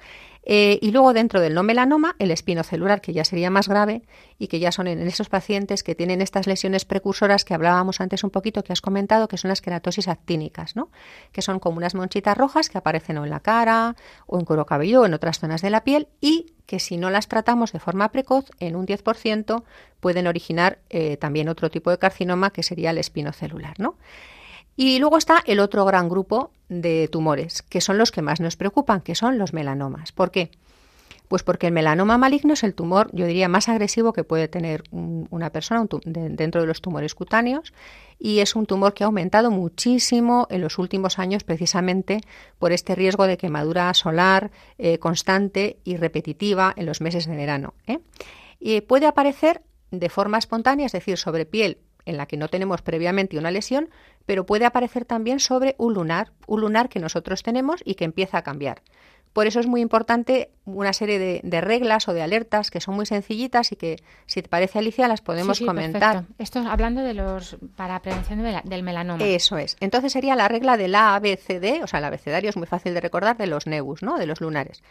Eh, 0.50 0.80
y 0.82 0.92
luego 0.92 1.12
dentro 1.12 1.42
del 1.42 1.54
no 1.54 1.62
melanoma, 1.62 2.16
el 2.20 2.32
espino 2.32 2.64
celular, 2.64 3.02
que 3.02 3.12
ya 3.12 3.26
sería 3.26 3.50
más 3.50 3.68
grave 3.68 4.04
y 4.40 4.48
que 4.48 4.60
ya 4.60 4.72
son 4.72 4.88
en 4.88 5.06
esos 5.06 5.28
pacientes 5.28 5.84
que 5.84 5.94
tienen 5.94 6.22
estas 6.22 6.48
lesiones 6.48 6.86
precursoras 6.86 7.44
que 7.44 7.54
hablábamos 7.54 8.00
antes 8.00 8.24
un 8.24 8.30
poquito, 8.30 8.64
que 8.64 8.72
has 8.72 8.80
comentado, 8.80 9.28
que 9.28 9.36
son 9.36 9.50
las 9.50 9.60
queratosis 9.60 10.08
actínicas, 10.08 10.78
¿no? 10.78 10.90
que 11.34 11.42
son 11.42 11.60
como 11.60 11.76
unas 11.76 11.96
monchitas 11.96 12.38
rojas 12.38 12.70
que 12.70 12.78
aparecen 12.78 13.18
o 13.18 13.26
en 13.26 13.30
la 13.30 13.42
cara 13.42 13.98
o 14.26 14.40
en 14.40 14.46
cuero 14.46 14.66
cabelludo 14.66 15.06
en 15.06 15.14
otras 15.14 15.40
zonas 15.40 15.62
de 15.62 15.70
la 15.70 15.84
piel 15.84 16.08
y 16.22 16.54
que 16.66 16.80
si 16.80 16.96
no 16.96 17.10
las 17.10 17.28
tratamos 17.28 17.74
de 17.74 17.80
forma 17.80 18.10
precoz, 18.14 18.46
en 18.62 18.78
un 18.78 18.88
10% 18.88 19.64
pueden 20.00 20.28
originar 20.28 20.80
eh, 20.90 21.18
también 21.18 21.50
otro 21.50 21.70
tipo 21.70 21.92
de 21.92 21.98
carcinoma 21.98 22.52
que 22.52 22.64
sería 22.64 22.92
el 22.92 23.00
espino 23.00 23.34
celular. 23.34 23.74
¿no? 23.80 23.98
Y 24.78 25.00
luego 25.00 25.18
está 25.18 25.44
el 25.48 25.60
otro 25.60 25.84
gran 25.86 26.08
grupo 26.08 26.52
de 26.70 27.10
tumores, 27.12 27.64
que 27.64 27.82
son 27.82 27.98
los 27.98 28.12
que 28.12 28.22
más 28.22 28.40
nos 28.40 28.56
preocupan, 28.56 29.02
que 29.02 29.16
son 29.16 29.40
los 29.40 29.52
melanomas. 29.52 30.12
¿Por 30.12 30.30
qué? 30.30 30.52
Pues 31.28 31.44
porque 31.44 31.68
el 31.68 31.74
melanoma 31.74 32.18
maligno 32.18 32.54
es 32.54 32.64
el 32.64 32.76
tumor, 32.76 33.10
yo 33.12 33.26
diría, 33.26 33.50
más 33.50 33.68
agresivo 33.68 34.14
que 34.14 34.24
puede 34.24 34.48
tener 34.48 34.84
una 34.92 35.50
persona 35.50 35.86
dentro 36.06 36.62
de 36.62 36.68
los 36.68 36.82
tumores 36.82 37.16
cutáneos 37.16 37.74
y 38.20 38.40
es 38.40 38.56
un 38.56 38.66
tumor 38.66 38.94
que 38.94 39.04
ha 39.04 39.08
aumentado 39.08 39.52
muchísimo 39.52 40.48
en 40.50 40.62
los 40.62 40.78
últimos 40.78 41.20
años 41.20 41.44
precisamente 41.44 42.22
por 42.60 42.72
este 42.72 42.96
riesgo 42.96 43.28
de 43.28 43.38
quemadura 43.38 43.94
solar 43.94 44.52
eh, 44.78 45.00
constante 45.00 45.80
y 45.84 45.98
repetitiva 45.98 46.74
en 46.78 46.86
los 46.86 47.02
meses 47.02 47.26
de 47.26 47.36
verano. 47.36 47.74
¿eh? 47.88 48.00
Y 48.60 48.80
puede 48.82 49.08
aparecer 49.08 49.64
de 49.92 50.10
forma 50.10 50.38
espontánea, 50.38 50.86
es 50.86 50.94
decir, 50.94 51.18
sobre 51.18 51.46
piel 51.46 51.80
en 52.08 52.16
la 52.16 52.26
que 52.26 52.38
no 52.38 52.48
tenemos 52.48 52.82
previamente 52.82 53.38
una 53.38 53.52
lesión, 53.52 53.90
pero 54.28 54.46
puede 54.46 54.66
aparecer 54.66 55.06
también 55.06 55.40
sobre 55.40 55.74
un 55.80 55.96
lunar, 55.96 56.32
un 56.46 56.62
lunar 56.62 56.90
que 56.90 57.00
nosotros 57.00 57.42
tenemos 57.42 57.82
y 57.84 57.96
que 57.96 58.06
empieza 58.06 58.38
a 58.38 58.44
cambiar. 58.44 58.84
Por 59.34 59.46
eso 59.46 59.60
es 59.60 59.68
muy 59.68 59.82
importante 59.82 60.50
una 60.66 60.94
serie 60.94 61.20
de, 61.20 61.42
de, 61.44 61.62
reglas 61.62 62.08
o 62.08 62.14
de 62.14 62.24
alertas 62.24 62.72
que 62.72 62.82
son 62.82 62.96
muy 62.96 63.06
sencillitas 63.06 63.72
y 63.72 63.76
que, 63.76 63.98
si 64.26 64.42
te 64.42 64.50
parece, 64.50 64.80
Alicia, 64.80 65.08
las 65.08 65.22
podemos 65.22 65.58
sí, 65.58 65.64
sí, 65.64 65.68
comentar. 65.68 66.16
Perfecto. 66.16 66.44
Esto 66.44 66.60
hablando 66.68 67.02
de 67.02 67.14
los 67.14 67.56
para 67.76 68.02
prevención 68.02 68.42
de 68.42 68.52
la, 68.52 68.62
del 68.64 68.84
melanoma. 68.84 69.24
Eso 69.24 69.58
es. 69.58 69.78
Entonces 69.80 70.12
sería 70.12 70.36
la 70.36 70.48
regla 70.48 70.76
del 70.76 70.96
ABCD, 70.96 71.84
o 71.84 71.88
sea, 71.88 72.00
el 72.00 72.06
abecedario 72.06 72.50
es 72.50 72.58
muy 72.58 72.68
fácil 72.68 72.96
de 72.96 73.02
recordar, 73.02 73.38
de 73.38 73.48
los 73.48 73.68
nebus, 73.68 74.02
¿no? 74.02 74.18
De 74.18 74.26
los 74.26 74.42
lunares. 74.42 74.82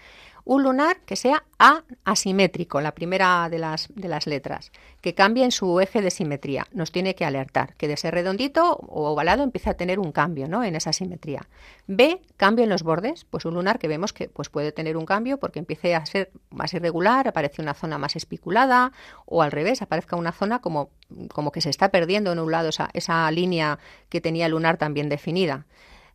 Un 0.45 0.63
lunar 0.63 0.99
que 1.01 1.17
sea 1.17 1.43
A 1.59 1.83
asimétrico, 2.05 2.81
la 2.81 2.95
primera 2.95 3.49
de 3.51 3.59
las, 3.59 3.89
de 3.97 4.07
las 4.07 4.29
letras, 4.29 4.71
que 5.01 5.13
cambie 5.13 5.43
en 5.43 5.51
su 5.51 5.81
eje 5.81 6.03
de 6.03 6.13
simetría. 6.13 6.69
Nos 6.73 6.93
tiene 6.93 7.17
que 7.17 7.25
alertar 7.25 7.75
que 7.75 7.89
de 7.89 7.97
ser 7.97 8.15
redondito 8.15 8.77
o 8.77 9.09
ovalado 9.27 9.43
empieza 9.43 9.71
a 9.71 9.75
tener 9.75 9.99
un 9.99 10.13
cambio 10.13 10.47
¿no? 10.47 10.63
en 10.63 10.77
esa 10.77 10.93
simetría. 10.93 11.49
B, 11.87 12.23
cambio 12.37 12.65
en 12.65 12.71
los 12.71 12.83
bordes, 12.83 13.25
pues 13.25 13.45
un 13.45 13.55
lunar 13.55 13.79
que 13.79 13.89
vemos 13.89 14.13
que 14.13 14.29
pues 14.29 14.49
puede 14.49 14.71
tener 14.71 14.97
un 14.97 15.05
cambio 15.05 15.39
porque 15.39 15.59
empiece 15.59 15.95
a 15.97 16.07
ser 16.07 16.31
más 16.51 16.73
irregular, 16.75 17.27
aparece 17.27 17.61
una 17.61 17.75
zona 17.75 17.99
más 17.99 18.15
espiculada 18.15 18.93
o 19.25 19.43
al 19.43 19.51
revés, 19.51 19.83
aparezca 19.83 20.17
una 20.17 20.33
zona 20.33 20.61
como, 20.61 20.91
como 21.33 21.51
que 21.51 21.61
se 21.61 21.71
está 21.71 21.91
perdiendo 21.91 22.31
en 22.31 22.39
un 22.39 22.53
lado 22.53 22.69
esa, 22.69 22.89
esa 22.93 23.29
línea 23.33 23.79
que 24.09 24.21
tenía 24.21 24.47
el 24.47 24.53
lunar 24.53 24.77
tan 24.77 24.95
bien 24.95 25.09
definida. 25.09 25.67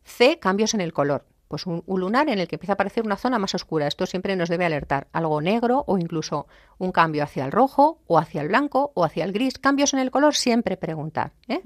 C, 0.04 0.38
cambios 0.38 0.74
en 0.74 0.80
el 0.80 0.92
color 0.92 1.26
pues 1.48 1.66
un, 1.66 1.82
un, 1.84 2.00
lunar 2.00 2.30
en 2.30 2.38
el 2.38 2.48
que 2.48 2.56
empieza 2.56 2.72
a 2.72 2.76
aparecer 2.76 3.04
una 3.04 3.18
zona 3.18 3.38
más 3.38 3.54
oscura. 3.54 3.86
Esto 3.86 4.06
siempre 4.06 4.34
nos 4.36 4.48
debe 4.48 4.64
alertar. 4.64 5.08
Algo 5.12 5.42
negro 5.42 5.84
o 5.86 5.98
incluso 5.98 6.46
un 6.78 6.92
cambio 6.92 7.22
hacia 7.22 7.44
el 7.44 7.52
rojo 7.52 7.98
o 8.06 8.16
hacia 8.16 8.40
el 8.40 8.48
blanco 8.48 8.90
o 8.94 9.04
hacia 9.04 9.22
el 9.24 9.32
gris. 9.32 9.58
Cambios 9.58 9.92
en 9.92 10.00
el 10.00 10.10
color, 10.10 10.34
siempre 10.34 10.78
preguntar. 10.78 11.32
¿eh? 11.48 11.60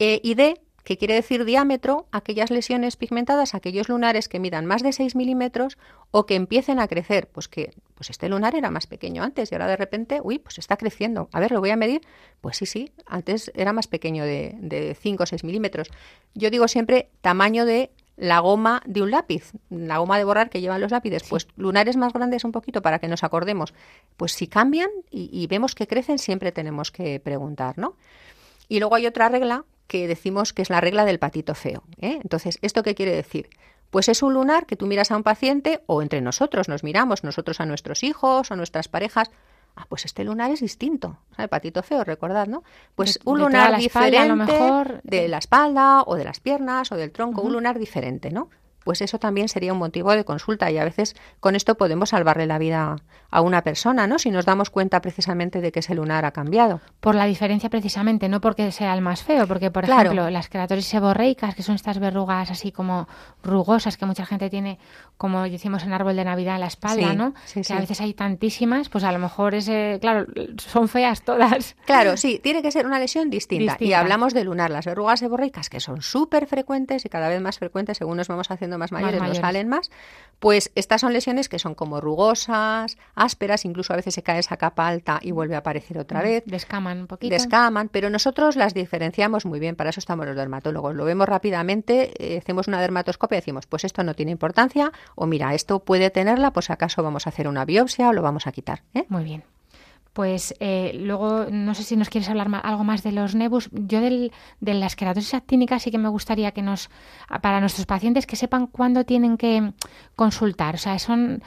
Eh, 0.00 0.18
y 0.24 0.34
D, 0.34 0.60
que 0.82 0.96
quiere 0.96 1.14
decir 1.14 1.44
diámetro, 1.44 2.06
aquellas 2.10 2.50
lesiones 2.50 2.96
pigmentadas, 2.96 3.54
aquellos 3.54 3.90
lunares 3.90 4.28
que 4.28 4.40
midan 4.40 4.64
más 4.64 4.82
de 4.82 4.92
6 4.92 5.14
milímetros 5.14 5.76
o 6.10 6.24
que 6.24 6.36
empiecen 6.36 6.80
a 6.80 6.88
crecer. 6.88 7.28
Pues 7.28 7.48
que 7.48 7.74
pues 7.94 8.08
este 8.08 8.30
lunar 8.30 8.54
era 8.54 8.70
más 8.70 8.86
pequeño 8.86 9.22
antes 9.22 9.52
y 9.52 9.54
ahora 9.54 9.66
de 9.66 9.76
repente, 9.76 10.20
uy, 10.24 10.38
pues 10.38 10.58
está 10.58 10.78
creciendo. 10.78 11.28
A 11.32 11.40
ver, 11.40 11.52
lo 11.52 11.60
voy 11.60 11.68
a 11.68 11.76
medir. 11.76 12.00
Pues 12.40 12.56
sí, 12.56 12.64
sí, 12.64 12.92
antes 13.04 13.52
era 13.54 13.74
más 13.74 13.88
pequeño 13.88 14.24
de, 14.24 14.56
de 14.58 14.96
5 14.98 15.22
o 15.22 15.26
6 15.26 15.44
milímetros. 15.44 15.90
Yo 16.34 16.50
digo 16.50 16.66
siempre 16.66 17.10
tamaño 17.20 17.66
de 17.66 17.90
la 18.16 18.38
goma 18.40 18.82
de 18.86 19.02
un 19.02 19.10
lápiz, 19.10 19.52
la 19.68 19.98
goma 19.98 20.16
de 20.16 20.24
borrar 20.24 20.48
que 20.48 20.62
llevan 20.62 20.80
los 20.80 20.90
lápices, 20.92 21.22
sí. 21.22 21.28
pues 21.28 21.46
lunares 21.56 21.96
más 21.96 22.12
grandes 22.12 22.44
un 22.44 22.52
poquito 22.52 22.80
para 22.80 22.98
que 22.98 23.08
nos 23.08 23.22
acordemos. 23.22 23.74
Pues 24.16 24.32
si 24.32 24.46
cambian 24.46 24.90
y, 25.10 25.28
y, 25.30 25.46
vemos 25.46 25.74
que 25.74 25.86
crecen, 25.86 26.18
siempre 26.18 26.52
tenemos 26.52 26.90
que 26.90 27.20
preguntar, 27.20 27.76
¿no? 27.76 27.96
Y 28.68 28.78
luego 28.78 28.94
hay 28.94 29.06
otra 29.06 29.28
regla 29.28 29.64
que 29.90 30.06
decimos 30.06 30.52
que 30.52 30.62
es 30.62 30.70
la 30.70 30.80
regla 30.80 31.04
del 31.04 31.18
patito 31.18 31.56
feo. 31.56 31.82
¿eh? 32.00 32.20
Entonces, 32.22 32.60
¿esto 32.62 32.84
qué 32.84 32.94
quiere 32.94 33.10
decir? 33.10 33.50
Pues 33.90 34.08
es 34.08 34.22
un 34.22 34.32
lunar 34.34 34.64
que 34.64 34.76
tú 34.76 34.86
miras 34.86 35.10
a 35.10 35.16
un 35.16 35.24
paciente 35.24 35.82
o 35.86 36.00
entre 36.00 36.20
nosotros 36.20 36.68
nos 36.68 36.84
miramos, 36.84 37.24
nosotros 37.24 37.60
a 37.60 37.66
nuestros 37.66 38.04
hijos 38.04 38.52
o 38.52 38.56
nuestras 38.56 38.86
parejas, 38.86 39.32
ah, 39.74 39.86
pues 39.88 40.04
este 40.04 40.22
lunar 40.22 40.52
es 40.52 40.60
distinto. 40.60 41.18
El 41.36 41.48
patito 41.48 41.82
feo, 41.82 42.04
recordad, 42.04 42.46
¿no? 42.46 42.62
Pues 42.94 43.14
de, 43.14 43.20
un 43.24 43.38
de 43.38 43.44
lunar 43.44 43.80
espalda, 43.80 44.22
diferente 44.22 44.52
mejor... 44.52 45.00
de 45.02 45.26
la 45.26 45.38
espalda 45.38 46.04
o 46.04 46.14
de 46.14 46.24
las 46.24 46.38
piernas 46.38 46.92
o 46.92 46.96
del 46.96 47.10
tronco, 47.10 47.40
uh 47.40 47.44
-huh. 47.44 47.48
un 47.48 47.52
lunar 47.54 47.80
diferente, 47.80 48.30
¿no? 48.30 48.48
Pues 48.90 49.02
eso 49.02 49.20
también 49.20 49.48
sería 49.48 49.72
un 49.72 49.78
motivo 49.78 50.10
de 50.10 50.24
consulta 50.24 50.68
y 50.68 50.76
a 50.76 50.82
veces 50.82 51.14
con 51.38 51.54
esto 51.54 51.76
podemos 51.76 52.08
salvarle 52.08 52.46
la 52.46 52.58
vida 52.58 52.96
a 53.30 53.40
una 53.40 53.62
persona, 53.62 54.08
¿no? 54.08 54.18
Si 54.18 54.32
nos 54.32 54.44
damos 54.44 54.70
cuenta 54.70 55.00
precisamente 55.00 55.60
de 55.60 55.70
que 55.70 55.78
ese 55.78 55.94
lunar 55.94 56.24
ha 56.24 56.32
cambiado. 56.32 56.80
Por 56.98 57.14
la 57.14 57.26
diferencia 57.26 57.70
precisamente, 57.70 58.28
no 58.28 58.40
porque 58.40 58.72
sea 58.72 58.92
el 58.94 59.00
más 59.00 59.22
feo, 59.22 59.46
porque 59.46 59.70
por 59.70 59.84
ejemplo 59.84 60.28
las 60.30 60.48
queratosis 60.48 60.86
seborreicas, 60.86 61.54
que 61.54 61.62
son 61.62 61.76
estas 61.76 62.00
verrugas 62.00 62.50
así 62.50 62.72
como 62.72 63.06
rugosas 63.44 63.96
que 63.96 64.06
mucha 64.06 64.26
gente 64.26 64.50
tiene, 64.50 64.80
como 65.16 65.44
decimos 65.44 65.84
en 65.84 65.92
árbol 65.92 66.16
de 66.16 66.24
Navidad 66.24 66.56
en 66.56 66.62
la 66.62 66.66
espalda, 66.66 67.14
¿no? 67.14 67.34
que 67.54 67.72
a 67.72 67.78
veces 67.78 68.00
hay 68.00 68.14
tantísimas, 68.14 68.88
pues 68.88 69.04
a 69.04 69.12
lo 69.12 69.20
mejor 69.20 69.54
ese, 69.54 69.98
claro, 70.00 70.26
son 70.58 70.88
feas 70.88 71.22
todas. 71.22 71.76
Claro, 71.86 72.16
sí, 72.16 72.40
tiene 72.42 72.60
que 72.60 72.72
ser 72.72 72.86
una 72.86 72.98
lesión 72.98 73.30
distinta. 73.30 73.76
Y 73.78 73.92
hablamos 73.92 74.34
de 74.34 74.42
lunar, 74.42 74.72
las 74.72 74.86
verrugas 74.86 75.20
seborreicas 75.20 75.70
que 75.70 75.78
son 75.78 76.02
súper 76.02 76.48
frecuentes 76.48 77.04
y 77.04 77.08
cada 77.08 77.28
vez 77.28 77.40
más 77.40 77.60
frecuentes 77.60 77.98
según 77.98 78.16
nos 78.16 78.26
vamos 78.26 78.50
haciendo 78.50 78.76
más 78.80 78.90
mayores, 78.90 79.22
nos 79.22 79.36
salen 79.36 79.68
más, 79.68 79.90
pues 80.40 80.72
estas 80.74 81.02
son 81.02 81.12
lesiones 81.12 81.48
que 81.48 81.58
son 81.58 81.74
como 81.74 82.00
rugosas, 82.00 82.96
ásperas, 83.14 83.64
incluso 83.64 83.92
a 83.92 83.96
veces 83.96 84.14
se 84.14 84.22
cae 84.22 84.38
esa 84.38 84.56
capa 84.56 84.88
alta 84.88 85.20
y 85.22 85.30
vuelve 85.32 85.54
a 85.54 85.58
aparecer 85.58 85.98
otra 85.98 86.22
vez. 86.22 86.42
Descaman 86.46 87.00
un 87.00 87.06
poquito. 87.06 87.32
Descaman, 87.32 87.90
pero 87.90 88.08
nosotros 88.08 88.56
las 88.56 88.72
diferenciamos 88.72 89.44
muy 89.44 89.60
bien, 89.60 89.76
para 89.76 89.90
eso 89.90 90.00
estamos 90.00 90.26
los 90.26 90.34
dermatólogos. 90.34 90.94
Lo 90.94 91.04
vemos 91.04 91.28
rápidamente, 91.28 92.14
eh, 92.18 92.38
hacemos 92.38 92.68
una 92.68 92.80
dermatoscopia 92.80 93.36
y 93.36 93.40
decimos, 93.40 93.66
pues 93.66 93.84
esto 93.84 94.02
no 94.02 94.14
tiene 94.14 94.32
importancia, 94.32 94.92
o 95.14 95.26
mira, 95.26 95.54
esto 95.54 95.80
puede 95.80 96.10
tenerla, 96.10 96.52
pues 96.52 96.70
acaso 96.70 97.02
vamos 97.02 97.26
a 97.26 97.30
hacer 97.30 97.46
una 97.46 97.66
biopsia 97.66 98.08
o 98.08 98.12
lo 98.14 98.22
vamos 98.22 98.46
a 98.46 98.52
quitar. 98.52 98.82
¿eh? 98.94 99.04
Muy 99.08 99.24
bien. 99.24 99.44
Pues 100.12 100.54
eh, 100.58 100.92
luego, 101.00 101.46
no 101.50 101.74
sé 101.74 101.84
si 101.84 101.96
nos 101.96 102.08
quieres 102.08 102.28
hablar 102.28 102.48
algo 102.64 102.82
más 102.82 103.02
de 103.02 103.12
los 103.12 103.34
nebus. 103.34 103.70
Yo 103.72 104.00
del, 104.00 104.32
de 104.60 104.74
las 104.74 104.96
queratosis 104.96 105.34
actínicas 105.34 105.82
sí 105.82 105.90
que 105.90 105.98
me 105.98 106.08
gustaría 106.08 106.50
que 106.50 106.62
nos, 106.62 106.90
para 107.42 107.60
nuestros 107.60 107.86
pacientes, 107.86 108.26
que 108.26 108.34
sepan 108.34 108.66
cuándo 108.66 109.04
tienen 109.04 109.36
que 109.36 109.72
consultar. 110.16 110.74
O 110.74 110.78
sea, 110.78 110.98
son, 110.98 111.42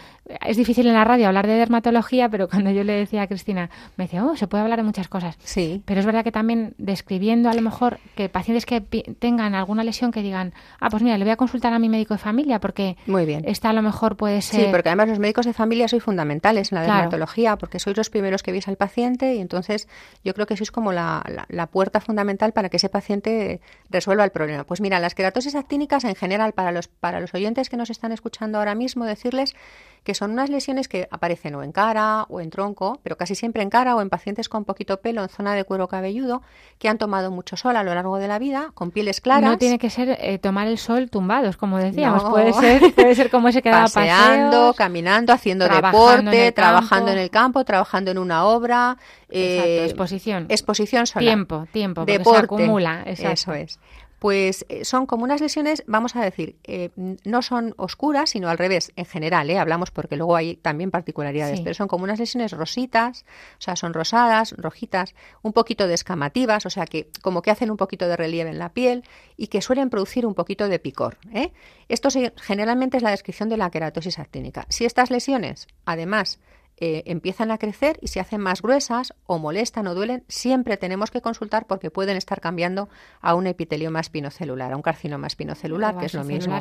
es 0.45 0.55
difícil 0.55 0.87
en 0.87 0.93
la 0.93 1.03
radio 1.03 1.27
hablar 1.27 1.45
de 1.45 1.53
dermatología, 1.53 2.29
pero 2.29 2.47
cuando 2.47 2.71
yo 2.71 2.83
le 2.83 2.93
decía 2.93 3.23
a 3.23 3.27
Cristina, 3.27 3.69
me 3.97 4.05
decía, 4.05 4.25
oh, 4.25 4.37
se 4.37 4.47
puede 4.47 4.63
hablar 4.63 4.79
de 4.79 4.83
muchas 4.83 5.09
cosas. 5.09 5.37
Sí. 5.43 5.83
Pero 5.85 5.99
es 5.99 6.05
verdad 6.05 6.23
que 6.23 6.31
también 6.31 6.73
describiendo 6.77 7.49
a 7.49 7.53
lo 7.53 7.61
mejor 7.61 7.99
que 8.15 8.29
pacientes 8.29 8.65
que 8.65 8.79
tengan 8.79 9.55
alguna 9.55 9.83
lesión 9.83 10.11
que 10.11 10.21
digan, 10.21 10.53
ah, 10.79 10.89
pues 10.89 11.03
mira, 11.03 11.17
le 11.17 11.25
voy 11.25 11.31
a 11.31 11.37
consultar 11.37 11.73
a 11.73 11.79
mi 11.79 11.89
médico 11.89 12.13
de 12.13 12.19
familia 12.19 12.61
porque 12.61 12.95
Muy 13.07 13.25
bien. 13.25 13.43
esta 13.45 13.71
a 13.71 13.73
lo 13.73 13.81
mejor 13.81 14.15
puede 14.15 14.41
ser. 14.41 14.61
Sí, 14.61 14.67
porque 14.71 14.87
además 14.87 15.09
los 15.09 15.19
médicos 15.19 15.45
de 15.45 15.53
familia 15.53 15.89
son 15.89 15.99
fundamentales 15.99 16.71
en 16.71 16.77
la 16.77 16.83
dermatología 16.83 17.57
porque 17.57 17.79
sois 17.79 17.97
los 17.97 18.09
primeros 18.09 18.41
que 18.41 18.52
al 18.67 18.77
paciente 18.77 19.35
y 19.35 19.39
entonces 19.39 19.87
yo 20.23 20.33
creo 20.33 20.45
que 20.45 20.53
eso 20.53 20.63
es 20.63 20.71
como 20.71 20.91
la, 20.91 21.23
la, 21.49 21.67
puerta 21.67 21.99
fundamental 21.99 22.53
para 22.53 22.69
que 22.69 22.77
ese 22.77 22.89
paciente 22.89 23.61
resuelva 23.89 24.23
el 24.23 24.31
problema. 24.31 24.63
Pues 24.63 24.79
mira, 24.79 24.99
las 24.99 25.15
queratosis 25.15 25.55
actínicas 25.55 26.03
en 26.03 26.15
general 26.15 26.53
para 26.53 26.71
los, 26.71 26.87
para 26.87 27.19
los 27.19 27.33
oyentes 27.33 27.69
que 27.69 27.77
nos 27.77 27.89
están 27.89 28.11
escuchando 28.11 28.59
ahora 28.59 28.75
mismo, 28.75 29.05
decirles 29.05 29.55
que 30.03 30.13
son 30.13 30.31
unas 30.31 30.49
lesiones 30.49 30.87
que 30.87 31.07
aparecen 31.11 31.55
o 31.55 31.63
en 31.63 31.71
cara 31.71 32.23
o 32.29 32.41
en 32.41 32.49
tronco, 32.49 32.99
pero 33.03 33.17
casi 33.17 33.35
siempre 33.35 33.63
en 33.63 33.69
cara 33.69 33.95
o 33.95 34.01
en 34.01 34.09
pacientes 34.09 34.49
con 34.49 34.65
poquito 34.65 34.99
pelo 34.99 35.23
en 35.23 35.29
zona 35.29 35.55
de 35.55 35.63
cuero 35.63 35.87
cabelludo 35.87 36.41
que 36.77 36.89
han 36.89 36.97
tomado 36.97 37.31
mucho 37.31 37.55
sol 37.55 37.75
a 37.77 37.83
lo 37.83 37.93
largo 37.95 38.17
de 38.17 38.27
la 38.27 38.39
vida, 38.39 38.71
con 38.73 38.91
pieles 38.91 39.21
claras. 39.21 39.49
No 39.49 39.57
tiene 39.57 39.79
que 39.79 39.89
ser 39.89 40.17
eh, 40.19 40.37
tomar 40.39 40.67
el 40.67 40.77
sol 40.77 41.09
tumbados, 41.09 41.57
como 41.57 41.77
decíamos, 41.77 42.23
puede 42.23 42.53
ser 42.53 42.93
puede 42.93 43.15
ser 43.15 43.29
como 43.29 43.47
ese 43.47 43.61
que 43.61 43.71
paseando, 43.71 44.73
caminando, 44.73 45.33
haciendo 45.33 45.67
deporte, 45.67 46.51
trabajando 46.51 47.11
en 47.11 47.17
el 47.17 47.29
campo, 47.29 47.63
trabajando 47.63 48.11
en 48.11 48.17
una 48.17 48.45
obra, 48.45 48.97
eh, 49.29 49.85
exposición. 49.85 50.45
Exposición 50.49 51.07
solar. 51.07 51.25
Tiempo, 51.25 51.67
tiempo, 51.71 52.05
deporte, 52.05 52.39
se 52.39 52.45
acumula. 52.45 53.03
Eso 53.05 53.53
es 53.53 53.79
pues 54.23 54.65
eh, 54.69 54.85
son 54.85 55.05
como 55.05 55.25
unas 55.25 55.41
lesiones, 55.41 55.83
vamos 55.85 56.15
a 56.15 56.23
decir, 56.23 56.55
eh, 56.63 56.91
no 57.25 57.41
son 57.41 57.73
oscuras, 57.75 58.29
sino 58.29 58.47
al 58.47 58.57
revés, 58.57 58.93
en 58.95 59.03
general, 59.03 59.49
¿eh? 59.49 59.59
hablamos 59.59 59.91
porque 59.91 60.15
luego 60.15 60.37
hay 60.37 60.55
también 60.55 60.91
particularidades, 60.91 61.59
pero 61.59 61.73
son 61.73 61.89
como 61.89 62.05
unas 62.05 62.19
lesiones 62.19 62.53
rositas, 62.53 63.25
o 63.57 63.61
sea, 63.61 63.75
son 63.75 63.93
rosadas, 63.93 64.53
rojitas, 64.57 65.13
un 65.41 65.51
poquito 65.51 65.87
descamativas, 65.89 66.65
o 66.65 66.69
sea, 66.69 66.85
que 66.85 67.09
como 67.21 67.41
que 67.41 67.51
hacen 67.51 67.69
un 67.69 67.75
poquito 67.75 68.07
de 68.07 68.15
relieve 68.15 68.49
en 68.49 68.59
la 68.59 68.69
piel 68.69 69.03
y 69.35 69.47
que 69.47 69.61
suelen 69.61 69.89
producir 69.89 70.25
un 70.25 70.35
poquito 70.35 70.69
de 70.69 70.79
picor. 70.79 71.17
¿eh? 71.33 71.51
Esto 71.89 72.07
generalmente 72.37 72.95
es 72.95 73.03
la 73.03 73.11
descripción 73.11 73.49
de 73.49 73.57
la 73.57 73.71
queratosis 73.71 74.19
actínica. 74.19 74.65
Si 74.69 74.85
estas 74.85 75.11
lesiones, 75.11 75.67
además, 75.83 76.39
eh, 76.77 77.03
empiezan 77.05 77.51
a 77.51 77.57
crecer 77.57 77.97
y 78.01 78.07
se 78.07 78.19
hacen 78.19 78.41
más 78.41 78.61
gruesas 78.61 79.13
o 79.25 79.37
molestan 79.37 79.87
o 79.87 79.93
duelen, 79.93 80.23
siempre 80.27 80.77
tenemos 80.77 81.11
que 81.11 81.21
consultar 81.21 81.67
porque 81.67 81.91
pueden 81.91 82.17
estar 82.17 82.41
cambiando 82.41 82.89
a 83.21 83.35
un 83.35 83.47
epitelioma 83.47 83.99
espinocelular, 83.99 84.73
a 84.73 84.75
un 84.75 84.81
carcinoma 84.81 85.27
espinocelular, 85.27 85.97
que 85.97 86.07
es 86.07 86.13
lo 86.13 86.23
mismo. 86.23 86.59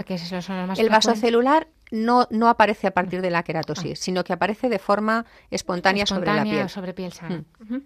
el 0.77 0.91
vasocelular 0.91 1.69
no, 1.91 2.27
no 2.31 2.49
aparece 2.49 2.87
a 2.87 2.91
partir 2.93 3.23
de 3.23 3.31
la 3.31 3.43
queratosis, 3.43 3.99
ah. 3.99 4.03
sino 4.03 4.25
que 4.25 4.33
aparece 4.33 4.69
de 4.69 4.79
forma 4.79 5.25
espontánea, 5.51 6.07
sobre 6.07 6.33
la 6.33 6.43
piel. 6.43 6.69
sobre 6.69 6.95
piel 6.95 7.13
sana. 7.13 7.45
Hmm. 7.61 7.79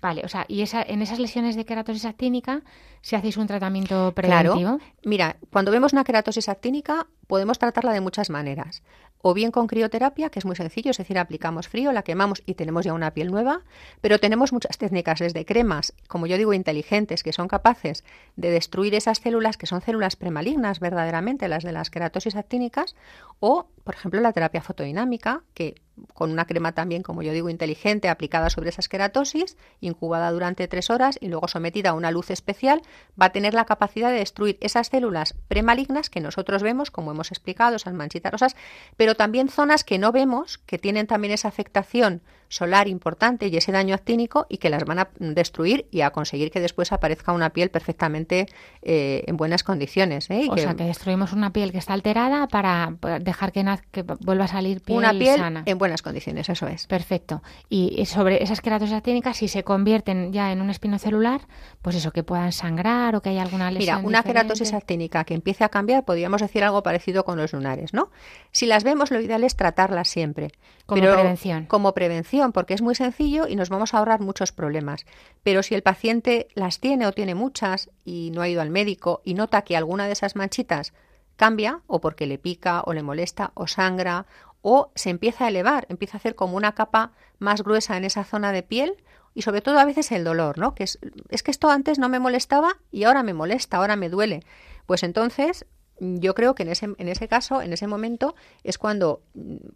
Vale, 0.00 0.20
o 0.22 0.28
sea, 0.28 0.44
y 0.48 0.60
esa, 0.60 0.82
en 0.82 1.00
esas 1.00 1.18
lesiones 1.18 1.56
de 1.56 1.64
queratosis 1.64 2.04
actínica, 2.04 2.60
si 3.00 3.16
hacéis 3.16 3.38
un 3.38 3.46
tratamiento 3.46 4.12
preventivo. 4.12 4.76
Claro. 4.76 4.78
Mira, 5.02 5.36
cuando 5.50 5.70
vemos 5.70 5.94
una 5.94 6.04
queratosis 6.04 6.50
actínica, 6.50 7.06
podemos 7.26 7.58
tratarla 7.58 7.94
de 7.94 8.02
muchas 8.02 8.28
maneras 8.28 8.82
o 9.26 9.32
bien 9.32 9.50
con 9.50 9.66
crioterapia, 9.68 10.28
que 10.28 10.38
es 10.38 10.44
muy 10.44 10.54
sencillo, 10.54 10.90
es 10.90 10.98
decir, 10.98 11.18
aplicamos 11.18 11.66
frío, 11.66 11.92
la 11.92 12.02
quemamos 12.02 12.42
y 12.44 12.56
tenemos 12.56 12.84
ya 12.84 12.92
una 12.92 13.12
piel 13.12 13.30
nueva, 13.30 13.62
pero 14.02 14.18
tenemos 14.18 14.52
muchas 14.52 14.76
técnicas 14.76 15.18
desde 15.18 15.46
cremas, 15.46 15.94
como 16.08 16.26
yo 16.26 16.36
digo, 16.36 16.52
inteligentes, 16.52 17.22
que 17.22 17.32
son 17.32 17.48
capaces 17.48 18.04
de 18.36 18.50
destruir 18.50 18.94
esas 18.94 19.20
células 19.20 19.56
que 19.56 19.64
son 19.64 19.80
células 19.80 20.16
premalignas 20.16 20.78
verdaderamente, 20.78 21.48
las 21.48 21.64
de 21.64 21.72
las 21.72 21.88
queratosis 21.88 22.36
actínicas, 22.36 22.96
o, 23.40 23.66
por 23.82 23.94
ejemplo, 23.94 24.20
la 24.20 24.34
terapia 24.34 24.60
fotodinámica, 24.60 25.42
que 25.54 25.76
con 26.12 26.30
una 26.30 26.46
crema 26.46 26.72
también, 26.72 27.02
como 27.02 27.22
yo 27.22 27.32
digo, 27.32 27.48
inteligente, 27.48 28.08
aplicada 28.08 28.50
sobre 28.50 28.70
esas 28.70 28.88
queratosis, 28.88 29.56
incubada 29.80 30.30
durante 30.30 30.68
tres 30.68 30.90
horas 30.90 31.18
y 31.20 31.28
luego 31.28 31.48
sometida 31.48 31.90
a 31.90 31.94
una 31.94 32.10
luz 32.10 32.30
especial, 32.30 32.82
va 33.20 33.26
a 33.26 33.32
tener 33.32 33.54
la 33.54 33.64
capacidad 33.64 34.10
de 34.10 34.18
destruir 34.18 34.58
esas 34.60 34.88
células 34.88 35.34
premalignas 35.48 36.10
que 36.10 36.20
nosotros 36.20 36.62
vemos, 36.62 36.90
como 36.90 37.10
hemos 37.10 37.30
explicado, 37.30 37.76
esas 37.76 37.94
manchitas 37.94 38.32
rosas, 38.32 38.56
pero 38.96 39.14
también 39.14 39.48
zonas 39.48 39.84
que 39.84 39.98
no 39.98 40.12
vemos, 40.12 40.58
que 40.58 40.78
tienen 40.78 41.06
también 41.06 41.32
esa 41.32 41.48
afectación 41.48 42.22
solar 42.48 42.88
importante 42.88 43.48
y 43.48 43.56
ese 43.56 43.72
daño 43.72 43.94
actínico 43.94 44.46
y 44.48 44.58
que 44.58 44.70
las 44.70 44.84
van 44.84 45.00
a 45.00 45.08
destruir 45.18 45.86
y 45.90 46.02
a 46.02 46.10
conseguir 46.10 46.50
que 46.50 46.60
después 46.60 46.92
aparezca 46.92 47.32
una 47.32 47.50
piel 47.50 47.70
perfectamente 47.70 48.46
eh, 48.82 49.24
en 49.26 49.36
buenas 49.36 49.64
condiciones. 49.64 50.30
¿eh? 50.30 50.46
o 50.48 50.56
sea, 50.56 50.74
que 50.74 50.84
destruimos 50.84 51.32
una 51.32 51.52
piel 51.52 51.72
que 51.72 51.78
está 51.78 51.94
alterada 51.94 52.46
para 52.46 52.94
dejar 53.20 53.50
que, 53.50 53.64
que 53.90 54.02
vuelva 54.02 54.44
a 54.44 54.48
salir 54.48 54.80
piel 54.82 54.98
Una 54.98 55.10
piel 55.12 55.36
sana. 55.36 55.62
en 55.66 55.78
buenas 55.84 56.00
condiciones, 56.00 56.48
eso 56.48 56.66
es. 56.66 56.86
Perfecto. 56.86 57.42
Y 57.68 58.06
sobre 58.06 58.42
esas 58.42 58.62
queratosis 58.62 58.94
actínicas, 58.94 59.36
si 59.36 59.48
se 59.48 59.64
convierten 59.64 60.32
ya 60.32 60.50
en 60.50 60.62
un 60.62 60.70
espino 60.70 60.98
celular, 60.98 61.42
pues 61.82 61.94
eso, 61.94 62.10
que 62.10 62.22
puedan 62.22 62.52
sangrar 62.52 63.14
o 63.14 63.20
que 63.20 63.28
haya 63.28 63.42
alguna 63.42 63.70
lesión 63.70 63.98
Mira, 63.98 64.08
una 64.08 64.22
queratosis 64.22 64.72
actínica 64.72 65.24
que 65.24 65.34
empiece 65.34 65.62
a 65.62 65.68
cambiar, 65.68 66.06
podríamos 66.06 66.40
decir 66.40 66.64
algo 66.64 66.82
parecido 66.82 67.24
con 67.26 67.36
los 67.36 67.52
lunares, 67.52 67.92
¿no? 67.92 68.10
Si 68.50 68.64
las 68.64 68.82
vemos, 68.82 69.10
lo 69.10 69.20
ideal 69.20 69.44
es 69.44 69.56
tratarlas 69.56 70.08
siempre. 70.08 70.52
Como 70.86 71.02
prevención. 71.02 71.66
Como 71.66 71.92
prevención 71.92 72.52
porque 72.52 72.72
es 72.72 72.80
muy 72.80 72.94
sencillo 72.94 73.46
y 73.46 73.56
nos 73.56 73.68
vamos 73.68 73.92
a 73.92 73.98
ahorrar 73.98 74.20
muchos 74.20 74.52
problemas. 74.52 75.04
Pero 75.42 75.62
si 75.62 75.74
el 75.74 75.82
paciente 75.82 76.48
las 76.54 76.80
tiene 76.80 77.06
o 77.06 77.12
tiene 77.12 77.34
muchas 77.34 77.90
y 78.06 78.30
no 78.32 78.40
ha 78.40 78.48
ido 78.48 78.62
al 78.62 78.70
médico 78.70 79.20
y 79.22 79.34
nota 79.34 79.62
que 79.62 79.76
alguna 79.76 80.06
de 80.06 80.12
esas 80.12 80.34
manchitas 80.34 80.94
cambia 81.36 81.80
o 81.86 82.00
porque 82.00 82.26
le 82.26 82.38
pica 82.38 82.82
o 82.86 82.92
le 82.92 83.02
molesta 83.02 83.50
o 83.54 83.66
sangra 83.66 84.26
o 84.66 84.90
se 84.94 85.10
empieza 85.10 85.44
a 85.44 85.48
elevar, 85.48 85.86
empieza 85.90 86.16
a 86.16 86.20
hacer 86.20 86.34
como 86.34 86.56
una 86.56 86.74
capa 86.74 87.12
más 87.38 87.62
gruesa 87.62 87.98
en 87.98 88.04
esa 88.04 88.24
zona 88.24 88.50
de 88.50 88.62
piel 88.62 88.96
y 89.34 89.42
sobre 89.42 89.60
todo 89.60 89.78
a 89.78 89.84
veces 89.84 90.10
el 90.10 90.24
dolor, 90.24 90.58
¿no? 90.58 90.74
Que 90.74 90.84
es, 90.84 90.98
es 91.28 91.42
que 91.42 91.50
esto 91.50 91.68
antes 91.68 91.98
no 91.98 92.08
me 92.08 92.18
molestaba 92.18 92.78
y 92.90 93.04
ahora 93.04 93.22
me 93.22 93.34
molesta, 93.34 93.76
ahora 93.76 93.94
me 93.94 94.08
duele. 94.08 94.40
Pues 94.86 95.02
entonces 95.02 95.66
yo 96.00 96.34
creo 96.34 96.54
que 96.54 96.62
en 96.62 96.70
ese, 96.70 96.86
en 96.96 97.08
ese 97.08 97.28
caso, 97.28 97.60
en 97.60 97.74
ese 97.74 97.86
momento, 97.86 98.34
es 98.62 98.78
cuando 98.78 99.20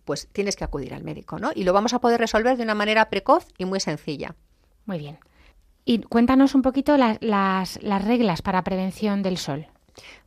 pues 0.06 0.26
tienes 0.32 0.56
que 0.56 0.64
acudir 0.64 0.94
al 0.94 1.04
médico, 1.04 1.38
¿no? 1.38 1.50
Y 1.54 1.64
lo 1.64 1.74
vamos 1.74 1.92
a 1.92 2.00
poder 2.00 2.18
resolver 2.18 2.56
de 2.56 2.62
una 2.62 2.74
manera 2.74 3.10
precoz 3.10 3.46
y 3.58 3.66
muy 3.66 3.80
sencilla. 3.80 4.36
Muy 4.86 4.98
bien. 4.98 5.18
Y 5.84 5.98
cuéntanos 6.00 6.54
un 6.54 6.62
poquito 6.62 6.96
las, 6.96 7.18
las 7.20 8.04
reglas 8.04 8.40
para 8.40 8.64
prevención 8.64 9.22
del 9.22 9.36
sol. 9.36 9.66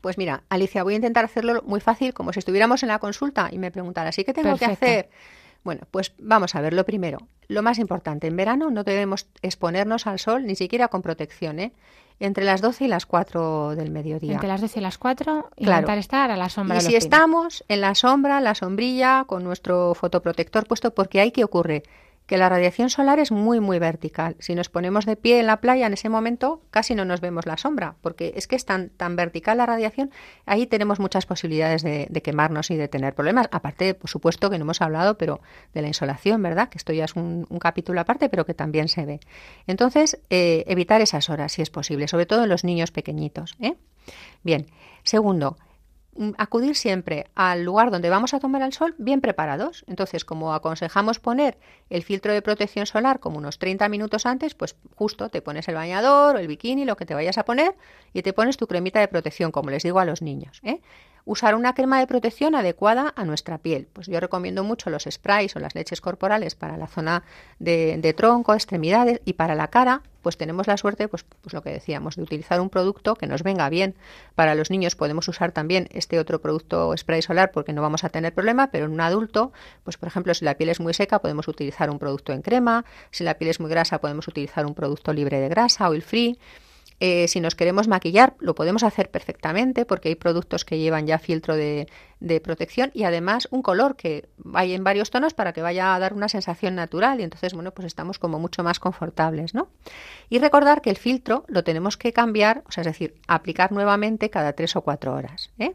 Pues 0.02 0.18
mira, 0.18 0.44
Alicia, 0.50 0.84
voy 0.84 0.94
a 0.94 0.96
intentar 0.98 1.26
hacerlo 1.26 1.62
muy 1.66 1.80
fácil, 1.80 2.14
como 2.14 2.34
si 2.34 2.40
estuviéramos 2.40 2.84
en 2.84 2.90
la 2.90 3.00
consulta 3.00 3.50
y 3.52 3.58
me 3.58 3.72
preguntaras, 3.72 4.18
¿y 4.20 4.24
qué 4.24 4.34
tengo 4.34 4.58
que 4.58 4.66
hacer? 4.66 5.10
Bueno, 5.64 5.82
pues 5.92 6.14
vamos 6.18 6.56
a 6.56 6.62
ver, 6.62 6.74
lo 6.74 6.86
primero, 6.86 7.20
lo 7.48 7.62
más 7.62 7.78
importante, 7.78 8.26
en 8.26 8.36
verano 8.36 8.72
no 8.72 8.84
debemos 8.84 9.28
exponernos 9.44 10.08
al 10.08 10.18
sol 10.18 10.48
ni 10.48 10.56
siquiera 10.56 10.88
con 10.88 11.04
protección, 11.04 11.60
¿eh? 11.60 11.72
entre 12.22 12.46
las 12.46 12.62
12 12.62 12.86
y 12.86 12.88
las 12.88 13.06
4 13.06 13.76
del 13.76 13.90
mediodía. 13.90 14.34
Entre 14.34 14.48
las 14.48 14.62
12 14.62 14.80
y 14.80 14.82
las 14.82 14.98
4, 14.98 15.50
intentar 15.58 15.98
estar 15.98 16.32
a 16.32 16.38
la 16.38 16.50
sombra. 16.50 16.78
Y 16.78 16.82
si 16.82 16.96
estamos 16.96 17.64
en 17.68 17.82
la 17.82 17.96
sombra, 17.96 18.40
la 18.42 18.56
sombrilla, 18.56 19.26
con 19.26 19.44
nuestro 19.44 19.96
fotoprotector 19.96 20.68
puesto, 20.68 20.94
porque 20.94 21.20
ahí 21.20 21.32
qué 21.32 21.44
ocurre, 21.44 21.84
que 22.26 22.38
la 22.38 22.48
radiación 22.48 22.90
solar 22.90 23.20
es 23.20 23.32
muy, 23.32 23.60
muy 23.60 23.78
vertical. 23.80 24.36
Si 24.40 24.56
nos 24.56 24.70
ponemos 24.70 25.06
de 25.06 25.16
pie 25.16 25.40
en 25.40 25.48
la 25.48 25.60
playa 25.60 25.88
en 25.88 25.94
ese 25.94 26.08
momento, 26.08 26.62
casi 26.72 26.96
no 26.96 27.04
nos 27.04 27.20
vemos 27.20 27.46
la 27.46 27.58
sombra, 27.58 27.96
porque 28.02 28.34
es 28.36 28.48
que 28.48 28.56
es 28.56 28.66
tan, 28.66 28.90
tan 28.90 29.16
vertical 29.16 29.58
la 29.58 29.66
radiación, 29.66 30.12
ahí 30.46 30.66
tenemos 30.66 31.00
muchas 31.00 31.26
posibilidades 31.26 31.84
de, 31.84 32.08
quemarnos 32.24 32.72
y 32.72 32.78
de 32.78 32.88
tener 32.88 33.14
problemas. 33.16 33.50
Aparte, 33.52 33.94
por 33.94 34.10
supuesto, 34.10 34.50
que 34.50 34.58
no 34.58 34.64
hemos 34.64 34.82
hablado, 34.82 35.18
pero 35.18 35.42
de 35.74 35.82
la 35.82 35.88
insolación, 35.88 36.42
¿verdad? 36.42 36.70
Que 36.70 36.78
esto 36.78 36.94
ya 36.94 37.06
es 37.06 37.16
un, 37.16 37.46
capítulo 37.60 38.00
aparte, 38.00 38.30
pero 38.30 38.46
que 38.46 38.54
también 38.54 38.88
se 38.88 39.06
ve. 39.06 39.20
Entonces, 39.68 40.20
eh, 40.30 40.64
evitar 40.68 41.02
esas 41.02 41.30
horas, 41.30 41.52
si 41.52 41.62
es 41.62 41.70
posible, 41.70 42.08
sobre 42.08 42.26
todo 42.26 42.44
en 42.44 42.50
los 42.50 42.64
niños 42.64 42.92
pequeñitos. 42.92 43.56
¿eh? 43.60 43.76
Bien, 44.44 44.68
segundo, 45.04 45.58
acudir 46.38 46.76
siempre 46.76 47.28
al 47.36 47.64
lugar 47.64 47.89
donde 47.89 48.09
vamos 48.09 48.34
a 48.34 48.39
tomar 48.39 48.62
el 48.62 48.74
sol 48.74 48.95
bien 48.97 49.22
preparados. 49.22 49.86
Entonces, 49.88 50.26
como 50.26 50.53
aconsejamos 50.53 51.20
poner 51.20 51.57
el 51.89 52.03
filtro 52.03 52.34
de 52.34 52.41
protección 52.41 52.86
solar 52.86 53.20
como 53.20 53.38
unos 53.38 53.59
30 53.59 53.88
minutos 53.89 54.26
antes, 54.26 54.53
pues 54.53 54.76
justo 54.95 55.30
te 55.30 55.41
pones 55.41 55.68
el 55.68 55.76
bañador 55.76 56.36
o 56.36 56.39
el 56.39 56.47
bikini, 56.47 56.86
lo 56.86 56.97
que 56.97 57.05
te 57.05 57.14
vayas 57.14 57.38
a 57.38 57.45
poner, 57.45 57.76
y 58.14 58.22
te 58.22 58.34
pones 58.34 58.57
tu 58.57 58.68
cremita 58.68 58.99
de 58.99 59.07
protección, 59.07 59.51
como 59.51 59.70
les 59.70 59.84
digo 59.84 59.99
a 59.99 60.05
los 60.05 60.22
niños. 60.22 60.59
¿eh? 60.64 60.82
Usar 61.26 61.56
una 61.56 61.74
crema 61.74 62.00
de 62.00 62.08
protección 62.08 62.56
adecuada 62.56 63.14
a 63.16 63.26
nuestra 63.26 63.58
piel. 63.58 63.88
Pues 63.94 64.08
yo 64.08 64.20
recomiendo 64.20 64.64
mucho 64.64 64.90
los 64.90 65.08
sprays 65.10 65.56
o 65.56 65.60
las 65.60 65.76
leches 65.76 66.02
corporales 66.02 66.56
para 66.56 66.78
la 66.78 66.88
zona 66.88 67.24
de, 67.60 68.14
tronco, 68.18 68.54
extremidades 68.54 69.22
y 69.26 69.34
para 69.34 69.56
la 69.56 69.70
cara, 69.70 70.02
pues 70.22 70.38
tenemos 70.38 70.68
la 70.68 70.78
suerte, 70.78 71.08
pues, 71.08 71.26
pues 71.42 71.54
lo 71.54 71.62
que 71.62 71.72
decíamos, 71.72 72.16
de 72.16 72.24
utilizar 72.24 72.62
un 72.62 72.70
producto 72.70 73.16
que 73.16 73.28
nos 73.28 73.44
venga 73.44 73.70
bien. 73.70 73.96
Para 74.36 74.56
los 74.56 74.70
niños 74.70 74.96
podemos 74.96 75.28
usar 75.28 75.52
también 75.52 75.88
este 75.92 76.20
otro 76.20 76.42
producto 76.42 76.96
spray 76.98 77.22
solar 77.22 77.52
porque 77.52 77.74
no 77.74 77.82
vamos 77.82 78.04
a 78.04 78.10
tener 78.10 78.34
problema, 78.34 78.68
pero 78.68 78.86
en 78.86 78.92
un 78.92 79.02
adulto, 79.02 79.52
pues 79.84 79.98
por 79.98 80.08
ejemplo, 80.08 80.34
si 80.34 80.46
la 80.46 80.56
piel 80.56 80.70
es 80.70 80.80
muy 80.80 80.94
seca, 80.94 81.20
podemos 81.20 81.48
utilizar 81.48 81.90
un 81.90 82.00
producto 82.00 82.34
en 82.34 82.42
crema, 82.42 82.86
si 83.12 83.24
la 83.24 83.36
piel 83.36 83.50
es 83.50 83.60
muy 83.60 83.70
grasa, 83.70 84.00
podemos 84.00 84.28
utilizar 84.28 84.66
un 84.66 84.76
producto 84.76 85.14
libre 85.14 85.40
de 85.40 85.50
grasa, 85.50 85.90
oil 85.90 86.02
free. 86.02 86.38
Eh, 87.04 87.28
si 87.28 87.39
nos 87.39 87.56
queremos 87.56 87.88
maquillar, 87.88 88.36
lo 88.38 88.54
podemos 88.54 88.84
hacer 88.84 89.10
perfectamente 89.10 89.86
porque 89.86 90.10
hay 90.10 90.16
productos 90.16 90.66
que 90.66 90.78
llevan 90.78 91.08
ya 91.08 91.18
filtro 91.18 91.56
de, 91.56 91.88
protección 92.43 92.91
y 92.93 93.06
además 93.06 93.47
un 93.49 93.64
color 93.64 93.95
que 93.95 94.30
hay 94.54 94.76
en 94.76 94.84
varios 94.84 95.10
tonos 95.10 95.34
para 95.34 95.52
que 95.52 95.64
vaya 95.64 95.95
a 95.95 95.99
dar 95.99 96.14
una 96.14 96.30
sensación 96.30 96.76
natural 96.76 97.20
y 97.20 97.24
entonces, 97.24 97.56
bueno, 97.56 97.72
pues 97.72 97.88
estamos 97.88 98.20
como 98.20 98.38
mucho 98.38 98.62
más 98.62 98.80
confortables, 98.80 99.56
¿no? 99.56 99.70
Y 100.30 100.38
recordar 100.38 100.84
que 100.84 100.91
el 100.91 100.97
filtro 100.97 101.43
lo 101.47 101.64
tenemos 101.64 101.97
que 101.97 102.14
cambiar, 102.14 102.64
o 102.68 102.72
sea, 102.72 102.82
es 102.82 102.88
decir, 102.88 103.16
aplicar 103.28 103.72
nuevamente 103.72 104.30
cada 104.30 104.54
tres 104.54 104.76
o 104.76 104.82
cuatro 104.82 105.16
horas, 105.16 105.49
¿eh? 105.58 105.74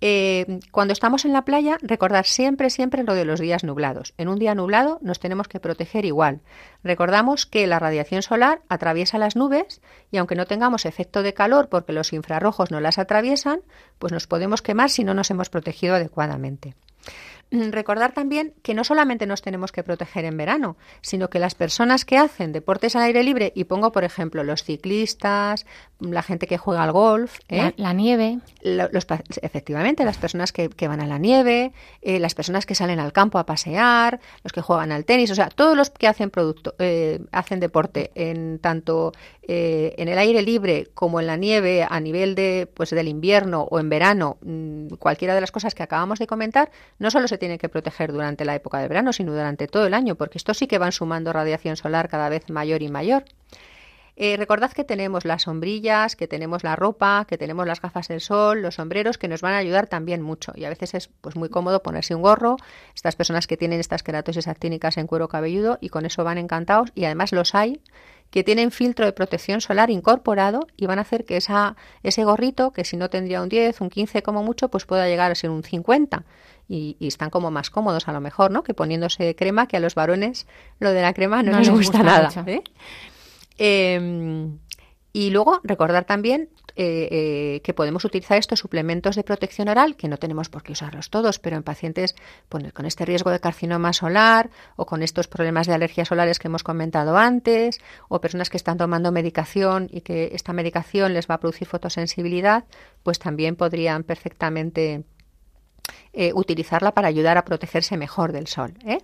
Eh, 0.00 0.60
cuando 0.70 0.92
estamos 0.92 1.24
en 1.24 1.32
la 1.32 1.44
playa, 1.44 1.76
recordar 1.82 2.24
siempre, 2.24 2.70
siempre 2.70 3.02
lo 3.02 3.14
de 3.14 3.24
los 3.24 3.40
días 3.40 3.64
nublados. 3.64 4.14
En 4.16 4.28
un 4.28 4.38
día 4.38 4.54
nublado 4.54 4.98
nos 5.02 5.18
tenemos 5.18 5.48
que 5.48 5.60
proteger 5.60 6.04
igual. 6.04 6.40
Recordamos 6.84 7.46
que 7.46 7.66
la 7.66 7.78
radiación 7.78 8.22
solar 8.22 8.62
atraviesa 8.68 9.18
las 9.18 9.34
nubes 9.34 9.80
y 10.12 10.18
aunque 10.18 10.36
no 10.36 10.46
tengamos 10.46 10.86
efecto 10.86 11.22
de 11.22 11.34
calor 11.34 11.68
porque 11.68 11.92
los 11.92 12.12
infrarrojos 12.12 12.70
no 12.70 12.80
las 12.80 12.98
atraviesan, 12.98 13.60
pues 13.98 14.12
nos 14.12 14.26
podemos 14.26 14.62
quemar 14.62 14.90
si 14.90 15.02
no 15.02 15.14
nos 15.14 15.30
hemos 15.30 15.50
protegido 15.50 15.96
adecuadamente. 15.96 16.74
Mm, 17.50 17.70
recordar 17.70 18.12
también 18.12 18.52
que 18.62 18.74
no 18.74 18.84
solamente 18.84 19.26
nos 19.26 19.40
tenemos 19.40 19.72
que 19.72 19.82
proteger 19.82 20.26
en 20.26 20.36
verano, 20.36 20.76
sino 21.00 21.30
que 21.30 21.38
las 21.38 21.54
personas 21.54 22.04
que 22.04 22.18
hacen 22.18 22.52
deportes 22.52 22.94
al 22.94 23.02
aire 23.02 23.22
libre, 23.22 23.52
y 23.54 23.64
pongo 23.64 23.90
por 23.90 24.04
ejemplo 24.04 24.44
los 24.44 24.64
ciclistas, 24.64 25.64
la 25.98 26.22
gente 26.22 26.46
que 26.46 26.58
juega 26.58 26.82
al 26.82 26.92
golf, 26.92 27.38
¿eh? 27.48 27.72
la, 27.76 27.92
nieve, 27.94 28.40
los, 28.62 29.06
efectivamente, 29.40 30.04
las 30.04 30.18
personas 30.18 30.52
que, 30.52 30.68
van 30.88 31.00
a 31.00 31.06
la 31.06 31.18
nieve, 31.18 31.72
eh, 32.02 32.20
las 32.20 32.34
personas 32.34 32.66
que 32.66 32.74
salen 32.74 33.00
al 33.00 33.12
campo 33.14 33.38
a 33.38 33.46
pasear, 33.46 34.20
los 34.44 34.52
que 34.52 34.60
juegan 34.60 34.92
al 34.92 35.06
tenis, 35.06 35.30
o 35.30 35.34
sea, 35.34 35.48
todos 35.48 35.74
los 35.74 35.88
que 35.88 36.06
hacen 36.06 36.28
producto, 36.28 36.74
eh, 36.78 37.20
hacen 37.32 37.60
deporte 37.60 38.10
en 38.14 38.58
tanto 38.58 39.12
en 39.50 40.08
el 40.08 40.18
aire 40.18 40.42
libre 40.42 40.90
como 40.92 41.20
en 41.20 41.26
la 41.26 41.38
nieve 41.38 41.86
a 41.88 42.00
nivel 42.00 42.34
de 42.34 42.68
pues 42.74 42.90
del 42.90 43.08
invierno 43.08 43.62
o 43.62 43.80
en 43.80 43.88
verano, 43.88 44.36
mm, 44.42 44.96
cualquiera 44.98 45.34
de 45.34 45.40
las 45.40 45.50
cosas 45.50 45.74
que 45.74 45.82
acabamos 45.82 46.18
de 46.18 46.26
comentar, 46.26 46.70
no 46.98 47.10
solo 47.10 47.28
se 47.28 47.37
tiene 47.38 47.58
que 47.58 47.68
proteger 47.68 48.12
durante 48.12 48.44
la 48.44 48.54
época 48.54 48.78
de 48.78 48.88
verano, 48.88 49.12
sino 49.12 49.32
durante 49.32 49.66
todo 49.66 49.86
el 49.86 49.94
año, 49.94 50.14
porque 50.16 50.38
esto 50.38 50.54
sí 50.54 50.66
que 50.66 50.78
van 50.78 50.92
sumando 50.92 51.32
radiación 51.32 51.76
solar 51.76 52.08
cada 52.08 52.28
vez 52.28 52.50
mayor 52.50 52.82
y 52.82 52.88
mayor. 52.88 53.24
Eh, 54.20 54.36
recordad 54.36 54.72
que 54.72 54.82
tenemos 54.82 55.24
las 55.24 55.42
sombrillas, 55.42 56.16
que 56.16 56.26
tenemos 56.26 56.64
la 56.64 56.74
ropa, 56.74 57.24
que 57.28 57.38
tenemos 57.38 57.68
las 57.68 57.80
gafas 57.80 58.08
del 58.08 58.20
sol, 58.20 58.62
los 58.62 58.74
sombreros, 58.74 59.16
que 59.16 59.28
nos 59.28 59.42
van 59.42 59.54
a 59.54 59.58
ayudar 59.58 59.86
también 59.86 60.22
mucho. 60.22 60.50
Y 60.56 60.64
a 60.64 60.70
veces 60.70 60.94
es 60.94 61.08
pues 61.20 61.36
muy 61.36 61.48
cómodo 61.48 61.84
ponerse 61.84 62.16
un 62.16 62.22
gorro. 62.22 62.56
Estas 62.96 63.14
personas 63.14 63.46
que 63.46 63.56
tienen 63.56 63.78
estas 63.78 64.02
queratosis 64.02 64.48
actínicas 64.48 64.96
en 64.96 65.06
cuero 65.06 65.28
cabelludo 65.28 65.78
y 65.80 65.90
con 65.90 66.04
eso 66.04 66.24
van 66.24 66.36
encantados. 66.36 66.90
Y 66.96 67.04
además 67.04 67.30
los 67.30 67.54
hay 67.54 67.80
que 68.32 68.42
tienen 68.42 68.72
filtro 68.72 69.06
de 69.06 69.12
protección 69.12 69.60
solar 69.60 69.88
incorporado 69.88 70.66
y 70.76 70.86
van 70.86 70.98
a 70.98 71.02
hacer 71.02 71.24
que 71.24 71.36
ese 71.36 72.24
gorrito, 72.24 72.72
que 72.72 72.84
si 72.84 72.96
no 72.96 73.08
tendría 73.10 73.40
un 73.40 73.48
10, 73.48 73.80
un 73.80 73.88
15 73.88 74.22
como 74.22 74.42
mucho, 74.42 74.68
pues 74.68 74.84
pueda 74.84 75.06
llegar 75.06 75.30
a 75.30 75.36
ser 75.36 75.50
un 75.50 75.62
50 75.62 76.24
y, 76.68 76.96
están 77.00 77.30
como 77.30 77.50
más 77.50 77.70
cómodos 77.70 78.08
a 78.08 78.12
lo 78.12 78.20
mejor, 78.20 78.50
¿no? 78.50 78.62
Que 78.62 78.74
poniéndose 78.74 79.34
crema, 79.34 79.66
que 79.66 79.76
a 79.76 79.80
los 79.80 79.94
varones 79.94 80.46
lo 80.78 80.92
de 80.92 81.02
la 81.02 81.14
crema 81.14 81.42
no, 81.42 81.58
les, 81.58 81.70
gusta, 81.70 82.02
nada. 82.02 82.30
¿eh? 82.46 82.62
Em, 83.56 84.58
y 85.12 85.30
luego 85.30 85.60
recordar 85.64 86.04
también 86.04 86.50
eh, 86.76 87.08
eh, 87.10 87.60
que 87.64 87.74
podemos 87.74 88.04
utilizar 88.04 88.38
estos 88.38 88.60
suplementos 88.60 89.16
de 89.16 89.24
protección 89.24 89.68
oral, 89.68 89.96
que 89.96 90.06
no 90.06 90.18
tenemos 90.18 90.48
por 90.48 90.62
qué 90.62 90.72
usarlos 90.72 91.10
todos, 91.10 91.38
pero 91.40 91.56
en 91.56 91.64
pacientes 91.64 92.14
con 92.48 92.86
este 92.86 93.04
riesgo 93.04 93.30
de 93.30 93.40
carcinoma 93.40 93.92
solar 93.92 94.50
o 94.76 94.86
con 94.86 95.02
estos 95.02 95.26
problemas 95.26 95.66
de 95.66 95.74
alergias 95.74 96.08
solares 96.08 96.38
que 96.38 96.46
hemos 96.46 96.62
comentado 96.62 97.16
antes, 97.16 97.80
o 98.08 98.20
personas 98.20 98.50
que 98.50 98.58
están 98.58 98.76
tomando 98.76 99.10
medicación 99.10 99.88
y 99.90 100.02
que 100.02 100.30
esta 100.34 100.52
medicación 100.52 101.14
les 101.14 101.28
va 101.28 101.36
a 101.36 101.40
producir 101.40 101.66
fotosensibilidad, 101.66 102.64
pues 103.02 103.18
también 103.18 103.56
podrían 103.56 104.04
perfectamente 104.04 105.02
eh, 106.12 106.32
utilizarla 106.34 106.92
para 106.92 107.08
ayudar 107.08 107.38
a 107.38 107.44
protegerse 107.44 107.96
mejor 107.96 108.32
del 108.32 108.46
sol. 108.46 108.74
¿eh? 108.84 108.98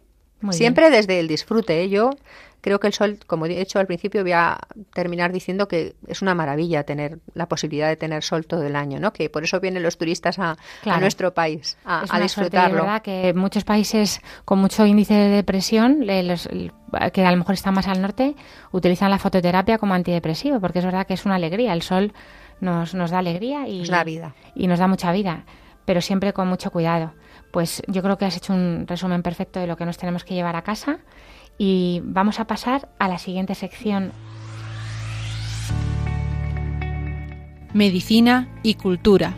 Siempre 0.51 0.91
desde 0.91 1.21
el 1.21 1.29
disfrute. 1.29 1.83
¿eh? 1.83 1.89
Yo 1.89 2.11
creo 2.61 2.81
que 2.81 2.87
el 2.87 2.93
sol, 2.93 3.19
como 3.27 3.47
he 3.47 3.49
dicho 3.51 3.79
al 3.79 3.87
principio, 3.87 4.23
voy 4.23 4.33
a 4.33 4.59
terminar 4.93 5.33
diciendo 5.33 5.69
que 5.69 5.95
es 6.07 6.23
una 6.23 6.35
maravilla 6.35 6.85
tener 6.85 7.19
la 7.35 7.47
posibilidad 7.47 7.89
de 7.89 7.97
tener 7.97 8.23
sol 8.23 8.47
todo 8.47 8.65
el 8.65 8.75
año, 8.75 8.99
¿no? 8.99 9.13
Que 9.13 9.29
por 9.29 9.45
eso 9.45 9.61
vienen 9.61 9.83
los 9.83 9.99
turistas 9.99 10.39
a, 10.39 10.57
nuestro 10.99 11.35
país 11.35 11.77
a, 11.85 12.05
es 12.05 12.23
disfrutarlo. 12.23 12.79
Es 12.79 12.83
verdad 12.83 13.03
que 13.03 13.35
muchos 13.35 13.65
países 13.65 14.21
con 14.45 14.59
mucho 14.59 14.87
índice 14.87 15.15
de 15.15 15.29
depresión, 15.29 16.05
que 16.05 17.27
a 17.27 17.31
lo 17.31 17.37
mejor 17.37 17.55
están 17.55 17.75
más 17.75 17.87
al 17.87 18.01
norte, 18.01 18.35
utilizan 18.73 19.11
la 19.11 19.19
fototerapia 19.19 19.79
como 19.79 19.95
antidepresivo, 19.95 20.61
porque 20.61 20.79
es 20.79 20.85
verdad 20.85 21.07
que 21.07 21.15
es 21.15 21.25
una 21.27 21.35
alegría. 21.35 21.73
El 21.75 21.83
sol 21.83 22.13
nos, 22.61 22.95
nos 22.95 23.11
da 23.11 23.19
alegría 23.19 23.69
y, 23.69 23.85
vida. 24.05 24.35
y 24.55 24.67
nos 24.67 24.79
da 24.79 24.89
mucha 24.89 25.13
vida 25.13 25.45
pero 25.85 26.01
siempre 26.01 26.33
con 26.33 26.49
mucho 26.49 26.71
cuidado. 26.71 27.13
Pues 27.51 27.83
yo 27.87 28.03
creo 28.03 28.19
que 28.19 28.25
has 28.25 28.37
hecho 28.37 28.53
un 28.53 28.87
resumen 28.87 29.23
perfecto 29.23 29.61
de 29.61 29.67
lo 29.67 29.77
que 29.77 29.87
nos 29.87 29.99
tenemos 29.99 30.25
que 30.25 30.35
llevar 30.35 30.57
a 30.57 30.63
casa 30.63 30.99
y 31.59 32.01
vamos 32.05 32.41
a 32.41 32.47
pasar 32.47 32.89
a 32.99 33.09
la 33.09 33.19
siguiente 33.19 33.55
sección. 33.55 34.13
Medicina 37.73 38.49
y 38.63 38.75
cultura. 38.75 39.35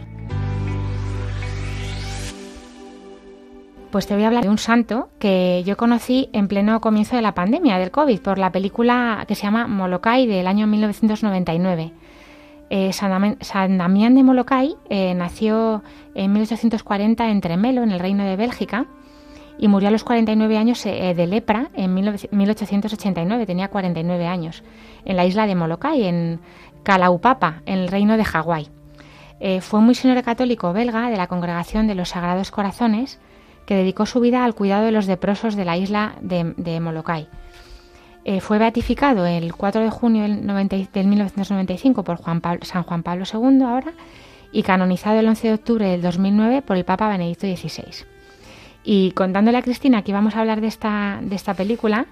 Pues 3.90 4.06
te 4.06 4.14
voy 4.14 4.24
a 4.24 4.26
hablar 4.26 4.44
de 4.44 4.50
un 4.50 4.58
santo 4.58 5.08
que 5.18 5.62
yo 5.64 5.76
conocí 5.76 6.28
en 6.34 6.48
pleno 6.48 6.80
comienzo 6.82 7.16
de 7.16 7.22
la 7.22 7.34
pandemia 7.34 7.78
del 7.78 7.90
COVID 7.90 8.20
por 8.20 8.38
la 8.38 8.52
película 8.52 9.24
que 9.26 9.34
se 9.34 9.44
llama 9.44 9.66
Molokai 9.66 10.26
del 10.26 10.46
año 10.46 10.66
1999. 10.66 11.92
Eh, 12.68 12.92
San, 12.92 13.78
Damián 13.78 14.14
de 14.14 14.24
Molokai 14.24 14.74
eh, 14.90 15.14
nació 15.14 15.82
en 16.14 16.32
1840 16.32 17.30
en 17.30 17.40
Tremelo, 17.40 17.82
en 17.82 17.92
el 17.92 18.00
Reino 18.00 18.24
de 18.24 18.36
Bélgica, 18.36 18.86
y 19.58 19.68
murió 19.68 19.88
a 19.88 19.92
los 19.92 20.04
49 20.04 20.58
años 20.58 20.84
eh, 20.84 21.14
de 21.16 21.26
lepra 21.26 21.70
en 21.74 21.94
1889, 21.94 23.46
tenía 23.46 23.68
49 23.68 24.26
años, 24.26 24.64
en 25.04 25.16
la 25.16 25.24
isla 25.24 25.46
de 25.46 25.54
Molokai, 25.54 26.04
en 26.04 26.40
Kalaupapa, 26.82 27.62
en 27.66 27.78
el 27.78 27.88
Reino 27.88 28.16
de 28.16 28.24
Hawái. 28.24 28.68
fue 29.60 29.80
un 29.80 29.86
misionero 29.86 30.22
católico 30.22 30.72
belga 30.72 31.08
de 31.08 31.16
la 31.16 31.28
Congregación 31.28 31.86
de 31.86 31.94
los 31.94 32.10
Sagrados 32.10 32.50
Corazones 32.50 33.20
que 33.64 33.76
dedicó 33.76 34.06
su 34.06 34.20
vida 34.20 34.44
al 34.44 34.54
cuidado 34.54 34.84
de 34.84 34.92
los 34.92 35.06
leprosos 35.06 35.56
de 35.56 35.64
la 35.64 35.76
isla 35.76 36.14
de 36.20 36.80
Molokai. 36.80 37.28
Eh, 38.28 38.40
fue 38.40 38.58
beatificado 38.58 39.24
el 39.24 39.54
4 39.54 39.82
de 39.82 39.90
junio 39.90 40.24
del, 40.24 41.06
1995 41.06 42.02
por 42.02 42.16
Juan 42.16 42.42
San 42.62 42.82
Juan 42.82 43.04
Pablo 43.04 43.24
II 43.32 43.62
ahora 43.62 43.92
y 44.50 44.64
canonizado 44.64 45.20
el 45.20 45.28
11 45.28 45.46
de 45.46 45.54
octubre 45.54 45.88
del 45.88 46.02
2009 46.02 46.62
por 46.62 46.76
el 46.76 46.84
Papa 46.84 47.08
Benedicto 47.08 47.46
XVI. 47.46 48.04
Y 48.82 49.12
contándole 49.12 49.58
a 49.58 49.62
Cristina 49.62 50.02
que 50.02 50.10
íbamos 50.10 50.34
a 50.34 50.40
hablar 50.40 50.60
de 50.60 50.66
esta, 50.66 51.20
de 51.22 51.36
esta 51.36 51.54
película, 51.54 52.06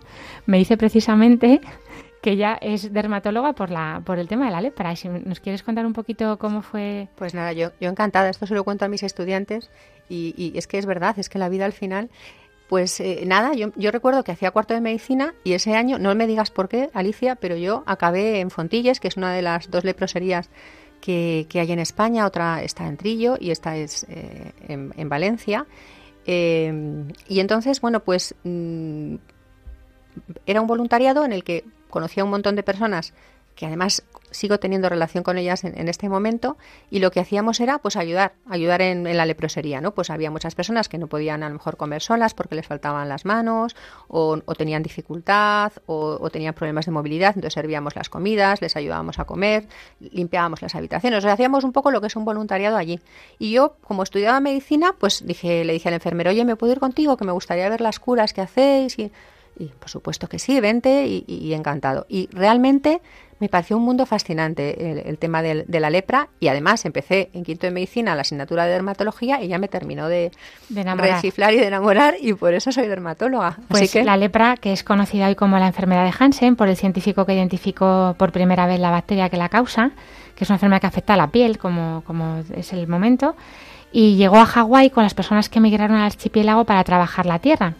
me 0.47 0.57
dice 0.57 0.77
precisamente 0.77 1.61
que 2.23 2.31
ella 2.31 2.59
es 2.61 2.93
dermatóloga 2.93 3.55
por, 3.55 3.71
la, 3.71 4.01
por 4.05 4.21
el 4.21 4.29
tema 4.29 4.45
de 4.45 4.53
la 4.53 4.61
lepra. 4.61 4.95
Si 4.95 5.09
nos 5.09 5.41
quieres 5.41 5.65
contar 5.65 5.85
un 5.85 5.95
poquito 5.95 6.39
cómo 6.39 6.62
fue... 6.62 7.09
Pues 7.17 7.35
nada, 7.35 7.53
yo, 7.53 7.73
yo 7.81 7.91
encantada. 7.91 8.29
Esto 8.29 8.47
se 8.47 8.55
lo 8.55 8.62
cuento 8.62 8.85
a 8.85 8.89
mis 8.89 9.03
estudiantes 9.03 9.69
y, 10.09 10.33
y 10.37 10.57
es 10.57 10.69
que 10.69 10.79
es 10.79 10.87
verdad, 10.87 11.19
es 11.19 11.29
que 11.29 11.41
la 11.41 11.49
vida 11.49 11.65
al 11.65 11.73
final 11.73 12.09
Pues 12.69 12.99
eh, 13.01 13.25
nada, 13.27 13.53
yo, 13.55 13.91
recuerdo 13.91 14.25
que 14.25 14.33
hacía 14.33 14.51
cuarto 14.51 14.73
de 14.73 14.81
medicina 14.81 15.35
y 15.45 15.53
ese 15.53 15.75
año, 15.75 15.99
no 15.99 16.15
me 16.15 16.27
digas 16.27 16.51
por 16.51 16.69
qué, 16.69 16.91
Alicia, 16.95 17.37
pero 17.37 17.57
yo 17.57 17.83
acabé 17.87 18.41
en 18.41 18.51
Fontilles, 18.51 19.01
que 19.01 19.09
es 19.09 19.17
una 19.17 19.33
de 19.33 19.43
las 19.43 19.71
dos 19.71 19.85
leproserías 19.85 20.49
que, 21.01 21.47
hay 21.53 21.71
en 21.71 21.79
España, 21.79 22.25
otra 22.25 22.62
está 22.62 22.87
en 22.87 22.97
Trillo 22.97 23.37
y 23.39 23.51
esta 23.51 23.77
es 23.77 24.07
eh, 24.09 24.53
en, 24.67 25.09
Valencia. 25.11 25.67
Eh, 26.25 27.05
y 27.29 27.41
entonces, 27.41 27.83
bueno, 27.83 28.01
pues 28.01 28.35
mm, 28.45 29.17
era 30.47 30.62
un 30.62 30.67
voluntariado 30.67 31.27
en 31.27 31.35
el 31.35 31.45
que 31.45 31.65
conocía 31.91 32.25
un 32.25 32.31
montón 32.31 32.57
de 32.57 32.62
personas 32.62 33.12
que 33.55 33.67
además 33.67 34.03
sigo 34.35 34.59
teniendo 34.59 34.89
relación 34.89 35.25
con 35.25 35.39
ellas 35.39 35.65
en, 35.65 35.89
este 35.89 36.09
momento 36.09 36.57
y 36.91 36.99
lo 36.99 37.11
que 37.11 37.21
hacíamos 37.21 37.61
era 37.61 37.79
pues 37.79 37.97
ayudar, 37.97 38.35
ayudar 38.49 38.83
en, 38.83 39.05
la 39.17 39.27
leprosería, 39.27 39.81
¿no? 39.81 39.93
Pues 39.95 40.11
había 40.11 40.31
muchas 40.31 40.55
personas 40.55 40.89
que 40.89 40.99
no 40.99 41.07
podían 41.07 41.43
a 41.43 41.49
lo 41.49 41.55
mejor 41.55 41.77
comer 41.77 42.03
solas 42.03 42.35
porque 42.35 42.57
les 42.57 42.67
faltaban 42.67 43.09
las 43.09 43.25
manos 43.25 43.77
o, 44.09 44.41
tenían 44.57 44.83
dificultad 44.83 45.73
o, 45.87 46.29
tenían 46.31 46.55
problemas 46.55 46.87
de 46.87 46.93
movilidad, 46.93 47.31
entonces 47.31 47.55
servíamos 47.55 47.97
las 47.97 48.09
comidas, 48.09 48.61
les 48.61 48.77
ayudábamos 48.77 49.19
a 49.19 49.25
comer, 49.25 49.69
limpiábamos 50.01 50.63
las 50.63 50.75
habitaciones, 50.75 51.19
o 51.19 51.23
sea, 51.23 51.33
hacíamos 51.33 51.65
un 51.65 51.73
poco 51.73 51.91
lo 51.91 52.01
que 52.01 52.09
es 52.09 52.17
un 52.17 52.25
voluntariado 52.25 52.77
allí. 52.77 53.01
Y 53.39 53.53
yo, 53.53 53.77
como 53.83 54.03
estudiaba 54.03 54.41
medicina, 54.41 54.95
pues 54.99 55.25
dije, 55.25 55.65
le 55.65 55.73
dije 55.73 55.89
al 55.89 55.95
enfermero, 55.95 56.31
oye, 56.31 56.45
¿me 56.45 56.57
puedo 56.57 56.73
ir 56.73 56.81
contigo? 56.81 57.17
Que 57.17 57.25
me 57.25 57.33
gustaría 57.33 57.69
ver 57.69 57.81
las 57.81 58.01
curas 58.01 58.33
que 58.33 58.41
hacéis 58.41 58.99
y... 58.99 59.13
Y 59.59 59.67
por 59.67 59.89
supuesto 59.89 60.29
que 60.29 60.39
sí, 60.39 60.59
vente 60.61 61.07
y, 61.07 61.55
encantado. 61.55 62.07
Y 62.09 62.29
realmente 62.33 63.01
me 63.39 63.49
pareció 63.49 63.77
un 63.77 63.85
mundo 63.85 64.07
fascinante 64.07 65.09
el, 65.09 65.19
tema 65.19 65.43
de, 65.43 65.65
la 65.69 65.91
lepra 65.91 66.29
y 66.41 66.49
además 66.49 66.85
empecé 66.85 67.31
en 67.35 67.45
quinto 67.45 67.67
de 67.67 67.73
medicina 67.73 68.15
la 68.15 68.23
asignatura 68.23 68.65
de 68.65 68.73
dermatología 68.73 69.43
y 69.43 69.49
ya 69.49 69.59
me 69.59 69.69
terminó 69.69 70.09
de, 70.09 70.33
de 70.69 70.81
y 70.81 71.57
de 71.57 71.67
enamorar 71.67 72.15
y 72.21 72.33
por 72.33 72.55
eso 72.55 72.73
soy 72.73 72.89
dermatóloga. 72.89 73.59
Pues 73.69 73.93
que... 73.93 74.03
la 74.03 74.17
lepra, 74.17 74.57
que 74.57 74.73
es 74.73 74.83
conocida 74.83 75.29
hoy 75.29 75.35
como 75.35 75.59
la 75.59 75.67
enfermedad 75.67 76.05
de 76.05 76.13
Hansen 76.19 76.57
por 76.57 76.69
el 76.69 76.77
científico 76.77 77.27
que 77.27 77.35
identificó 77.35 78.15
por 78.19 78.33
primera 78.33 78.67
vez 78.67 78.81
la 78.81 78.91
bacteria 78.91 79.29
que 79.29 79.37
la 79.37 79.49
causa, 79.49 79.93
que 80.35 80.45
es 80.45 80.51
una 80.51 80.57
enfermedad 80.57 80.81
que 80.81 80.87
afecta 80.89 81.15
a 81.15 81.17
la 81.17 81.29
piel, 81.29 81.59
como, 81.59 82.03
como 82.07 82.43
es 82.57 82.73
el 82.73 82.89
momento, 82.89 83.37
y 83.93 84.17
llegó 84.17 84.37
a 84.37 84.47
Hawái 84.47 84.91
con 84.91 85.05
las 85.05 85.15
personas 85.15 85.49
que 85.49 85.61
emigraron 85.61 85.97
al 85.97 86.07
archipiélago 86.07 86.65
para 86.65 86.83
trabajar 86.83 87.27
la 87.27 87.39
tierra. 87.39 87.75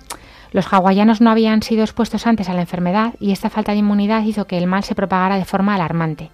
Los 0.55 0.73
hawaianos 0.73 1.21
no 1.21 1.33
habían 1.33 1.63
sido 1.65 1.83
expuestos 1.83 2.29
antes 2.29 2.49
a 2.49 2.55
la 2.55 2.61
enfermedad 2.61 3.15
y 3.19 3.33
esta 3.33 3.51
falta 3.51 3.73
de 3.73 3.79
inmunidad 3.79 4.23
hizo 4.23 4.47
que 4.47 4.57
el 4.57 4.69
mal 4.69 4.85
se 4.85 4.95
propagara 4.95 5.37
de 5.37 5.45
forma 5.45 5.75
alarmante. 5.75 6.31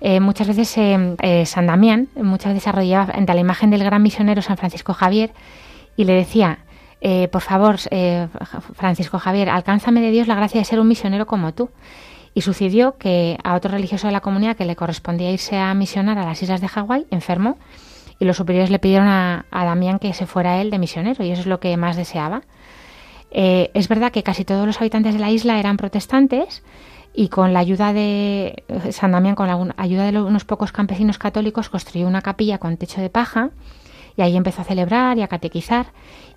Eh, 0.00 0.18
muchas 0.18 0.48
veces 0.48 0.78
eh, 0.78 1.14
eh, 1.20 1.44
San 1.44 1.66
Damián 1.66 2.08
muchas 2.16 2.54
veces 2.54 2.68
arrodillaba 2.68 3.12
ante 3.12 3.34
la 3.34 3.40
imagen 3.40 3.68
del 3.68 3.84
gran 3.84 4.02
misionero 4.02 4.40
San 4.40 4.56
Francisco 4.56 4.94
Javier 4.94 5.30
y 5.94 6.04
le 6.04 6.14
decía, 6.14 6.60
por 7.30 7.42
favor, 7.42 7.76
Francisco 8.72 9.18
Javier, 9.18 9.50
alcánzame 9.50 10.00
de 10.00 10.10
Dios 10.10 10.26
la 10.26 10.36
gracia 10.36 10.58
de 10.58 10.64
ser 10.64 10.80
un 10.80 10.88
misionero 10.88 11.26
como 11.26 11.52
tú. 11.52 11.68
Y 12.32 12.40
sucedió 12.40 12.96
que 12.96 13.36
a 13.44 13.56
otro 13.56 13.72
religioso 13.72 14.06
de 14.06 14.14
la 14.14 14.22
comunidad 14.22 14.56
que 14.56 14.64
le 14.64 14.74
correspondía 14.74 15.30
irse 15.30 15.58
a 15.58 15.74
misionar 15.74 16.16
a 16.16 16.24
las 16.24 16.42
islas 16.42 16.62
de 16.62 16.68
Hawái 16.68 17.06
enfermó 17.10 17.58
y 18.18 18.24
los 18.24 18.38
superiores 18.38 18.70
le 18.70 18.78
pidieron 18.78 19.06
a 19.06 19.44
Damián 19.52 19.98
que 19.98 20.14
se 20.14 20.24
fuera 20.24 20.62
él 20.62 20.70
de 20.70 20.78
misionero 20.78 21.22
y 21.22 21.30
eso 21.30 21.42
es 21.42 21.46
lo 21.46 21.60
que 21.60 21.76
más 21.76 21.96
deseaba. 21.96 22.40
Eh, 23.36 23.72
es 23.74 23.88
verdad 23.88 24.12
que 24.12 24.22
casi 24.22 24.44
todos 24.44 24.64
los 24.64 24.80
habitantes 24.80 25.12
de 25.12 25.18
la 25.18 25.30
isla 25.30 25.58
eran 25.58 25.76
protestantes 25.76 26.62
y 27.12 27.28
con 27.28 27.52
la 27.52 27.58
ayuda 27.58 27.92
de 27.92 28.62
eh, 28.68 28.92
San 28.92 29.10
Damián, 29.10 29.34
con 29.34 29.48
la 29.48 29.74
ayuda 29.76 30.10
de 30.10 30.22
unos 30.22 30.44
pocos 30.44 30.70
campesinos 30.70 31.18
católicos, 31.18 31.68
construyó 31.68 32.06
una 32.06 32.22
capilla 32.22 32.58
con 32.58 32.76
techo 32.76 33.00
de 33.00 33.10
paja 33.10 33.50
y 34.16 34.22
ahí 34.22 34.36
empezó 34.36 34.62
a 34.62 34.64
celebrar 34.64 35.18
y 35.18 35.22
a 35.22 35.28
catequizar 35.28 35.86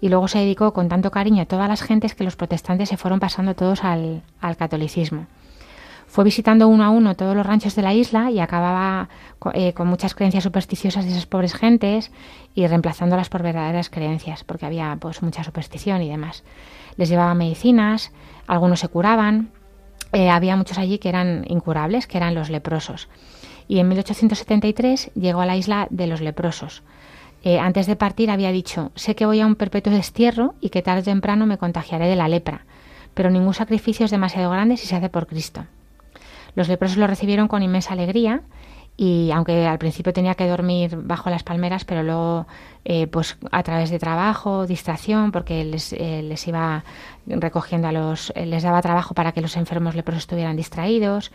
y 0.01 0.09
luego 0.09 0.27
se 0.27 0.39
dedicó 0.39 0.73
con 0.73 0.89
tanto 0.89 1.11
cariño 1.11 1.43
a 1.43 1.45
todas 1.45 1.69
las 1.69 1.83
gentes 1.83 2.15
que 2.15 2.23
los 2.23 2.35
protestantes 2.35 2.89
se 2.89 2.97
fueron 2.97 3.19
pasando 3.19 3.53
todos 3.53 3.83
al, 3.83 4.23
catolicismo. 4.57 5.27
Fue 6.07 6.23
visitando 6.23 6.67
uno 6.67 6.83
a 6.83 6.89
uno 6.89 7.15
todos 7.15 7.35
los 7.35 7.45
ranchos 7.45 7.75
de 7.75 7.81
la 7.83 7.93
isla 7.93 8.31
y 8.31 8.39
acababa 8.39 9.09
eh, 9.53 9.73
con 9.73 9.87
muchas 9.87 10.15
creencias 10.15 10.45
supersticiosas 10.45 11.05
de 11.05 11.11
esas 11.11 11.27
pobres 11.27 11.53
gentes 11.53 12.11
y 12.55 12.65
reemplazándolas 12.65 13.29
por 13.29 13.43
verdaderas 13.43 13.91
creencias, 13.91 14.43
porque 14.43 14.65
había 14.65 14.97
pues 14.99 15.21
mucha 15.21 15.43
superstición 15.43 16.01
y 16.01 16.09
demás 16.09 16.43
les 16.97 17.09
llevaba 17.09 17.33
medicinas, 17.33 18.11
algunos 18.47 18.79
se 18.79 18.87
curaban, 18.87 19.51
eh, 20.13 20.29
había 20.29 20.55
muchos 20.55 20.77
allí 20.77 20.99
que 20.99 21.09
eran 21.09 21.45
incurables, 21.47 22.07
que 22.07 22.17
eran 22.17 22.35
los 22.35 22.49
leprosos. 22.49 23.09
Y 23.67 23.79
en 23.79 23.89
1873 23.89 25.11
llegó 25.15 25.41
a 25.41 25.45
la 25.45 25.57
isla 25.57 25.87
de 25.89 26.07
los 26.07 26.21
leprosos. 26.21 26.83
Eh, 27.43 27.59
antes 27.59 27.87
de 27.87 27.95
partir 27.95 28.31
había 28.31 28.51
dicho, 28.51 28.91
sé 28.95 29.15
que 29.15 29.25
voy 29.25 29.41
a 29.41 29.45
un 29.45 29.55
perpetuo 29.55 29.93
destierro 29.93 30.55
y 30.59 30.69
que 30.69 30.81
tarde 30.81 31.01
o 31.01 31.03
temprano 31.03 31.45
me 31.45 31.57
contagiaré 31.57 32.07
de 32.07 32.15
la 32.15 32.27
lepra, 32.27 32.65
pero 33.13 33.29
ningún 33.29 33.53
sacrificio 33.53 34.05
es 34.05 34.11
demasiado 34.11 34.49
grande 34.49 34.77
si 34.77 34.87
se 34.87 34.95
hace 34.95 35.09
por 35.09 35.27
Cristo. 35.27 35.65
Los 36.55 36.67
leprosos 36.67 36.97
lo 36.97 37.07
recibieron 37.07 37.47
con 37.47 37.61
inmensa 37.61 37.93
alegría 37.93 38.41
y 38.99 39.29
aunque 39.31 39.67
al 39.67 39.77
principio 39.77 40.11
tenía 40.11 40.33
que 40.33 40.47
dormir 40.47 40.97
bajo 40.97 41.29
las 41.29 41.43
palmeras, 41.43 41.85
pero 41.85 42.01
luego 42.01 42.47
eh, 42.83 43.05
pues 43.05 43.37
a 43.51 43.61
través 43.61 43.91
de 43.91 43.99
trabajo, 43.99 44.65
distracción, 44.65 45.31
porque 45.31 45.63
les, 45.63 45.93
eh, 45.93 46.23
les 46.23 46.47
iba 46.47 46.83
recogiendo 47.27 47.87
a 47.87 47.91
los, 47.91 48.33
eh, 48.35 48.47
les 48.47 48.63
daba 48.63 48.81
trabajo 48.81 49.13
para 49.13 49.33
que 49.33 49.41
los 49.41 49.55
enfermos 49.55 49.93
leprosos 49.93 50.23
estuvieran 50.23 50.57
distraídos, 50.57 51.31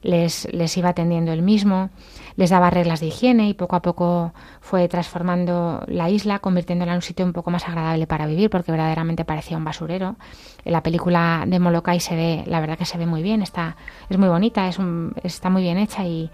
les, 0.00 0.50
les 0.52 0.74
iba 0.78 0.88
atendiendo 0.88 1.32
él 1.32 1.42
mismo, 1.42 1.90
les 2.36 2.48
daba 2.48 2.70
reglas 2.70 3.00
de 3.00 3.06
higiene 3.08 3.46
y 3.46 3.54
poco 3.54 3.76
a 3.76 3.82
poco 3.82 4.32
fue 4.62 4.88
transformando 4.88 5.84
la 5.88 6.08
isla, 6.08 6.38
convirtiéndola 6.38 6.92
en 6.92 6.96
un 6.96 7.02
sitio 7.02 7.26
un 7.26 7.34
poco 7.34 7.50
más 7.50 7.68
agradable 7.68 8.06
para 8.06 8.26
vivir, 8.26 8.48
porque 8.48 8.72
verdaderamente 8.72 9.26
parecía 9.26 9.58
un 9.58 9.64
basurero. 9.64 10.16
En 10.64 10.72
la 10.72 10.82
película 10.82 11.44
de 11.46 11.58
Molokai 11.58 12.00
se 12.00 12.16
ve, 12.16 12.42
la 12.46 12.60
verdad 12.60 12.78
que 12.78 12.86
se 12.86 12.96
ve 12.96 13.04
muy 13.04 13.22
bien, 13.22 13.42
está, 13.42 13.76
es 14.08 14.16
muy 14.16 14.28
bonita, 14.28 14.66
es 14.66 14.78
un, 14.78 15.12
está 15.22 15.50
muy 15.50 15.62
bien 15.62 15.76
hecha 15.76 16.06
y 16.06 16.30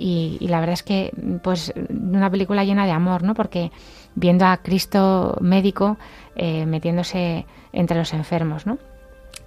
y, 0.00 0.38
la 0.48 0.60
verdad 0.60 0.74
es 0.74 0.82
que 0.82 1.12
pues 1.42 1.72
una 1.90 2.30
película 2.30 2.64
llena 2.64 2.86
de 2.86 2.92
amor, 2.92 3.22
¿no? 3.22 3.34
Porque 3.34 3.70
viendo 4.14 4.46
a 4.46 4.56
Cristo 4.56 5.36
médico 5.40 5.98
eh, 6.36 6.64
metiéndose 6.66 7.46
entre 7.72 7.98
los 7.98 8.14
enfermos, 8.14 8.66
¿no? 8.66 8.78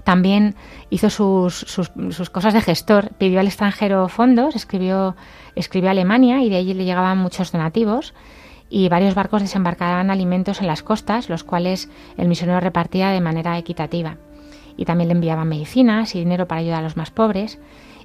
También 0.04 0.56
hizo 0.90 1.10
sus, 1.10 1.56
sus, 1.56 2.30
cosas 2.30 2.54
de 2.54 2.62
gestor, 2.62 3.12
pidió 3.18 3.40
al 3.40 3.48
extranjero 3.48 4.10
fondos, 4.10 4.56
escribió, 4.56 5.16
escribió 5.56 5.90
a 5.90 5.92
Alemania 5.92 6.44
y 6.44 6.50
de 6.50 6.58
allí 6.58 6.74
le 6.74 6.84
llegaban 6.84 7.18
muchos 7.18 7.52
donativos 7.52 8.14
y 8.70 8.90
varios 8.90 9.16
barcos 9.16 9.42
desembarcaban 9.42 10.12
alimentos 10.12 10.60
en 10.60 10.68
las 10.68 10.84
costas, 10.84 11.30
los 11.30 11.44
cuales 11.44 11.90
el 12.18 12.28
misionero 12.28 12.60
repartía 12.60 13.10
de 13.10 13.22
manera 13.22 13.58
equitativa. 13.58 14.18
Y 14.76 14.86
también 14.86 15.10
le 15.10 15.14
enviaban 15.14 15.48
medicinas 15.48 16.16
y 16.16 16.20
dinero 16.20 16.48
para 16.48 16.62
ayudar 16.62 16.80
a 16.80 16.84
los 16.84 16.98
más 16.98 17.12
pobres. 17.12 17.60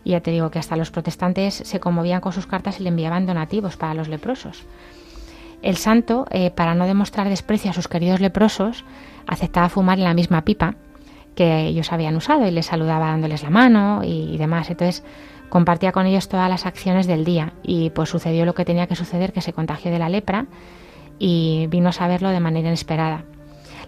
Y 0.08 0.12
ya 0.12 0.22
te 0.22 0.30
digo 0.30 0.50
que 0.50 0.58
hasta 0.58 0.74
los 0.74 0.90
protestantes 0.90 1.52
se 1.52 1.80
conmovían 1.80 2.22
con 2.22 2.32
sus 2.32 2.46
cartas 2.46 2.80
y 2.80 2.82
le 2.82 2.88
enviaban 2.88 3.26
donativos 3.26 3.76
para 3.76 3.92
los 3.92 4.08
leprosos. 4.08 4.64
El 5.60 5.76
santo, 5.76 6.24
eh, 6.30 6.50
para 6.50 6.74
no 6.74 6.86
demostrar 6.86 7.28
desprecio 7.28 7.70
a 7.70 7.74
sus 7.74 7.88
queridos 7.88 8.18
leprosos, 8.18 8.86
aceptaba 9.26 9.68
fumar 9.68 9.98
en 9.98 10.04
la 10.04 10.14
misma 10.14 10.46
pipa 10.46 10.76
que 11.34 11.66
ellos 11.66 11.92
habían 11.92 12.16
usado 12.16 12.46
y 12.46 12.50
les 12.50 12.64
saludaba 12.64 13.08
dándoles 13.08 13.42
la 13.42 13.50
mano 13.50 14.00
y, 14.02 14.32
y 14.32 14.38
demás. 14.38 14.70
Entonces 14.70 15.04
compartía 15.50 15.92
con 15.92 16.06
ellos 16.06 16.30
todas 16.30 16.48
las 16.48 16.64
acciones 16.64 17.06
del 17.06 17.26
día 17.26 17.52
y 17.62 17.90
pues 17.90 18.08
sucedió 18.08 18.46
lo 18.46 18.54
que 18.54 18.64
tenía 18.64 18.86
que 18.86 18.96
suceder, 18.96 19.34
que 19.34 19.42
se 19.42 19.52
contagió 19.52 19.90
de 19.90 19.98
la 19.98 20.08
lepra 20.08 20.46
y 21.18 21.66
vino 21.68 21.90
a 21.90 21.92
saberlo 21.92 22.30
de 22.30 22.40
manera 22.40 22.68
inesperada. 22.68 23.24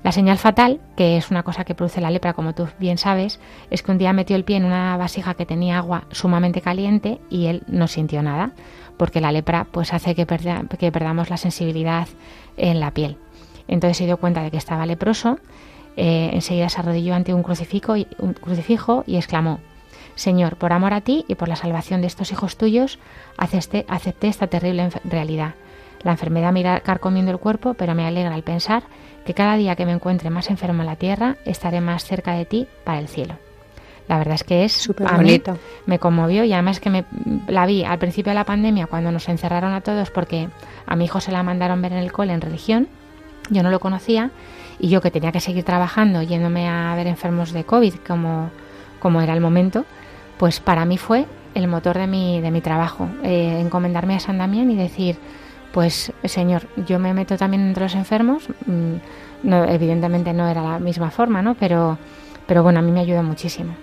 La 0.02 0.12
señal 0.12 0.38
fatal, 0.38 0.80
que 0.96 1.18
es 1.18 1.30
una 1.30 1.42
cosa 1.42 1.64
que 1.64 1.74
produce 1.74 2.00
la 2.00 2.10
lepra, 2.10 2.32
como 2.32 2.54
tú 2.54 2.68
bien 2.78 2.96
sabes, 2.96 3.38
es 3.70 3.82
que 3.82 3.92
un 3.92 3.98
día 3.98 4.14
metió 4.14 4.34
el 4.34 4.44
pie 4.44 4.56
en 4.56 4.64
una 4.64 4.96
vasija 4.96 5.34
que 5.34 5.44
tenía 5.44 5.76
agua 5.76 6.04
sumamente 6.10 6.62
caliente 6.62 7.20
y 7.28 7.46
él 7.46 7.62
no 7.66 7.86
sintió 7.86 8.22
nada, 8.22 8.52
porque 8.96 9.20
la 9.20 9.30
lepra 9.30 9.66
pues 9.70 9.92
hace 9.92 10.14
que, 10.14 10.24
perdamos 10.26 11.28
la 11.28 11.36
sensibilidad 11.36 12.08
en 12.56 12.80
la 12.80 12.92
piel. 12.92 13.18
Entonces 13.68 13.98
se 13.98 14.06
dio 14.06 14.16
cuenta 14.16 14.42
de 14.42 14.50
que 14.50 14.56
estaba 14.56 14.86
leproso, 14.86 15.38
eh, 15.96 16.30
enseguida 16.32 16.70
se 16.70 16.80
arrodilló 16.80 17.14
ante 17.14 17.34
un 17.34 17.42
crucifijo, 17.42 17.96
y, 17.96 18.06
un 18.18 18.32
crucifijo 18.32 19.04
y 19.06 19.16
exclamó, 19.16 19.60
Señor, 20.14 20.56
por 20.56 20.72
amor 20.72 20.94
a 20.94 21.02
ti 21.02 21.26
y 21.28 21.34
por 21.34 21.48
la 21.48 21.56
salvación 21.56 22.00
de 22.00 22.06
estos 22.06 22.32
hijos 22.32 22.56
tuyos, 22.56 22.98
acepté, 23.36 23.84
acepté 23.86 24.28
esta 24.28 24.46
terrible 24.46 24.88
realidad. 25.04 25.54
La 26.02 26.12
enfermedad 26.12 26.52
me 26.52 26.60
irá 26.60 26.80
carcomiendo 26.80 27.30
el 27.30 27.38
cuerpo, 27.38 27.74
pero 27.74 27.94
me 27.94 28.06
alegra 28.06 28.34
al 28.34 28.42
pensar 28.42 28.84
que 29.24 29.34
cada 29.34 29.56
día 29.56 29.76
que 29.76 29.86
me 29.86 29.92
encuentre 29.92 30.30
más 30.30 30.50
enfermo 30.50 30.82
en 30.82 30.86
la 30.86 30.96
tierra, 30.96 31.36
estaré 31.44 31.80
más 31.80 32.04
cerca 32.04 32.34
de 32.34 32.44
ti 32.44 32.66
para 32.84 32.98
el 32.98 33.08
cielo. 33.08 33.34
La 34.08 34.18
verdad 34.18 34.34
es 34.34 34.42
que 34.42 34.64
es 34.64 34.72
súper 34.72 35.08
bonito. 35.08 35.56
me 35.86 36.00
conmovió 36.00 36.42
y 36.42 36.52
además 36.52 36.80
que 36.80 36.90
me 36.90 37.04
la 37.46 37.64
vi 37.64 37.84
al 37.84 38.00
principio 38.00 38.30
de 38.30 38.34
la 38.34 38.44
pandemia 38.44 38.88
cuando 38.88 39.12
nos 39.12 39.28
encerraron 39.28 39.72
a 39.72 39.82
todos 39.82 40.10
porque 40.10 40.48
a 40.86 40.96
mi 40.96 41.04
hijo 41.04 41.20
se 41.20 41.30
la 41.30 41.44
mandaron 41.44 41.80
ver 41.80 41.92
en 41.92 41.98
el 41.98 42.10
cole 42.10 42.32
en 42.32 42.40
religión. 42.40 42.88
Yo 43.50 43.62
no 43.62 43.70
lo 43.70 43.78
conocía 43.78 44.32
y 44.80 44.88
yo 44.88 45.00
que 45.00 45.12
tenía 45.12 45.30
que 45.30 45.38
seguir 45.38 45.62
trabajando 45.62 46.22
yéndome 46.22 46.68
a 46.68 46.92
ver 46.96 47.06
enfermos 47.06 47.52
de 47.52 47.62
COVID 47.62 47.94
como, 48.06 48.50
como 48.98 49.20
era 49.20 49.32
el 49.32 49.40
momento, 49.40 49.84
pues 50.38 50.58
para 50.58 50.84
mí 50.84 50.98
fue 50.98 51.26
el 51.54 51.68
motor 51.68 51.96
de 51.96 52.06
mi, 52.06 52.40
de 52.40 52.50
mi 52.50 52.60
trabajo, 52.60 53.08
eh, 53.22 53.60
encomendarme 53.60 54.16
a 54.16 54.20
San 54.20 54.38
Damián 54.38 54.70
y 54.70 54.76
decir, 54.76 55.18
pues 55.72 56.12
Señor, 56.24 56.62
yo 56.76 56.98
me 56.98 57.14
meto 57.14 57.36
también 57.36 57.66
entre 57.66 57.84
los 57.84 57.94
enfermos. 57.94 58.48
Mm, 58.66 58.96
no, 59.42 59.64
evidentemente 59.64 60.32
no 60.32 60.48
era 60.48 60.62
la 60.62 60.78
misma 60.78 61.10
forma, 61.10 61.42
¿no? 61.42 61.54
Pero, 61.54 61.98
pero 62.46 62.62
bueno, 62.62 62.80
a 62.80 62.82
mí 62.82 62.90
me 62.92 63.00
ayuda 63.00 63.22
muchísimo. 63.22 63.74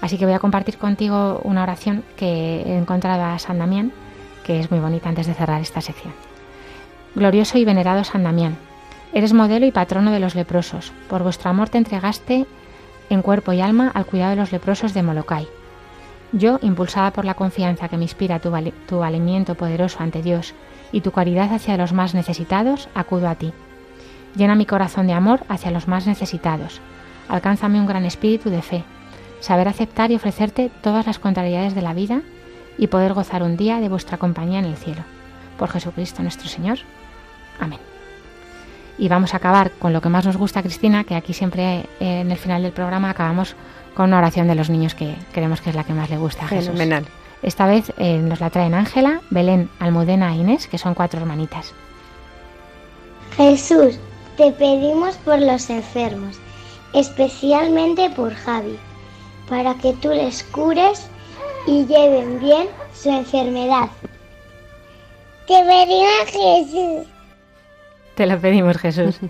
Así 0.00 0.16
que 0.16 0.24
voy 0.24 0.34
a 0.34 0.38
compartir 0.38 0.78
contigo 0.78 1.40
una 1.44 1.62
oración 1.62 2.04
que 2.16 2.62
he 2.62 2.76
encontrado 2.76 3.24
a 3.24 3.38
San 3.38 3.58
Damián, 3.58 3.92
que 4.44 4.60
es 4.60 4.70
muy 4.70 4.80
bonita 4.80 5.08
antes 5.08 5.26
de 5.26 5.34
cerrar 5.34 5.60
esta 5.60 5.80
sección. 5.80 6.12
Glorioso 7.14 7.58
y 7.58 7.64
venerado 7.64 8.04
San 8.04 8.22
Damián, 8.22 8.56
eres 9.12 9.32
modelo 9.32 9.66
y 9.66 9.72
patrono 9.72 10.12
de 10.12 10.20
los 10.20 10.34
leprosos. 10.34 10.92
Por 11.08 11.22
vuestro 11.22 11.50
amor 11.50 11.68
te 11.68 11.78
entregaste 11.78 12.46
en 13.10 13.22
cuerpo 13.22 13.52
y 13.52 13.60
alma 13.60 13.90
al 13.92 14.06
cuidado 14.06 14.30
de 14.30 14.36
los 14.36 14.52
leprosos 14.52 14.94
de 14.94 15.02
Molokai. 15.02 15.48
Yo, 16.32 16.58
impulsada 16.62 17.10
por 17.10 17.24
la 17.24 17.34
confianza 17.34 17.88
que 17.88 17.96
me 17.96 18.04
inspira 18.04 18.38
tu, 18.38 18.52
tu 18.86 18.98
valimiento 18.98 19.54
poderoso 19.54 20.02
ante 20.02 20.22
Dios 20.22 20.54
y 20.92 21.00
tu 21.00 21.10
caridad 21.10 21.52
hacia 21.52 21.76
los 21.76 21.92
más 21.92 22.14
necesitados, 22.14 22.88
acudo 22.94 23.28
a 23.28 23.34
ti. 23.34 23.52
Llena 24.36 24.54
mi 24.54 24.66
corazón 24.66 25.06
de 25.06 25.12
amor 25.12 25.40
hacia 25.48 25.70
los 25.70 25.88
más 25.88 26.06
necesitados. 26.06 26.80
Alcánzame 27.28 27.80
un 27.80 27.86
gran 27.86 28.04
espíritu 28.04 28.50
de 28.50 28.62
fe, 28.62 28.84
saber 29.40 29.68
aceptar 29.68 30.10
y 30.10 30.16
ofrecerte 30.16 30.70
todas 30.82 31.06
las 31.06 31.18
contrariedades 31.18 31.74
de 31.74 31.82
la 31.82 31.94
vida 31.94 32.22
y 32.78 32.86
poder 32.86 33.12
gozar 33.12 33.42
un 33.42 33.56
día 33.56 33.80
de 33.80 33.88
vuestra 33.88 34.18
compañía 34.18 34.60
en 34.60 34.66
el 34.66 34.76
cielo. 34.76 35.02
Por 35.58 35.68
Jesucristo 35.68 36.22
nuestro 36.22 36.48
Señor. 36.48 36.78
Amén. 37.60 37.80
Y 38.96 39.08
vamos 39.08 39.34
a 39.34 39.36
acabar 39.36 39.70
con 39.72 39.92
lo 39.92 40.00
que 40.00 40.08
más 40.08 40.24
nos 40.24 40.36
gusta, 40.36 40.62
Cristina, 40.62 41.04
que 41.04 41.14
aquí 41.14 41.32
siempre 41.32 41.86
eh, 42.00 42.20
en 42.20 42.30
el 42.30 42.38
final 42.38 42.62
del 42.62 42.72
programa 42.72 43.10
acabamos 43.10 43.54
con 43.94 44.06
una 44.06 44.18
oración 44.18 44.48
de 44.48 44.54
los 44.54 44.70
niños 44.70 44.94
que 44.94 45.14
creemos 45.32 45.60
que 45.60 45.70
es 45.70 45.76
la 45.76 45.84
que 45.84 45.92
más 45.92 46.10
le 46.10 46.16
gusta 46.16 46.44
a 46.44 46.48
Jesús. 46.48 46.66
Fenomenal. 46.66 47.06
Esta 47.42 47.66
vez 47.66 47.92
eh, 47.98 48.18
nos 48.18 48.40
la 48.40 48.50
traen 48.50 48.74
Ángela, 48.74 49.20
Belén, 49.30 49.70
Almudena 49.78 50.32
e 50.32 50.38
Inés, 50.38 50.66
que 50.66 50.78
son 50.78 50.94
cuatro 50.94 51.20
hermanitas. 51.20 51.72
Jesús, 53.36 53.98
te 54.36 54.50
pedimos 54.52 55.16
por 55.16 55.38
los 55.38 55.70
enfermos, 55.70 56.38
especialmente 56.92 58.10
por 58.10 58.34
Javi, 58.34 58.76
para 59.48 59.74
que 59.74 59.92
tú 59.94 60.08
les 60.08 60.42
cures 60.44 61.08
y 61.66 61.84
lleven 61.86 62.40
bien 62.40 62.68
su 62.92 63.10
enfermedad. 63.10 63.88
Te 65.46 65.54
pedimos 65.54 66.24
Jesús. 66.26 67.06
Te 68.14 68.26
lo 68.26 68.40
pedimos 68.40 68.78
Jesús. 68.78 69.18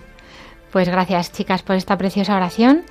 Pues 0.71 0.87
gracias 0.87 1.31
chicas 1.31 1.63
por 1.63 1.75
esta 1.75 1.97
preciosa 1.97 2.35
oración 2.35 2.83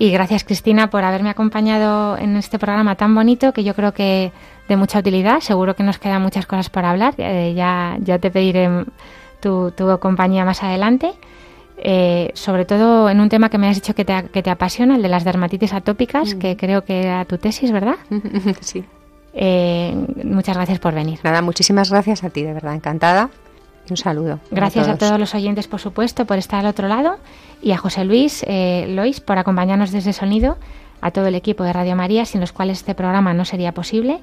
y 0.00 0.10
gracias 0.10 0.44
Cristina 0.44 0.88
por 0.88 1.04
haberme 1.04 1.28
acompañado 1.28 2.16
en 2.16 2.34
este 2.38 2.58
programa 2.58 2.94
tan 2.94 3.14
bonito 3.14 3.52
que 3.52 3.64
yo 3.64 3.74
creo 3.74 3.92
que 3.92 4.32
de 4.66 4.76
mucha 4.76 5.00
utilidad. 5.00 5.40
Seguro 5.40 5.76
que 5.76 5.82
nos 5.82 5.98
quedan 5.98 6.22
muchas 6.22 6.46
cosas 6.46 6.70
por 6.70 6.86
hablar. 6.86 7.12
Eh, 7.18 7.52
ya, 7.54 7.98
ya 8.00 8.18
te 8.18 8.30
pediré 8.30 8.86
tu, 9.40 9.72
tu 9.72 9.98
compañía 9.98 10.46
más 10.46 10.62
adelante. 10.62 11.12
Eh, 11.76 12.30
sobre 12.32 12.64
todo 12.64 13.10
en 13.10 13.20
un 13.20 13.28
tema 13.28 13.50
que 13.50 13.58
me 13.58 13.68
has 13.68 13.76
dicho 13.76 13.94
que 13.94 14.06
te, 14.06 14.24
que 14.32 14.42
te 14.42 14.48
apasiona, 14.48 14.96
el 14.96 15.02
de 15.02 15.08
las 15.10 15.22
dermatitis 15.22 15.74
atópicas, 15.74 16.34
que 16.34 16.56
creo 16.56 16.82
que 16.82 17.02
era 17.02 17.26
tu 17.26 17.36
tesis, 17.36 17.70
¿verdad? 17.70 17.96
sí. 18.60 18.82
Eh, 19.34 19.94
muchas 20.24 20.56
gracias 20.56 20.78
por 20.78 20.94
venir. 20.94 21.18
Nada, 21.24 21.42
muchísimas 21.42 21.90
gracias 21.90 22.24
a 22.24 22.30
ti, 22.30 22.42
de 22.42 22.54
verdad, 22.54 22.74
encantada. 22.74 23.28
Un 23.90 23.96
saludo. 23.96 24.38
Gracias 24.50 24.88
a 24.88 24.96
todos. 24.96 25.18
los 25.18 25.34
oyentes, 25.34 25.66
por 25.66 25.80
supuesto, 25.80 26.24
por 26.24 26.38
estar 26.38 26.60
al 26.60 26.70
otro 26.70 26.88
lado 26.88 27.18
y 27.60 27.72
a 27.72 27.76
José 27.76 28.04
Luis 28.04 28.44
eh, 28.46 28.86
Lois 28.88 29.20
por 29.20 29.38
acompañarnos 29.38 29.90
desde 29.90 30.12
Sonido, 30.12 30.56
a 31.00 31.10
todo 31.10 31.26
el 31.26 31.34
equipo 31.34 31.64
de 31.64 31.72
Radio 31.72 31.96
María, 31.96 32.24
sin 32.24 32.40
los 32.40 32.52
cuales 32.52 32.78
este 32.78 32.94
programa 32.94 33.34
no 33.34 33.44
sería 33.44 33.72
posible. 33.72 34.20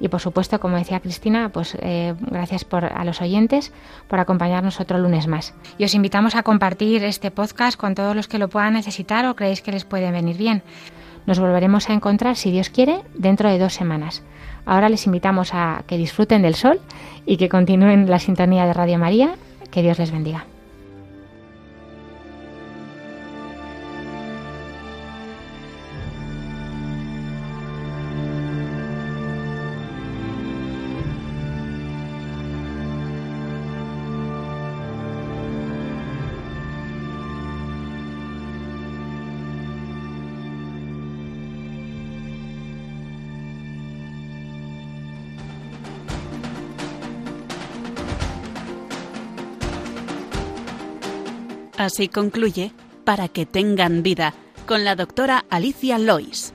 Y 0.00 0.08
por 0.08 0.20
supuesto, 0.20 0.58
como 0.60 0.78
decía 0.78 1.00
Cristina, 1.00 1.50
pues 1.52 1.76
eh, 1.80 2.14
gracias 2.20 2.64
por, 2.64 2.86
a 2.86 3.04
los 3.04 3.20
oyentes 3.20 3.70
por 4.08 4.18
acompañarnos 4.18 4.80
otro 4.80 4.98
lunes 4.98 5.26
más. 5.26 5.54
Y 5.76 5.84
os 5.84 5.94
invitamos 5.94 6.34
a 6.34 6.42
compartir 6.42 7.04
este 7.04 7.30
podcast 7.30 7.78
con 7.78 7.94
todos 7.94 8.16
los 8.16 8.26
que 8.26 8.38
lo 8.38 8.48
puedan 8.48 8.72
necesitar 8.72 9.26
o 9.26 9.36
creéis 9.36 9.60
que 9.60 9.72
les 9.72 9.84
puede 9.84 10.10
venir 10.10 10.38
bien. 10.38 10.62
Nos 11.26 11.38
volveremos 11.38 11.90
a 11.90 11.92
encontrar, 11.92 12.36
si 12.36 12.50
Dios 12.50 12.70
quiere, 12.70 13.02
dentro 13.14 13.50
de 13.50 13.58
dos 13.58 13.74
semanas. 13.74 14.22
Ahora 14.64 14.88
les 14.88 15.06
invitamos 15.06 15.52
a 15.52 15.84
que 15.86 15.98
disfruten 15.98 16.42
del 16.42 16.54
sol 16.54 16.80
y 17.30 17.36
que 17.36 17.48
continúen 17.48 18.10
la 18.10 18.18
sintonía 18.18 18.66
de 18.66 18.72
Radio 18.72 18.98
María. 18.98 19.36
Que 19.70 19.82
Dios 19.82 20.00
les 20.00 20.10
bendiga. 20.10 20.49
Así 51.80 52.08
concluye 52.08 52.72
Para 53.04 53.28
que 53.28 53.46
tengan 53.46 54.02
vida 54.02 54.34
con 54.66 54.84
la 54.84 54.96
doctora 54.96 55.46
Alicia 55.48 55.98
Lois. 55.98 56.52